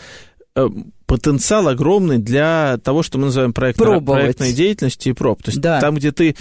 э, 0.55 0.69
потенциал 1.07 1.67
огромный 1.67 2.19
для 2.19 2.79
того, 2.85 3.03
что 3.03 3.19
мы 3.19 3.27
называем 3.27 3.53
проектной, 3.53 4.01
проектной 4.01 4.53
деятельностью 4.53 5.13
и 5.13 5.17
проб. 5.17 5.43
То 5.43 5.51
есть 5.51 5.61
да. 5.61 5.81
там, 5.81 5.97
где 5.97 6.13
ты 6.13 6.37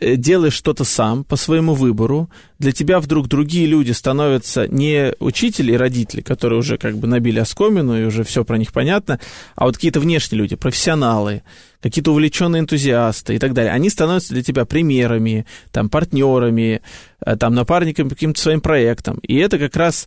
делаешь 0.00 0.54
что-то 0.54 0.84
сам 0.84 1.24
по 1.24 1.36
своему 1.36 1.74
выбору, 1.74 2.30
для 2.58 2.72
тебя 2.72 3.00
вдруг 3.00 3.28
другие 3.28 3.66
люди 3.66 3.92
становятся 3.92 4.68
не 4.68 5.14
учители 5.18 5.72
и 5.72 5.76
родители, 5.76 6.20
которые 6.20 6.58
уже 6.58 6.78
как 6.78 6.96
бы 6.96 7.06
набили 7.06 7.38
оскомину 7.38 8.00
и 8.00 8.04
уже 8.04 8.22
все 8.24 8.44
про 8.44 8.58
них 8.58 8.72
понятно, 8.72 9.18
а 9.54 9.64
вот 9.64 9.76
какие-то 9.76 10.00
внешние 10.00 10.40
люди, 10.40 10.56
профессионалы, 10.56 11.42
какие-то 11.80 12.12
увлеченные 12.12 12.60
энтузиасты 12.60 13.34
и 13.34 13.38
так 13.38 13.54
далее, 13.54 13.72
они 13.72 13.90
становятся 13.90 14.34
для 14.34 14.42
тебя 14.42 14.64
примерами, 14.64 15.46
там, 15.72 15.88
партнерами, 15.88 16.82
э, 17.24 17.36
там, 17.36 17.54
напарниками 17.54 18.08
каким-то 18.08 18.40
своим 18.40 18.60
проектам. 18.60 19.18
И 19.18 19.36
это 19.36 19.58
как 19.58 19.76
раз 19.76 20.06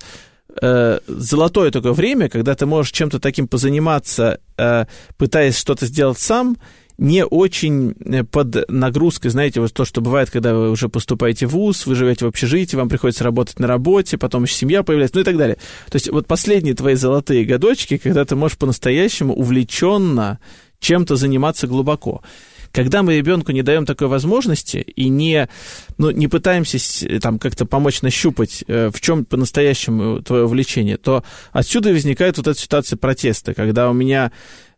э, 0.62 1.00
золотое 1.08 1.72
такое 1.72 1.94
время, 1.94 2.30
когда 2.30 2.56
ты 2.56 2.66
можешь 2.66 2.92
чем-то 2.92 3.20
таким 3.20 3.48
позаниматься, 3.48 4.40
э, 4.58 4.86
пытаясь 5.18 5.58
что-то 5.58 5.86
сделать 5.86 6.20
сам, 6.20 6.58
не 6.98 7.26
очень 7.26 7.96
э, 8.06 8.24
под 8.24 8.70
нагрузкой, 8.70 9.32
знаете, 9.32 9.62
вот 9.62 9.74
то, 9.74 9.86
что 9.86 10.02
бывает, 10.02 10.30
когда 10.30 10.54
вы 10.54 10.72
уже 10.72 10.90
поступаете 10.90 11.48
в 11.48 11.52
ВУЗ, 11.52 11.86
вы 11.86 11.96
живете 11.96 12.26
в 12.26 12.28
общежитии, 12.28 12.76
вам 12.76 12.90
приходится 12.90 13.24
работать 13.24 13.60
на 13.60 13.68
работе, 13.68 14.18
потом 14.18 14.44
еще 14.44 14.56
семья 14.56 14.84
появляется, 14.84 15.18
ну 15.18 15.22
и 15.22 15.26
так 15.26 15.38
далее. 15.38 15.58
То 15.90 15.96
есть 15.96 16.10
вот 16.10 16.28
последние 16.28 16.76
твои 16.76 16.96
золотые 16.96 17.46
годочки, 17.46 17.98
когда 17.98 18.26
ты 18.26 18.36
можешь 18.36 18.58
по-настоящему 18.58 19.34
увлеченно 19.34 20.40
чем-то 20.80 21.16
заниматься 21.16 21.68
глубоко. 21.68 22.22
Когда 22.72 23.04
мы 23.04 23.18
ребенку 23.18 23.52
не 23.52 23.64
даем 23.64 23.86
такой 23.86 24.08
возможности 24.08 24.78
и 24.78 25.10
не, 25.10 25.50
ну, 25.98 26.10
не 26.12 26.28
пытаемся 26.28 26.80
там 27.20 27.38
как-то 27.38 27.66
помочь 27.66 28.02
нащупать, 28.02 28.64
э, 28.68 28.90
в 28.94 29.02
чем 29.02 29.26
по-настоящему 29.26 30.22
твое 30.22 30.46
увлечение, 30.46 30.98
то 30.98 31.24
отсюда 31.52 31.92
возникает 31.92 32.38
вот 32.38 32.48
эта 32.48 32.60
ситуация 32.60 32.96
протеста, 32.98 33.54
когда 33.54 33.90
у 33.90 33.94
меня 33.94 34.32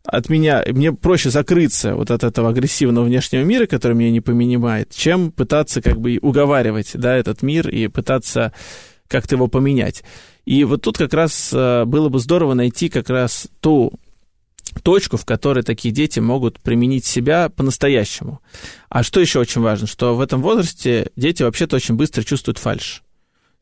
от 0.06 0.30
меня, 0.30 0.64
мне 0.68 0.92
проще 0.92 1.30
закрыться 1.30 1.96
вот 1.96 2.12
от 2.12 2.24
этого 2.24 2.50
агрессивного 2.50 3.06
внешнего 3.06 3.44
мира, 3.44 3.66
который 3.66 3.94
меня 3.94 4.12
не 4.12 4.22
понимает, 4.22 4.92
чем 4.94 5.32
пытаться 5.32 5.82
как 5.82 6.00
бы 6.00 6.20
уговаривать, 6.22 6.92
да, 6.94 7.16
этот 7.16 7.42
мир 7.42 7.70
и 7.70 7.88
пытаться 7.88 8.54
как-то 9.08 9.36
его 9.36 9.48
поменять. 9.48 10.04
И 10.46 10.64
вот 10.66 10.82
тут 10.82 10.98
как 10.98 11.14
раз 11.14 11.52
э, 11.54 11.86
было 11.86 12.10
бы 12.10 12.20
здорово 12.20 12.54
найти 12.54 12.90
как 12.90 13.10
раз 13.10 13.48
ту 13.62 13.94
точку, 14.82 15.18
в 15.18 15.26
которой 15.26 15.64
такие 15.64 15.94
дети 15.94 16.20
могут 16.20 16.60
применить 16.60 17.06
себя 17.06 17.50
по-настоящему. 17.50 18.42
А 18.90 19.04
что 19.04 19.22
еще 19.22 19.40
очень 19.40 19.62
важно, 19.62 19.88
что 19.88 20.16
в 20.16 20.22
этом 20.22 20.42
возрасте 20.42 21.12
дети 21.16 21.44
вообще-то 21.44 21.78
очень 21.78 21.96
быстро 21.96 22.24
чувствуют 22.24 22.58
фальш 22.58 23.04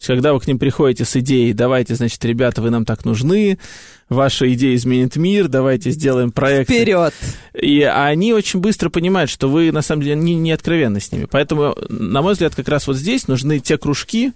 когда 0.07 0.33
вы 0.33 0.39
к 0.39 0.47
ним 0.47 0.59
приходите 0.59 1.05
с 1.05 1.15
идеей, 1.17 1.53
давайте, 1.53 1.95
значит, 1.95 2.23
ребята, 2.25 2.61
вы 2.61 2.69
нам 2.69 2.85
так 2.85 3.05
нужны, 3.05 3.57
ваша 4.09 4.51
идея 4.53 4.75
изменит 4.75 5.15
мир, 5.15 5.47
давайте 5.47 5.91
сделаем 5.91 6.31
проект. 6.31 6.69
Вперед! 6.69 7.13
И 7.53 7.81
они 7.83 8.33
очень 8.33 8.59
быстро 8.59 8.89
понимают, 8.89 9.29
что 9.29 9.49
вы, 9.49 9.71
на 9.71 9.81
самом 9.81 10.03
деле, 10.03 10.15
не, 10.15 10.35
не 10.35 10.51
откровенны 10.51 10.99
с 10.99 11.11
ними. 11.11 11.27
Поэтому, 11.29 11.75
на 11.89 12.21
мой 12.21 12.33
взгляд, 12.33 12.55
как 12.55 12.67
раз 12.67 12.87
вот 12.87 12.97
здесь 12.97 13.27
нужны 13.27 13.59
те 13.59 13.77
кружки, 13.77 14.33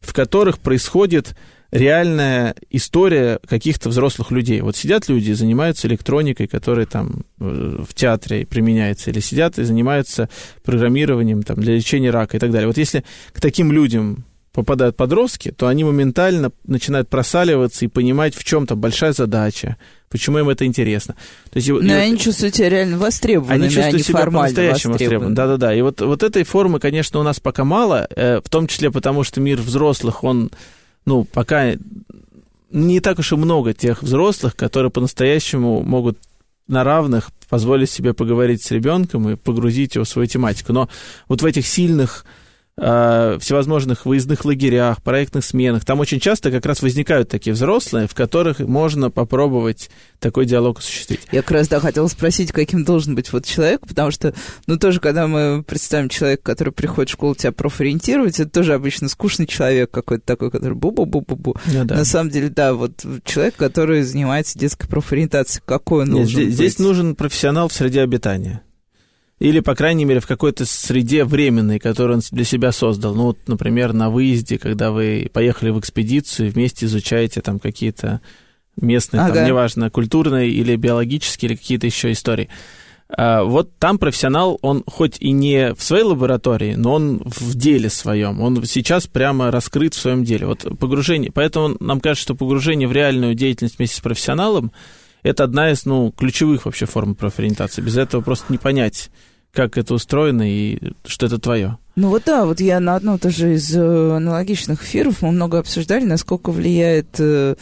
в 0.00 0.12
которых 0.12 0.58
происходит 0.58 1.34
реальная 1.70 2.54
история 2.70 3.40
каких-то 3.48 3.88
взрослых 3.88 4.30
людей. 4.30 4.60
Вот 4.60 4.76
сидят 4.76 5.08
люди 5.08 5.30
и 5.30 5.34
занимаются 5.34 5.88
электроникой, 5.88 6.46
которая 6.46 6.86
там 6.86 7.24
э, 7.40 7.84
в 7.88 7.94
театре 7.94 8.46
применяется, 8.46 9.10
или 9.10 9.20
сидят 9.20 9.58
и 9.58 9.64
занимаются 9.64 10.28
программированием 10.62 11.42
там, 11.42 11.56
для 11.56 11.74
лечения 11.74 12.10
рака 12.10 12.36
и 12.36 12.40
так 12.40 12.50
далее. 12.50 12.68
Вот 12.68 12.78
если 12.78 13.04
к 13.32 13.40
таким 13.40 13.72
людям 13.72 14.24
попадают 14.56 14.96
подростки, 14.96 15.50
то 15.50 15.66
они 15.66 15.84
моментально 15.84 16.50
начинают 16.64 17.10
просаливаться 17.10 17.84
и 17.84 17.88
понимать, 17.88 18.34
в 18.34 18.42
чем-то 18.42 18.74
большая 18.74 19.12
задача, 19.12 19.76
почему 20.08 20.38
им 20.38 20.48
это 20.48 20.64
интересно. 20.64 21.14
То 21.50 21.58
есть, 21.58 21.68
Но 21.68 21.80
и, 21.82 21.90
они 21.90 22.18
чувствуют 22.18 22.54
себя 22.54 22.70
реально 22.70 22.96
востребованными, 22.96 23.66
они 23.66 23.68
чувствуют 23.68 23.94
они 23.96 24.02
себя 24.02 24.24
по-настоящему 24.24 24.94
востребованы. 24.94 25.34
Да-да-да. 25.34 25.74
И 25.74 25.82
вот, 25.82 26.00
вот 26.00 26.22
этой 26.22 26.44
формы, 26.44 26.80
конечно, 26.80 27.20
у 27.20 27.22
нас 27.22 27.38
пока 27.38 27.64
мало, 27.64 28.08
э, 28.16 28.40
в 28.42 28.48
том 28.48 28.66
числе 28.66 28.90
потому, 28.90 29.24
что 29.24 29.42
мир 29.42 29.60
взрослых, 29.60 30.24
он, 30.24 30.50
ну, 31.04 31.24
пока 31.24 31.74
не 32.70 33.00
так 33.00 33.18
уж 33.18 33.32
и 33.32 33.36
много 33.36 33.74
тех 33.74 34.02
взрослых, 34.02 34.56
которые 34.56 34.90
по-настоящему 34.90 35.82
могут 35.82 36.16
на 36.66 36.82
равных 36.82 37.28
позволить 37.50 37.90
себе 37.90 38.14
поговорить 38.14 38.62
с 38.62 38.70
ребенком 38.70 39.28
и 39.28 39.36
погрузить 39.36 39.96
его 39.96 40.06
в 40.06 40.08
свою 40.08 40.26
тематику. 40.26 40.72
Но 40.72 40.88
вот 41.28 41.42
в 41.42 41.44
этих 41.44 41.66
сильных 41.66 42.24
э, 42.78 43.38
всевозможных 43.40 44.06
выездных 44.06 44.44
лагерях, 44.44 45.02
проектных 45.02 45.44
сменах. 45.44 45.84
Там 45.84 46.00
очень 46.00 46.20
часто 46.20 46.50
как 46.50 46.66
раз 46.66 46.82
возникают 46.82 47.28
такие 47.28 47.54
взрослые, 47.54 48.06
в 48.06 48.14
которых 48.14 48.60
можно 48.60 49.10
попробовать 49.10 49.90
такой 50.18 50.46
диалог 50.46 50.78
осуществить. 50.78 51.20
Я 51.32 51.42
как 51.42 51.52
раз, 51.52 51.68
да, 51.68 51.80
хотела 51.80 52.06
спросить, 52.08 52.52
каким 52.52 52.84
должен 52.84 53.14
быть 53.14 53.32
вот 53.32 53.44
человек, 53.44 53.86
потому 53.86 54.10
что, 54.10 54.34
ну, 54.66 54.76
тоже, 54.76 55.00
когда 55.00 55.26
мы 55.26 55.62
представим 55.62 56.08
человека, 56.08 56.42
который 56.42 56.72
приходит 56.72 57.10
в 57.10 57.12
школу 57.12 57.34
тебя 57.34 57.52
профориентировать, 57.52 58.40
это 58.40 58.50
тоже 58.50 58.74
обычно 58.74 59.08
скучный 59.08 59.46
человек 59.46 59.90
какой-то 59.90 60.24
такой, 60.24 60.50
который 60.50 60.76
бу-бу-бу-бу-бу. 60.76 61.58
Ну, 61.66 61.84
да. 61.84 61.96
На 61.96 62.04
самом 62.04 62.30
деле, 62.30 62.48
да, 62.48 62.74
вот 62.74 63.04
человек, 63.24 63.56
который 63.56 64.02
занимается 64.02 64.58
детской 64.58 64.86
профориентацией, 64.86 65.62
какой 65.64 66.02
он 66.02 66.08
Нет, 66.08 66.16
должен 66.16 66.32
здесь, 66.32 66.46
быть? 66.46 66.54
Здесь 66.54 66.78
нужен 66.78 67.14
профессионал 67.14 67.68
в 67.68 67.72
среде 67.72 68.02
обитания 68.02 68.62
или, 69.38 69.60
по 69.60 69.74
крайней 69.74 70.04
мере, 70.04 70.20
в 70.20 70.26
какой-то 70.26 70.64
среде 70.64 71.24
временной, 71.24 71.78
которую 71.78 72.16
он 72.16 72.22
для 72.30 72.44
себя 72.44 72.72
создал. 72.72 73.14
Ну, 73.14 73.24
вот, 73.24 73.38
например, 73.46 73.92
на 73.92 74.08
выезде, 74.08 74.58
когда 74.58 74.90
вы 74.90 75.30
поехали 75.32 75.70
в 75.70 75.78
экспедицию, 75.78 76.50
вместе 76.50 76.86
изучаете 76.86 77.42
там 77.42 77.58
какие-то 77.58 78.22
местные, 78.80 79.22
ага. 79.22 79.34
там, 79.34 79.46
неважно, 79.46 79.90
культурные 79.90 80.50
или 80.50 80.76
биологические, 80.76 81.50
или 81.50 81.56
какие-то 81.56 81.86
еще 81.86 82.12
истории. 82.12 82.48
А, 83.08 83.44
вот 83.44 83.76
там 83.78 83.98
профессионал, 83.98 84.58
он 84.62 84.82
хоть 84.86 85.18
и 85.20 85.32
не 85.32 85.74
в 85.74 85.82
своей 85.82 86.04
лаборатории, 86.04 86.74
но 86.74 86.94
он 86.94 87.22
в 87.24 87.54
деле 87.56 87.90
своем. 87.90 88.40
Он 88.40 88.64
сейчас 88.64 89.06
прямо 89.06 89.50
раскрыт 89.50 89.92
в 89.92 90.00
своем 90.00 90.24
деле. 90.24 90.46
Вот 90.46 90.66
погружение, 90.78 91.30
поэтому 91.30 91.76
нам 91.78 92.00
кажется, 92.00 92.22
что 92.22 92.34
погружение 92.34 92.88
в 92.88 92.92
реальную 92.92 93.34
деятельность 93.34 93.76
вместе 93.76 93.98
с 93.98 94.00
профессионалом– 94.00 94.72
это 95.26 95.44
одна 95.44 95.70
из 95.70 95.84
ну, 95.84 96.12
ключевых 96.12 96.66
вообще 96.66 96.86
форм 96.86 97.14
профориентации. 97.14 97.82
Без 97.82 97.96
этого 97.96 98.20
просто 98.20 98.46
не 98.52 98.58
понять, 98.58 99.10
как 99.52 99.76
это 99.78 99.94
устроено 99.94 100.48
и 100.48 100.92
что 101.04 101.26
это 101.26 101.38
твое. 101.38 101.78
Ну 101.96 102.10
вот 102.10 102.24
да, 102.26 102.44
вот 102.44 102.60
я 102.60 102.78
на 102.78 102.94
одном 102.94 103.18
тоже 103.18 103.54
из 103.54 103.74
э, 103.74 104.16
аналогичных 104.16 104.82
эфиров 104.84 105.22
мы 105.22 105.32
много 105.32 105.58
обсуждали, 105.58 106.04
насколько 106.04 106.50
влияет 106.52 107.18
э, 107.18 107.56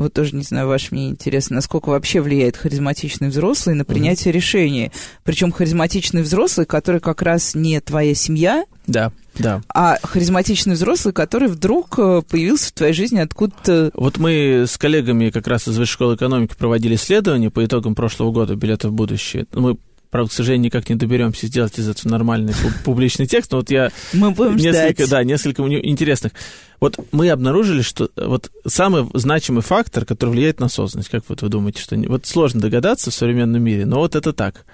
вот 0.00 0.12
тоже 0.14 0.34
не 0.34 0.42
знаю, 0.42 0.66
ваше 0.66 0.88
мне 0.90 1.10
интересно, 1.10 1.56
насколько 1.56 1.90
вообще 1.90 2.20
влияет 2.20 2.56
харизматичный 2.56 3.28
взрослый 3.28 3.74
на 3.74 3.84
принятие 3.84 4.32
mm-hmm. 4.32 4.36
решения. 4.36 4.92
Причем 5.24 5.52
харизматичный 5.52 6.22
взрослый, 6.22 6.66
который 6.66 7.00
как 7.00 7.22
раз 7.22 7.54
не 7.54 7.80
твоя 7.80 8.14
семья, 8.14 8.64
да, 8.86 9.12
да. 9.38 9.62
а 9.72 9.98
харизматичный 10.02 10.74
взрослый, 10.74 11.14
который 11.14 11.48
вдруг 11.48 11.98
э, 11.98 12.22
появился 12.28 12.68
в 12.68 12.72
твоей 12.72 12.92
жизни 12.92 13.18
откуда-то. 13.18 13.90
Вот 13.94 14.18
мы 14.18 14.64
с 14.66 14.76
коллегами 14.78 15.30
как 15.30 15.46
раз 15.46 15.68
из 15.68 15.78
Высшей 15.78 15.92
школы 15.92 16.14
экономики 16.16 16.54
проводили 16.58 16.94
исследование 16.96 17.50
по 17.50 17.64
итогам 17.64 17.94
прошлого 17.94 18.32
года 18.32 18.56
«Билеты 18.56 18.88
в 18.88 18.92
будущее». 18.92 19.46
Мы 19.52 19.76
Правда, 20.10 20.28
к 20.28 20.32
сожалению, 20.32 20.66
никак 20.66 20.88
не 20.88 20.96
доберемся 20.96 21.46
сделать 21.46 21.78
из 21.78 21.88
этого 21.88 22.10
нормальный 22.10 22.52
публичный 22.84 23.26
текст, 23.26 23.52
но 23.52 23.58
вот 23.58 23.70
я... 23.70 23.90
Мы 24.12 24.32
будем 24.32 24.56
несколько, 24.56 25.06
ждать. 25.06 25.10
Да, 25.10 25.24
несколько 25.24 25.62
интересных. 25.62 26.32
Вот 26.80 26.96
мы 27.12 27.30
обнаружили, 27.30 27.82
что 27.82 28.10
вот 28.16 28.50
самый 28.66 29.08
значимый 29.14 29.62
фактор, 29.62 30.04
который 30.04 30.30
влияет 30.30 30.58
на 30.58 30.66
осознанность, 30.66 31.10
как 31.10 31.22
вот 31.28 31.42
вы 31.42 31.48
думаете, 31.48 31.80
что... 31.80 31.96
Вот 31.96 32.26
сложно 32.26 32.60
догадаться 32.60 33.10
в 33.10 33.14
современном 33.14 33.62
мире, 33.62 33.86
но 33.86 33.98
вот 33.98 34.16
это 34.16 34.32
так. 34.32 34.64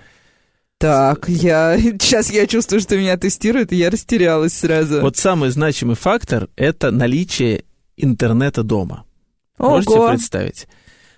Так, 0.78 1.28
я 1.28 1.78
сейчас 2.00 2.30
я 2.30 2.46
чувствую, 2.46 2.80
что 2.80 2.96
меня 2.96 3.16
тестируют, 3.18 3.72
и 3.72 3.76
я 3.76 3.90
растерялась 3.90 4.54
сразу. 4.54 5.00
Вот 5.00 5.16
самый 5.16 5.50
значимый 5.50 5.96
фактор— 5.96 6.48
это 6.56 6.90
наличие 6.90 7.64
интернета 7.96 8.62
дома. 8.62 9.04
Ого. 9.58 9.76
Можете 9.76 10.08
представить? 10.08 10.68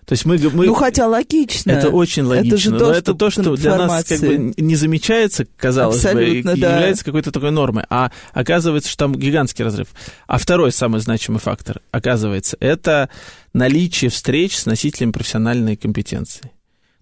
То 0.09 0.15
есть 0.15 0.25
мы, 0.25 0.39
мы... 0.39 0.65
Ну, 0.65 0.73
хотя 0.73 1.07
логично. 1.07 1.71
Это 1.71 1.91
очень 1.91 2.23
логично. 2.23 2.55
Это 2.55 2.57
же 2.57 2.71
но 2.71 2.91
это 2.93 3.13
то, 3.13 3.29
что 3.29 3.55
для 3.57 3.77
нас 3.77 4.05
как 4.05 4.21
бы 4.21 4.55
не 4.57 4.75
замечается, 4.75 5.47
казалось 5.59 5.97
Абсолютно, 5.97 6.53
бы, 6.53 6.59
и 6.59 6.61
да. 6.63 6.77
является 6.77 7.05
какой-то 7.05 7.31
такой 7.31 7.51
нормой. 7.51 7.85
А 7.91 8.11
оказывается, 8.33 8.89
что 8.89 9.05
там 9.05 9.15
гигантский 9.15 9.67
разрыв. 9.67 9.89
А 10.27 10.39
второй 10.39 10.73
самый 10.73 11.03
значимый 11.03 11.41
фактор, 11.41 11.83
оказывается, 11.91 12.57
это 12.59 13.11
наличие 13.53 14.11
встреч 14.11 14.57
с 14.57 14.65
носителями 14.65 15.13
профессиональной 15.13 15.77
компетенции. 15.77 16.53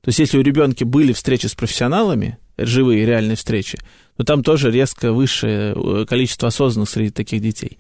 То 0.01 0.09
есть 0.09 0.19
если 0.19 0.39
у 0.39 0.43
ребенка 0.43 0.85
были 0.85 1.13
встречи 1.13 1.47
с 1.47 1.55
профессионалами, 1.55 2.39
живые 2.59 3.07
реальные 3.07 3.37
встречи, 3.37 3.79
то 4.17 4.25
там 4.25 4.43
тоже 4.43 4.73
резко 4.73 5.13
высшее 5.13 5.77
э, 5.77 6.07
количество 6.09 6.49
осознанных 6.49 6.91
среди 6.91 7.11
таких 7.11 7.41
детей. 7.41 7.79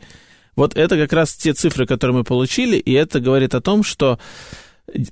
Вот 0.54 0.76
это 0.76 0.96
как 0.96 1.12
раз 1.12 1.34
те 1.34 1.52
цифры, 1.52 1.84
которые 1.84 2.18
мы 2.18 2.22
получили, 2.22 2.76
и 2.76 2.92
это 2.92 3.18
говорит 3.18 3.56
о 3.56 3.60
том, 3.60 3.82
что 3.82 4.20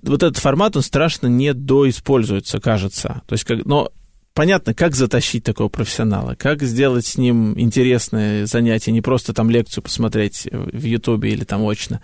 вот 0.03 0.23
этот 0.23 0.39
формат, 0.39 0.77
он 0.77 0.83
страшно 0.83 1.27
недоиспользуется, 1.27 2.61
кажется. 2.61 3.23
То 3.27 3.33
есть, 3.33 3.45
как, 3.45 3.65
но 3.65 3.93
понятно, 4.35 4.75
как 4.75 4.95
затащить 4.95 5.45
такого 5.45 5.69
профессионала, 5.69 6.35
как 6.35 6.63
сделать 6.63 7.07
с 7.07 7.17
ним 7.17 7.59
интересное 7.59 8.47
занятие, 8.47 8.93
не 8.93 9.01
просто 9.01 9.33
там 9.33 9.51
лекцию 9.51 9.83
посмотреть 9.83 10.49
в 10.51 10.85
Ютубе 10.85 11.31
или 11.31 11.45
там 11.45 11.67
очно. 11.67 12.01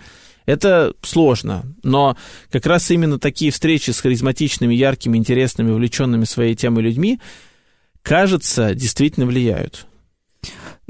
Это 0.46 0.94
сложно, 1.02 1.64
но 1.82 2.16
как 2.50 2.66
раз 2.66 2.90
именно 2.90 3.18
такие 3.18 3.52
встречи 3.52 3.90
с 3.90 4.00
харизматичными, 4.00 4.74
яркими, 4.74 5.16
интересными, 5.16 5.70
увлеченными 5.70 6.24
своей 6.24 6.56
темой 6.56 6.82
людьми, 6.82 7.20
кажется, 8.02 8.74
действительно 8.74 9.26
влияют. 9.26 9.86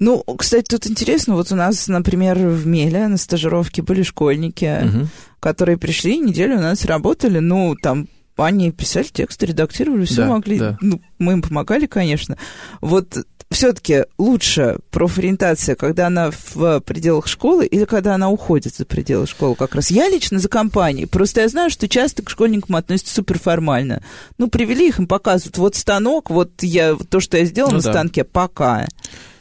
Ну, 0.00 0.24
кстати, 0.36 0.64
тут 0.64 0.86
интересно, 0.86 1.34
вот 1.34 1.52
у 1.52 1.56
нас, 1.56 1.86
например, 1.86 2.38
в 2.38 2.66
Меле 2.66 3.06
на 3.06 3.18
стажировке 3.18 3.82
были 3.82 4.02
школьники, 4.02 4.82
угу. 4.82 5.08
которые 5.40 5.76
пришли, 5.76 6.18
неделю 6.18 6.56
у 6.56 6.60
нас 6.60 6.86
работали, 6.86 7.38
ну, 7.38 7.76
там 7.80 8.08
они 8.36 8.72
писали 8.72 9.08
текст, 9.12 9.42
редактировали, 9.42 10.06
все 10.06 10.22
да, 10.22 10.28
могли. 10.28 10.58
Да. 10.58 10.78
Ну, 10.80 11.02
мы 11.18 11.34
им 11.34 11.42
помогали, 11.42 11.84
конечно. 11.84 12.38
Вот 12.80 13.18
все-таки 13.50 14.04
лучше 14.16 14.78
профориентация, 14.90 15.74
когда 15.74 16.06
она 16.06 16.30
в 16.54 16.80
пределах 16.80 17.26
школы 17.26 17.66
или 17.66 17.84
когда 17.84 18.14
она 18.14 18.30
уходит 18.30 18.76
за 18.76 18.86
пределы 18.86 19.26
школы 19.26 19.54
как 19.54 19.74
раз. 19.74 19.90
Я 19.90 20.08
лично 20.08 20.38
за 20.38 20.48
компанией. 20.48 21.06
Просто 21.06 21.42
я 21.42 21.48
знаю, 21.48 21.68
что 21.68 21.88
часто 21.88 22.22
к 22.22 22.30
школьникам 22.30 22.76
относятся 22.76 23.14
суперформально. 23.16 24.02
Ну, 24.38 24.48
привели 24.48 24.88
их, 24.88 24.98
им 24.98 25.06
показывают, 25.06 25.58
вот 25.58 25.74
станок, 25.74 26.30
вот 26.30 26.62
я, 26.62 26.96
то, 26.96 27.20
что 27.20 27.36
я 27.36 27.44
сделал 27.44 27.70
ну, 27.70 27.76
на 27.76 27.82
да. 27.82 27.92
станке, 27.92 28.24
пока. 28.24 28.86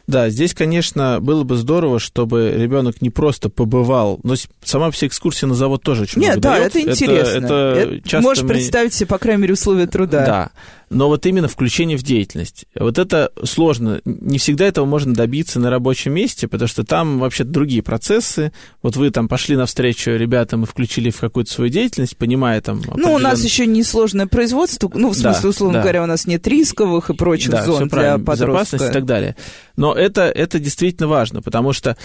Да, 0.10 0.30
здесь, 0.30 0.56
конечно, 0.56 1.20
было 1.22 1.44
бы 1.44 1.56
здорово, 1.56 2.00
чтобы 2.00 2.52
ребенок 2.56 3.00
не 3.00 3.12
просто 3.12 3.50
побывал, 3.50 4.20
но 4.24 4.34
сама 4.64 4.90
вся 4.90 5.06
экскурсия 5.06 5.48
на 5.48 5.54
завод 5.54 5.84
тоже 5.84 6.04
очень 6.04 6.20
Нет, 6.20 6.38
много 6.38 6.42
да, 6.42 6.56
дает. 6.56 6.76
это 6.76 6.82
интересно. 6.82 7.46
Это, 7.46 7.54
это 7.78 8.10
часто 8.10 8.28
можешь 8.28 8.44
мы... 8.44 8.50
представить 8.50 8.94
себе, 8.96 9.06
по 9.06 9.20
крайней 9.20 9.44
мере, 9.44 9.54
условия 9.54 9.86
труда. 9.86 10.26
Да, 10.26 10.52
но 10.90 11.08
вот 11.08 11.26
именно 11.26 11.48
включение 11.48 11.98
в 11.98 12.04
деятельность. 12.04 12.66
Вот 12.76 12.98
это 12.98 13.32
сложно. 13.44 14.02
Не 14.06 14.38
всегда 14.40 14.66
этого 14.66 14.86
можно 14.86 15.14
добиться 15.14 15.60
на 15.60 15.70
рабочем 15.70 16.14
месте, 16.14 16.48
потому 16.48 16.68
что 16.68 16.84
там 16.84 17.20
вообще 17.20 17.44
другие 17.44 17.84
процессы. 17.84 18.52
Вот 18.82 18.96
вы 18.96 19.12
там 19.12 19.28
пошли 19.28 19.56
навстречу 19.56 20.12
ребятам 20.12 20.64
и 20.64 20.66
включили 20.66 21.12
в 21.12 21.20
какую-то 21.20 21.52
свою 21.52 21.70
деятельность, 21.70 22.18
понимая 22.18 22.62
там... 22.62 22.82
Ну, 22.96 23.14
у 23.14 23.20
нас 23.20 23.44
еще 23.44 23.66
не 23.66 23.84
сложное 23.84 24.28
производство, 24.28 24.90
ну, 24.94 25.10
в 25.10 25.16
смысле, 25.16 25.42
да, 25.44 25.50
условно 25.50 25.74
да. 25.76 25.82
говоря, 25.82 26.04
у 26.04 26.08
нас 26.08 26.26
нет 26.26 26.48
рисковых 26.48 27.10
и 27.10 27.14
прочих 27.14 27.52
да, 27.52 27.66
зон 27.66 27.88
для 27.88 28.18
подростка. 28.18 28.78
и 28.78 28.92
так 28.92 29.06
далее. 29.06 29.36
Но 29.76 29.94
это, 29.94 30.24
это 30.24 30.60
действительно 30.60 31.08
важно, 31.08 31.42
потому 31.42 31.74
что, 31.74 31.98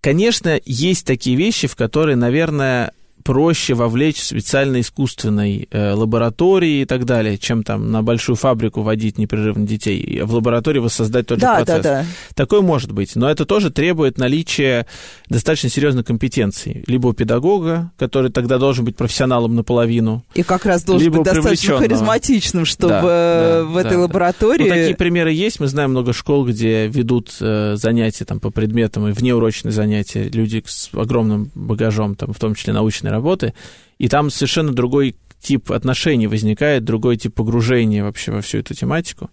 конечно, 0.00 0.60
есть 0.64 1.06
такие 1.06 1.36
вещи, 1.36 1.68
в 1.68 1.76
которые, 1.76 2.16
наверное, 2.16 2.92
проще 3.26 3.74
вовлечь 3.74 4.20
в 4.20 4.24
специально-искусственной 4.24 5.66
э, 5.68 5.92
лаборатории 5.94 6.82
и 6.82 6.84
так 6.84 7.04
далее, 7.04 7.38
чем 7.38 7.64
там 7.64 7.90
на 7.90 8.00
большую 8.00 8.36
фабрику 8.36 8.82
водить 8.82 9.18
непрерывно 9.18 9.66
детей, 9.66 10.20
в 10.22 10.32
лаборатории 10.32 10.78
воссоздать 10.78 11.26
тот 11.26 11.40
да, 11.40 11.58
же 11.58 11.64
процесс. 11.64 11.82
Да, 11.82 12.02
да. 12.02 12.06
Такое 12.36 12.60
может 12.60 12.92
быть, 12.92 13.16
но 13.16 13.28
это 13.28 13.44
тоже 13.44 13.70
требует 13.70 14.16
наличия 14.16 14.86
достаточно 15.28 15.68
серьезной 15.70 16.04
компетенции. 16.04 16.84
Либо 16.86 17.08
у 17.08 17.14
педагога, 17.14 17.90
который 17.98 18.30
тогда 18.30 18.58
должен 18.58 18.84
быть 18.84 18.94
профессионалом 18.94 19.56
наполовину. 19.56 20.22
И 20.34 20.44
как 20.44 20.64
раз 20.64 20.84
должен 20.84 21.10
быть 21.10 21.24
достаточно 21.24 21.78
харизматичным, 21.78 22.64
чтобы 22.64 22.90
да, 22.90 23.00
да, 23.02 23.64
в 23.64 23.76
этой 23.76 23.94
да, 23.94 24.00
лаборатории... 24.02 24.62
Ну, 24.62 24.68
такие 24.68 24.94
примеры 24.94 25.32
есть. 25.32 25.58
Мы 25.58 25.66
знаем 25.66 25.90
много 25.90 26.12
школ, 26.12 26.46
где 26.46 26.86
ведут 26.86 27.34
э, 27.40 27.74
занятия 27.74 28.24
там, 28.24 28.38
по 28.38 28.50
предметам 28.50 29.08
и 29.08 29.12
внеурочные 29.12 29.72
занятия 29.72 30.28
люди 30.28 30.62
с 30.64 30.90
огромным 30.92 31.50
багажом, 31.56 32.14
там, 32.14 32.32
в 32.32 32.38
том 32.38 32.54
числе 32.54 32.72
научной 32.72 33.10
работы, 33.16 33.54
и 33.98 34.08
там 34.08 34.30
совершенно 34.30 34.72
другой 34.72 35.16
тип 35.40 35.72
отношений 35.72 36.26
возникает, 36.26 36.84
другой 36.84 37.16
тип 37.16 37.34
погружения 37.34 38.04
вообще 38.04 38.32
во 38.32 38.40
всю 38.40 38.58
эту 38.58 38.74
тематику. 38.74 39.30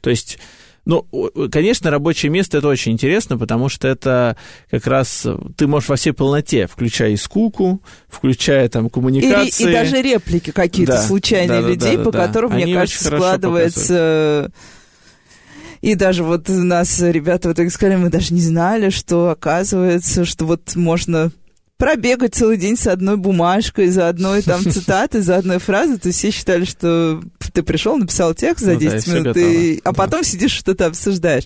То 0.00 0.10
есть 0.10 0.38
ну, 0.84 1.06
конечно, 1.52 1.90
рабочее 1.90 2.30
место 2.30 2.58
это 2.58 2.66
очень 2.66 2.92
интересно, 2.92 3.38
потому 3.38 3.68
что 3.68 3.86
это 3.86 4.36
как 4.68 4.86
раз 4.88 5.26
ты 5.56 5.68
можешь 5.68 5.88
во 5.88 5.94
всей 5.94 6.12
полноте, 6.12 6.66
включая 6.66 7.10
и 7.10 7.16
скуку, 7.16 7.80
включая 8.08 8.68
там 8.68 8.90
коммуникации. 8.90 9.66
И, 9.66 9.70
и 9.70 9.72
даже 9.72 10.02
реплики 10.02 10.50
какие-то 10.50 10.94
да, 10.94 11.02
случайные 11.02 11.62
да, 11.62 11.68
людей, 11.68 11.96
да, 11.96 12.02
по 12.02 12.10
да, 12.10 12.26
которым, 12.26 12.54
мне 12.54 12.74
кажется, 12.74 13.04
складывается... 13.04 14.52
И 15.82 15.96
даже 15.96 16.22
вот 16.22 16.48
у 16.48 16.52
нас 16.52 17.00
ребята 17.00 17.48
вот 17.48 17.56
так 17.56 17.68
сказали, 17.72 17.96
мы 17.96 18.08
даже 18.08 18.32
не 18.32 18.40
знали, 18.40 18.90
что 18.90 19.30
оказывается, 19.30 20.24
что 20.24 20.46
вот 20.46 20.76
можно 20.76 21.32
пробегать 21.82 22.32
целый 22.32 22.58
день 22.58 22.76
с 22.76 22.86
одной 22.86 23.16
бумажкой, 23.16 23.88
за 23.88 24.08
одной 24.08 24.42
там 24.42 24.62
цитатой, 24.70 25.20
за 25.20 25.38
одной 25.38 25.58
фразой. 25.58 25.98
То 25.98 26.10
есть 26.10 26.20
все 26.20 26.30
считали, 26.30 26.64
что 26.64 27.20
ты 27.52 27.64
пришел, 27.64 27.96
написал 27.96 28.34
текст 28.34 28.64
за 28.64 28.76
10 28.76 29.06
ну, 29.08 29.12
да, 29.12 29.18
минут, 29.18 29.36
и, 29.36 29.80
а 29.82 29.92
потом 29.92 30.20
да. 30.20 30.24
сидишь, 30.24 30.52
что-то 30.52 30.86
обсуждаешь. 30.86 31.42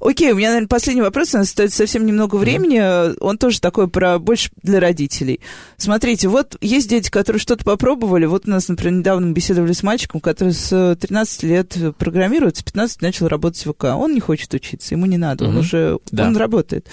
Окей, 0.00 0.32
у 0.32 0.34
меня, 0.34 0.48
наверное, 0.48 0.66
последний 0.66 1.02
вопрос. 1.02 1.34
У 1.34 1.38
нас 1.38 1.50
стоит 1.50 1.72
совсем 1.72 2.04
немного 2.04 2.34
времени. 2.34 2.78
Mm-hmm. 2.78 3.18
Он 3.20 3.38
тоже 3.38 3.60
такой 3.60 3.86
про 3.86 4.18
больше 4.18 4.50
для 4.60 4.80
родителей. 4.80 5.38
Смотрите, 5.76 6.26
вот 6.26 6.56
есть 6.60 6.90
дети, 6.90 7.08
которые 7.08 7.38
что-то 7.38 7.64
попробовали. 7.64 8.26
Вот 8.26 8.48
у 8.48 8.50
нас, 8.50 8.66
например, 8.66 8.98
недавно 8.98 9.30
беседовали 9.30 9.72
с 9.72 9.84
мальчиком, 9.84 10.20
который 10.20 10.52
с 10.52 10.96
13 11.00 11.42
лет 11.44 11.76
программирует, 11.96 12.56
с 12.56 12.62
15 12.64 13.02
начал 13.02 13.28
работать 13.28 13.64
в 13.64 13.72
ВК. 13.72 13.84
Он 13.84 14.12
не 14.12 14.20
хочет 14.20 14.52
учиться, 14.52 14.96
ему 14.96 15.06
не 15.06 15.16
надо, 15.16 15.44
mm-hmm. 15.44 15.48
он 15.48 15.56
уже 15.58 15.98
да. 16.10 16.26
он 16.26 16.36
работает. 16.36 16.88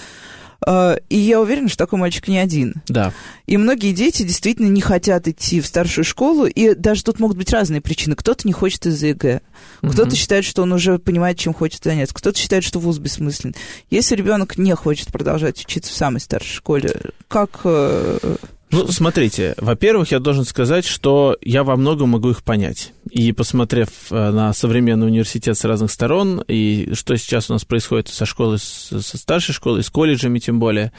А, 0.66 0.96
и 1.08 1.16
я 1.16 1.40
уверена, 1.40 1.68
что 1.68 1.78
такой 1.78 1.98
мальчик 1.98 2.28
не 2.28 2.38
один. 2.38 2.74
Да. 2.88 3.12
И 3.46 3.56
многие 3.56 3.92
дети 3.92 4.22
действительно 4.22 4.68
не 4.68 4.80
хотят 4.80 5.28
идти 5.28 5.60
в 5.60 5.66
старшую 5.66 6.04
школу, 6.04 6.46
и 6.46 6.74
даже 6.74 7.04
тут 7.04 7.20
могут 7.20 7.36
быть 7.36 7.52
разные 7.52 7.80
причины. 7.80 8.16
Кто-то 8.16 8.46
не 8.46 8.52
хочет 8.52 8.86
из-за 8.86 9.08
ЕГЭ, 9.08 9.40
кто-то 9.80 10.08
угу. 10.08 10.16
считает, 10.16 10.44
что 10.44 10.62
он 10.62 10.72
уже 10.72 10.98
понимает, 10.98 11.38
чем 11.38 11.52
хочет 11.52 11.84
заняться, 11.84 12.14
кто-то 12.14 12.38
считает, 12.38 12.64
что 12.64 12.78
вуз 12.78 12.98
бессмыслен. 12.98 13.54
Если 13.90 14.16
ребенок 14.16 14.56
не 14.56 14.74
хочет 14.74 15.12
продолжать 15.12 15.62
учиться 15.64 15.92
в 15.92 15.96
самой 15.96 16.20
старшей 16.20 16.54
школе, 16.54 17.00
как 17.28 17.60
э, 17.64 18.36
ну, 18.70 18.88
смотрите, 18.88 19.54
во-первых, 19.58 20.10
я 20.10 20.18
должен 20.18 20.44
сказать, 20.44 20.84
что 20.84 21.36
я 21.40 21.64
во 21.64 21.76
многом 21.76 22.10
могу 22.10 22.30
их 22.30 22.42
понять. 22.42 22.92
И 23.10 23.32
посмотрев 23.32 23.88
э, 24.10 24.30
на 24.30 24.52
современный 24.52 25.06
университет 25.06 25.56
с 25.56 25.64
разных 25.64 25.92
сторон, 25.92 26.42
и 26.48 26.92
что 26.94 27.16
сейчас 27.16 27.50
у 27.50 27.52
нас 27.52 27.64
происходит 27.64 28.08
со 28.08 28.26
школой, 28.26 28.58
со 28.58 29.00
старшей 29.00 29.52
школой, 29.52 29.82
с 29.82 29.90
колледжами 29.90 30.38
тем 30.38 30.58
более, 30.58 30.92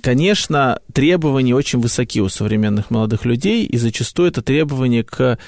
конечно, 0.00 0.80
требования 0.92 1.54
очень 1.54 1.80
высоки 1.80 2.20
у 2.20 2.28
современных 2.28 2.90
молодых 2.90 3.24
людей, 3.24 3.64
и 3.64 3.76
зачастую 3.78 4.28
это 4.28 4.42
требования 4.42 5.02
к 5.02 5.38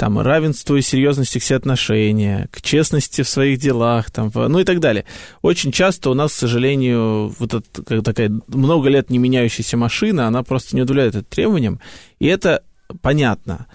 там, 0.00 0.18
равенству 0.18 0.76
и 0.76 0.80
серьезности 0.80 1.36
все 1.36 1.56
отношения, 1.56 2.48
к 2.52 2.62
честности 2.62 3.20
в 3.20 3.28
своих 3.28 3.58
делах, 3.58 4.10
там, 4.10 4.32
ну 4.34 4.58
и 4.58 4.64
так 4.64 4.80
далее. 4.80 5.04
Очень 5.42 5.72
часто 5.72 6.08
у 6.08 6.14
нас, 6.14 6.32
к 6.32 6.36
сожалению, 6.36 7.34
вот 7.38 7.52
эта, 7.52 8.00
такая 8.00 8.32
много 8.46 8.88
лет 8.88 9.10
не 9.10 9.18
меняющаяся 9.18 9.76
машина, 9.76 10.26
она 10.26 10.42
просто 10.42 10.74
не 10.74 10.80
удовлетворяет 10.80 11.16
этим 11.16 11.26
требованиям, 11.26 11.80
и 12.18 12.28
это 12.28 12.62
понятно. 13.02 13.66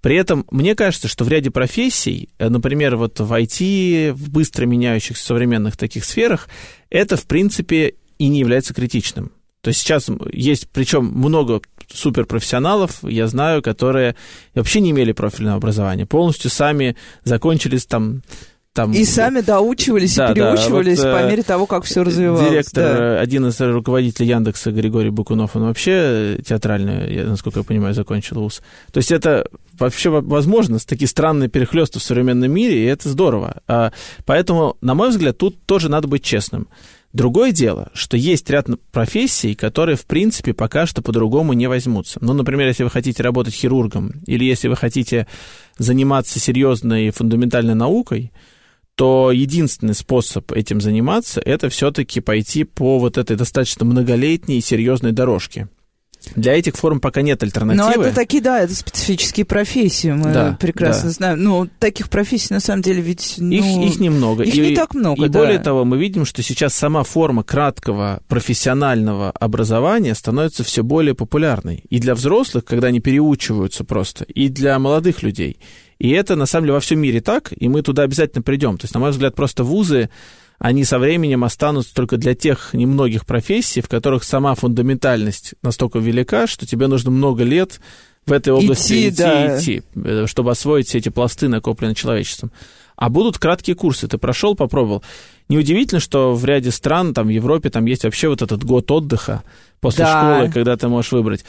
При 0.00 0.16
этом 0.16 0.44
мне 0.50 0.74
кажется, 0.74 1.06
что 1.06 1.22
в 1.22 1.28
ряде 1.28 1.52
профессий, 1.52 2.28
э, 2.40 2.48
например, 2.48 2.96
вот 2.96 3.20
в 3.20 3.32
IT, 3.32 4.14
в 4.14 4.30
быстро 4.30 4.66
меняющихся 4.66 5.24
современных 5.24 5.76
таких 5.76 6.04
сферах, 6.04 6.48
это, 6.90 7.16
в 7.16 7.24
принципе, 7.24 7.94
и 8.18 8.26
не 8.26 8.40
является 8.40 8.74
критичным. 8.74 9.30
То 9.68 9.70
есть 9.70 9.80
сейчас 9.80 10.06
есть, 10.32 10.66
причем 10.72 11.04
много 11.04 11.60
суперпрофессионалов, 11.92 13.00
я 13.02 13.26
знаю, 13.26 13.60
которые 13.60 14.16
вообще 14.54 14.80
не 14.80 14.92
имели 14.92 15.12
профильного 15.12 15.58
образования, 15.58 16.06
полностью 16.06 16.50
сами 16.50 16.96
закончились 17.24 17.84
там 17.84 18.22
там... 18.72 18.92
И 18.92 19.04
сами 19.04 19.42
доучивались 19.42 20.14
да, 20.14 20.30
и 20.30 20.34
переучивались 20.34 21.00
да, 21.00 21.12
вот, 21.12 21.20
по 21.20 21.28
мере 21.28 21.42
того, 21.42 21.66
как 21.66 21.84
все 21.84 22.02
развивалось. 22.02 22.48
Директор, 22.48 22.96
да. 22.96 23.20
один 23.20 23.46
из 23.46 23.60
руководителей 23.60 24.28
Яндекса, 24.28 24.70
Григорий 24.70 25.10
Бакунов, 25.10 25.54
он 25.54 25.64
вообще 25.64 26.40
театральный, 26.46 27.14
я, 27.14 27.24
насколько 27.24 27.58
я 27.58 27.64
понимаю, 27.64 27.92
закончил 27.92 28.40
вуз. 28.40 28.62
То 28.90 28.98
есть 28.98 29.10
это 29.10 29.48
вообще 29.78 30.08
возможно, 30.08 30.78
такие 30.78 31.08
странные 31.08 31.50
перехлесты 31.50 31.98
в 31.98 32.02
современном 32.02 32.50
мире, 32.50 32.84
и 32.84 32.86
это 32.86 33.10
здорово. 33.10 33.60
А, 33.66 33.92
поэтому, 34.24 34.78
на 34.80 34.94
мой 34.94 35.10
взгляд, 35.10 35.36
тут 35.36 35.60
тоже 35.66 35.90
надо 35.90 36.08
быть 36.08 36.22
честным. 36.22 36.68
Другое 37.12 37.52
дело, 37.52 37.90
что 37.94 38.16
есть 38.18 38.50
ряд 38.50 38.68
профессий, 38.92 39.54
которые, 39.54 39.96
в 39.96 40.04
принципе, 40.04 40.52
пока 40.52 40.86
что 40.86 41.00
по-другому 41.00 41.54
не 41.54 41.66
возьмутся. 41.66 42.18
Ну, 42.20 42.34
например, 42.34 42.68
если 42.68 42.84
вы 42.84 42.90
хотите 42.90 43.22
работать 43.22 43.54
хирургом, 43.54 44.12
или 44.26 44.44
если 44.44 44.68
вы 44.68 44.76
хотите 44.76 45.26
заниматься 45.78 46.38
серьезной 46.38 47.10
фундаментальной 47.10 47.74
наукой, 47.74 48.30
то 48.94 49.32
единственный 49.32 49.94
способ 49.94 50.52
этим 50.52 50.80
заниматься, 50.80 51.40
это 51.40 51.70
все-таки 51.70 52.20
пойти 52.20 52.64
по 52.64 52.98
вот 52.98 53.16
этой 53.16 53.36
достаточно 53.36 53.86
многолетней 53.86 54.60
серьезной 54.60 55.12
дорожке. 55.12 55.68
Для 56.34 56.56
этих 56.56 56.76
форм 56.76 57.00
пока 57.00 57.22
нет 57.22 57.42
альтернативы. 57.42 57.96
Но 57.96 58.02
это 58.02 58.14
такие, 58.14 58.42
да, 58.42 58.60
это 58.60 58.74
специфические 58.74 59.46
профессии, 59.46 60.08
мы 60.12 60.32
да, 60.32 60.56
прекрасно 60.60 61.08
да. 61.08 61.14
знаем. 61.14 61.42
Ну, 61.42 61.68
таких 61.78 62.08
профессий, 62.10 62.52
на 62.52 62.60
самом 62.60 62.82
деле, 62.82 63.00
ведь... 63.00 63.36
Ну, 63.38 63.50
их, 63.50 63.64
их 63.64 64.00
немного. 64.00 64.42
Их 64.42 64.54
и, 64.54 64.60
не 64.60 64.74
так 64.74 64.94
много, 64.94 65.24
И 65.24 65.28
да. 65.28 65.38
более 65.38 65.58
того, 65.58 65.84
мы 65.84 65.98
видим, 65.98 66.24
что 66.24 66.42
сейчас 66.42 66.74
сама 66.74 67.02
форма 67.04 67.42
краткого 67.42 68.20
профессионального 68.28 69.30
образования 69.30 70.14
становится 70.14 70.64
все 70.64 70.82
более 70.82 71.14
популярной. 71.14 71.84
И 71.88 71.98
для 71.98 72.14
взрослых, 72.14 72.64
когда 72.64 72.88
они 72.88 73.00
переучиваются 73.00 73.84
просто, 73.84 74.24
и 74.24 74.48
для 74.48 74.78
молодых 74.78 75.22
людей. 75.22 75.58
И 75.98 76.10
это, 76.10 76.36
на 76.36 76.46
самом 76.46 76.66
деле, 76.66 76.74
во 76.74 76.80
всем 76.80 77.00
мире 77.00 77.20
так, 77.20 77.52
и 77.56 77.68
мы 77.68 77.82
туда 77.82 78.02
обязательно 78.02 78.42
придем. 78.42 78.78
То 78.78 78.84
есть, 78.84 78.94
на 78.94 79.00
мой 79.00 79.10
взгляд, 79.10 79.34
просто 79.34 79.64
вузы 79.64 80.10
они 80.58 80.84
со 80.84 80.98
временем 80.98 81.44
останутся 81.44 81.94
только 81.94 82.16
для 82.16 82.34
тех 82.34 82.74
немногих 82.74 83.26
профессий, 83.26 83.80
в 83.80 83.88
которых 83.88 84.24
сама 84.24 84.54
фундаментальность 84.54 85.54
настолько 85.62 85.98
велика, 85.98 86.46
что 86.46 86.66
тебе 86.66 86.88
нужно 86.88 87.10
много 87.10 87.44
лет 87.44 87.80
в 88.26 88.32
этой 88.32 88.52
области 88.52 88.92
идти, 88.92 89.08
идти, 89.08 89.16
да. 89.16 89.58
идти 89.58 89.82
э, 89.94 90.26
чтобы 90.26 90.50
освоить 90.50 90.88
все 90.88 90.98
эти 90.98 91.08
пласты, 91.08 91.48
накопленные 91.48 91.94
человечеством. 91.94 92.50
А 92.96 93.08
будут 93.10 93.38
краткие 93.38 93.76
курсы. 93.76 94.08
Ты 94.08 94.18
прошел, 94.18 94.56
попробовал. 94.56 95.04
Неудивительно, 95.48 96.00
что 96.00 96.34
в 96.34 96.44
ряде 96.44 96.72
стран, 96.72 97.14
там 97.14 97.28
в 97.28 97.30
Европе, 97.30 97.70
там 97.70 97.84
есть 97.86 98.02
вообще 98.02 98.28
вот 98.28 98.42
этот 98.42 98.64
год 98.64 98.90
отдыха 98.90 99.44
после 99.80 100.04
да. 100.04 100.34
школы, 100.36 100.52
когда 100.52 100.76
ты 100.76 100.88
можешь 100.88 101.12
выбрать. 101.12 101.44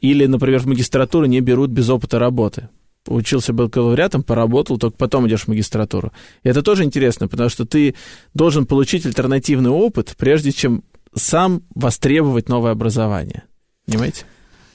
Или, 0.00 0.24
например, 0.24 0.60
в 0.60 0.66
магистратуру 0.66 1.26
не 1.26 1.40
берут 1.40 1.70
без 1.70 1.90
опыта 1.90 2.18
работы 2.18 2.70
учился 3.06 3.52
бакалавриатом, 3.52 4.22
поработал, 4.22 4.78
только 4.78 4.96
потом 4.96 5.28
идешь 5.28 5.42
в 5.42 5.48
магистратуру. 5.48 6.12
И 6.42 6.48
это 6.48 6.62
тоже 6.62 6.84
интересно, 6.84 7.28
потому 7.28 7.48
что 7.48 7.64
ты 7.64 7.94
должен 8.34 8.66
получить 8.66 9.06
альтернативный 9.06 9.70
опыт, 9.70 10.14
прежде 10.16 10.52
чем 10.52 10.82
сам 11.14 11.62
востребовать 11.74 12.48
новое 12.48 12.72
образование. 12.72 13.44
Понимаете? 13.86 14.24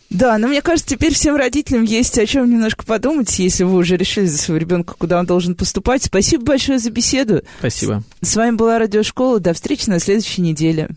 Да, 0.09 0.39
но 0.39 0.47
мне 0.47 0.61
кажется, 0.61 0.95
теперь 0.95 1.13
всем 1.13 1.35
родителям 1.35 1.83
есть 1.83 2.17
о 2.17 2.25
чем 2.25 2.49
немножко 2.49 2.83
подумать, 2.83 3.37
если 3.37 3.63
вы 3.63 3.77
уже 3.77 3.95
решили 3.95 4.25
за 4.25 4.39
своего 4.39 4.59
ребенка, 4.59 4.95
куда 4.97 5.19
он 5.19 5.27
должен 5.27 5.53
поступать. 5.53 6.03
Спасибо 6.03 6.43
большое 6.45 6.79
за 6.79 6.89
беседу. 6.89 7.43
Спасибо. 7.59 8.03
С 8.21 8.35
вами 8.35 8.55
была 8.55 8.79
Радиошкола. 8.79 9.39
До 9.39 9.53
встречи 9.53 9.87
на 9.87 9.99
следующей 9.99 10.41
неделе. 10.41 10.89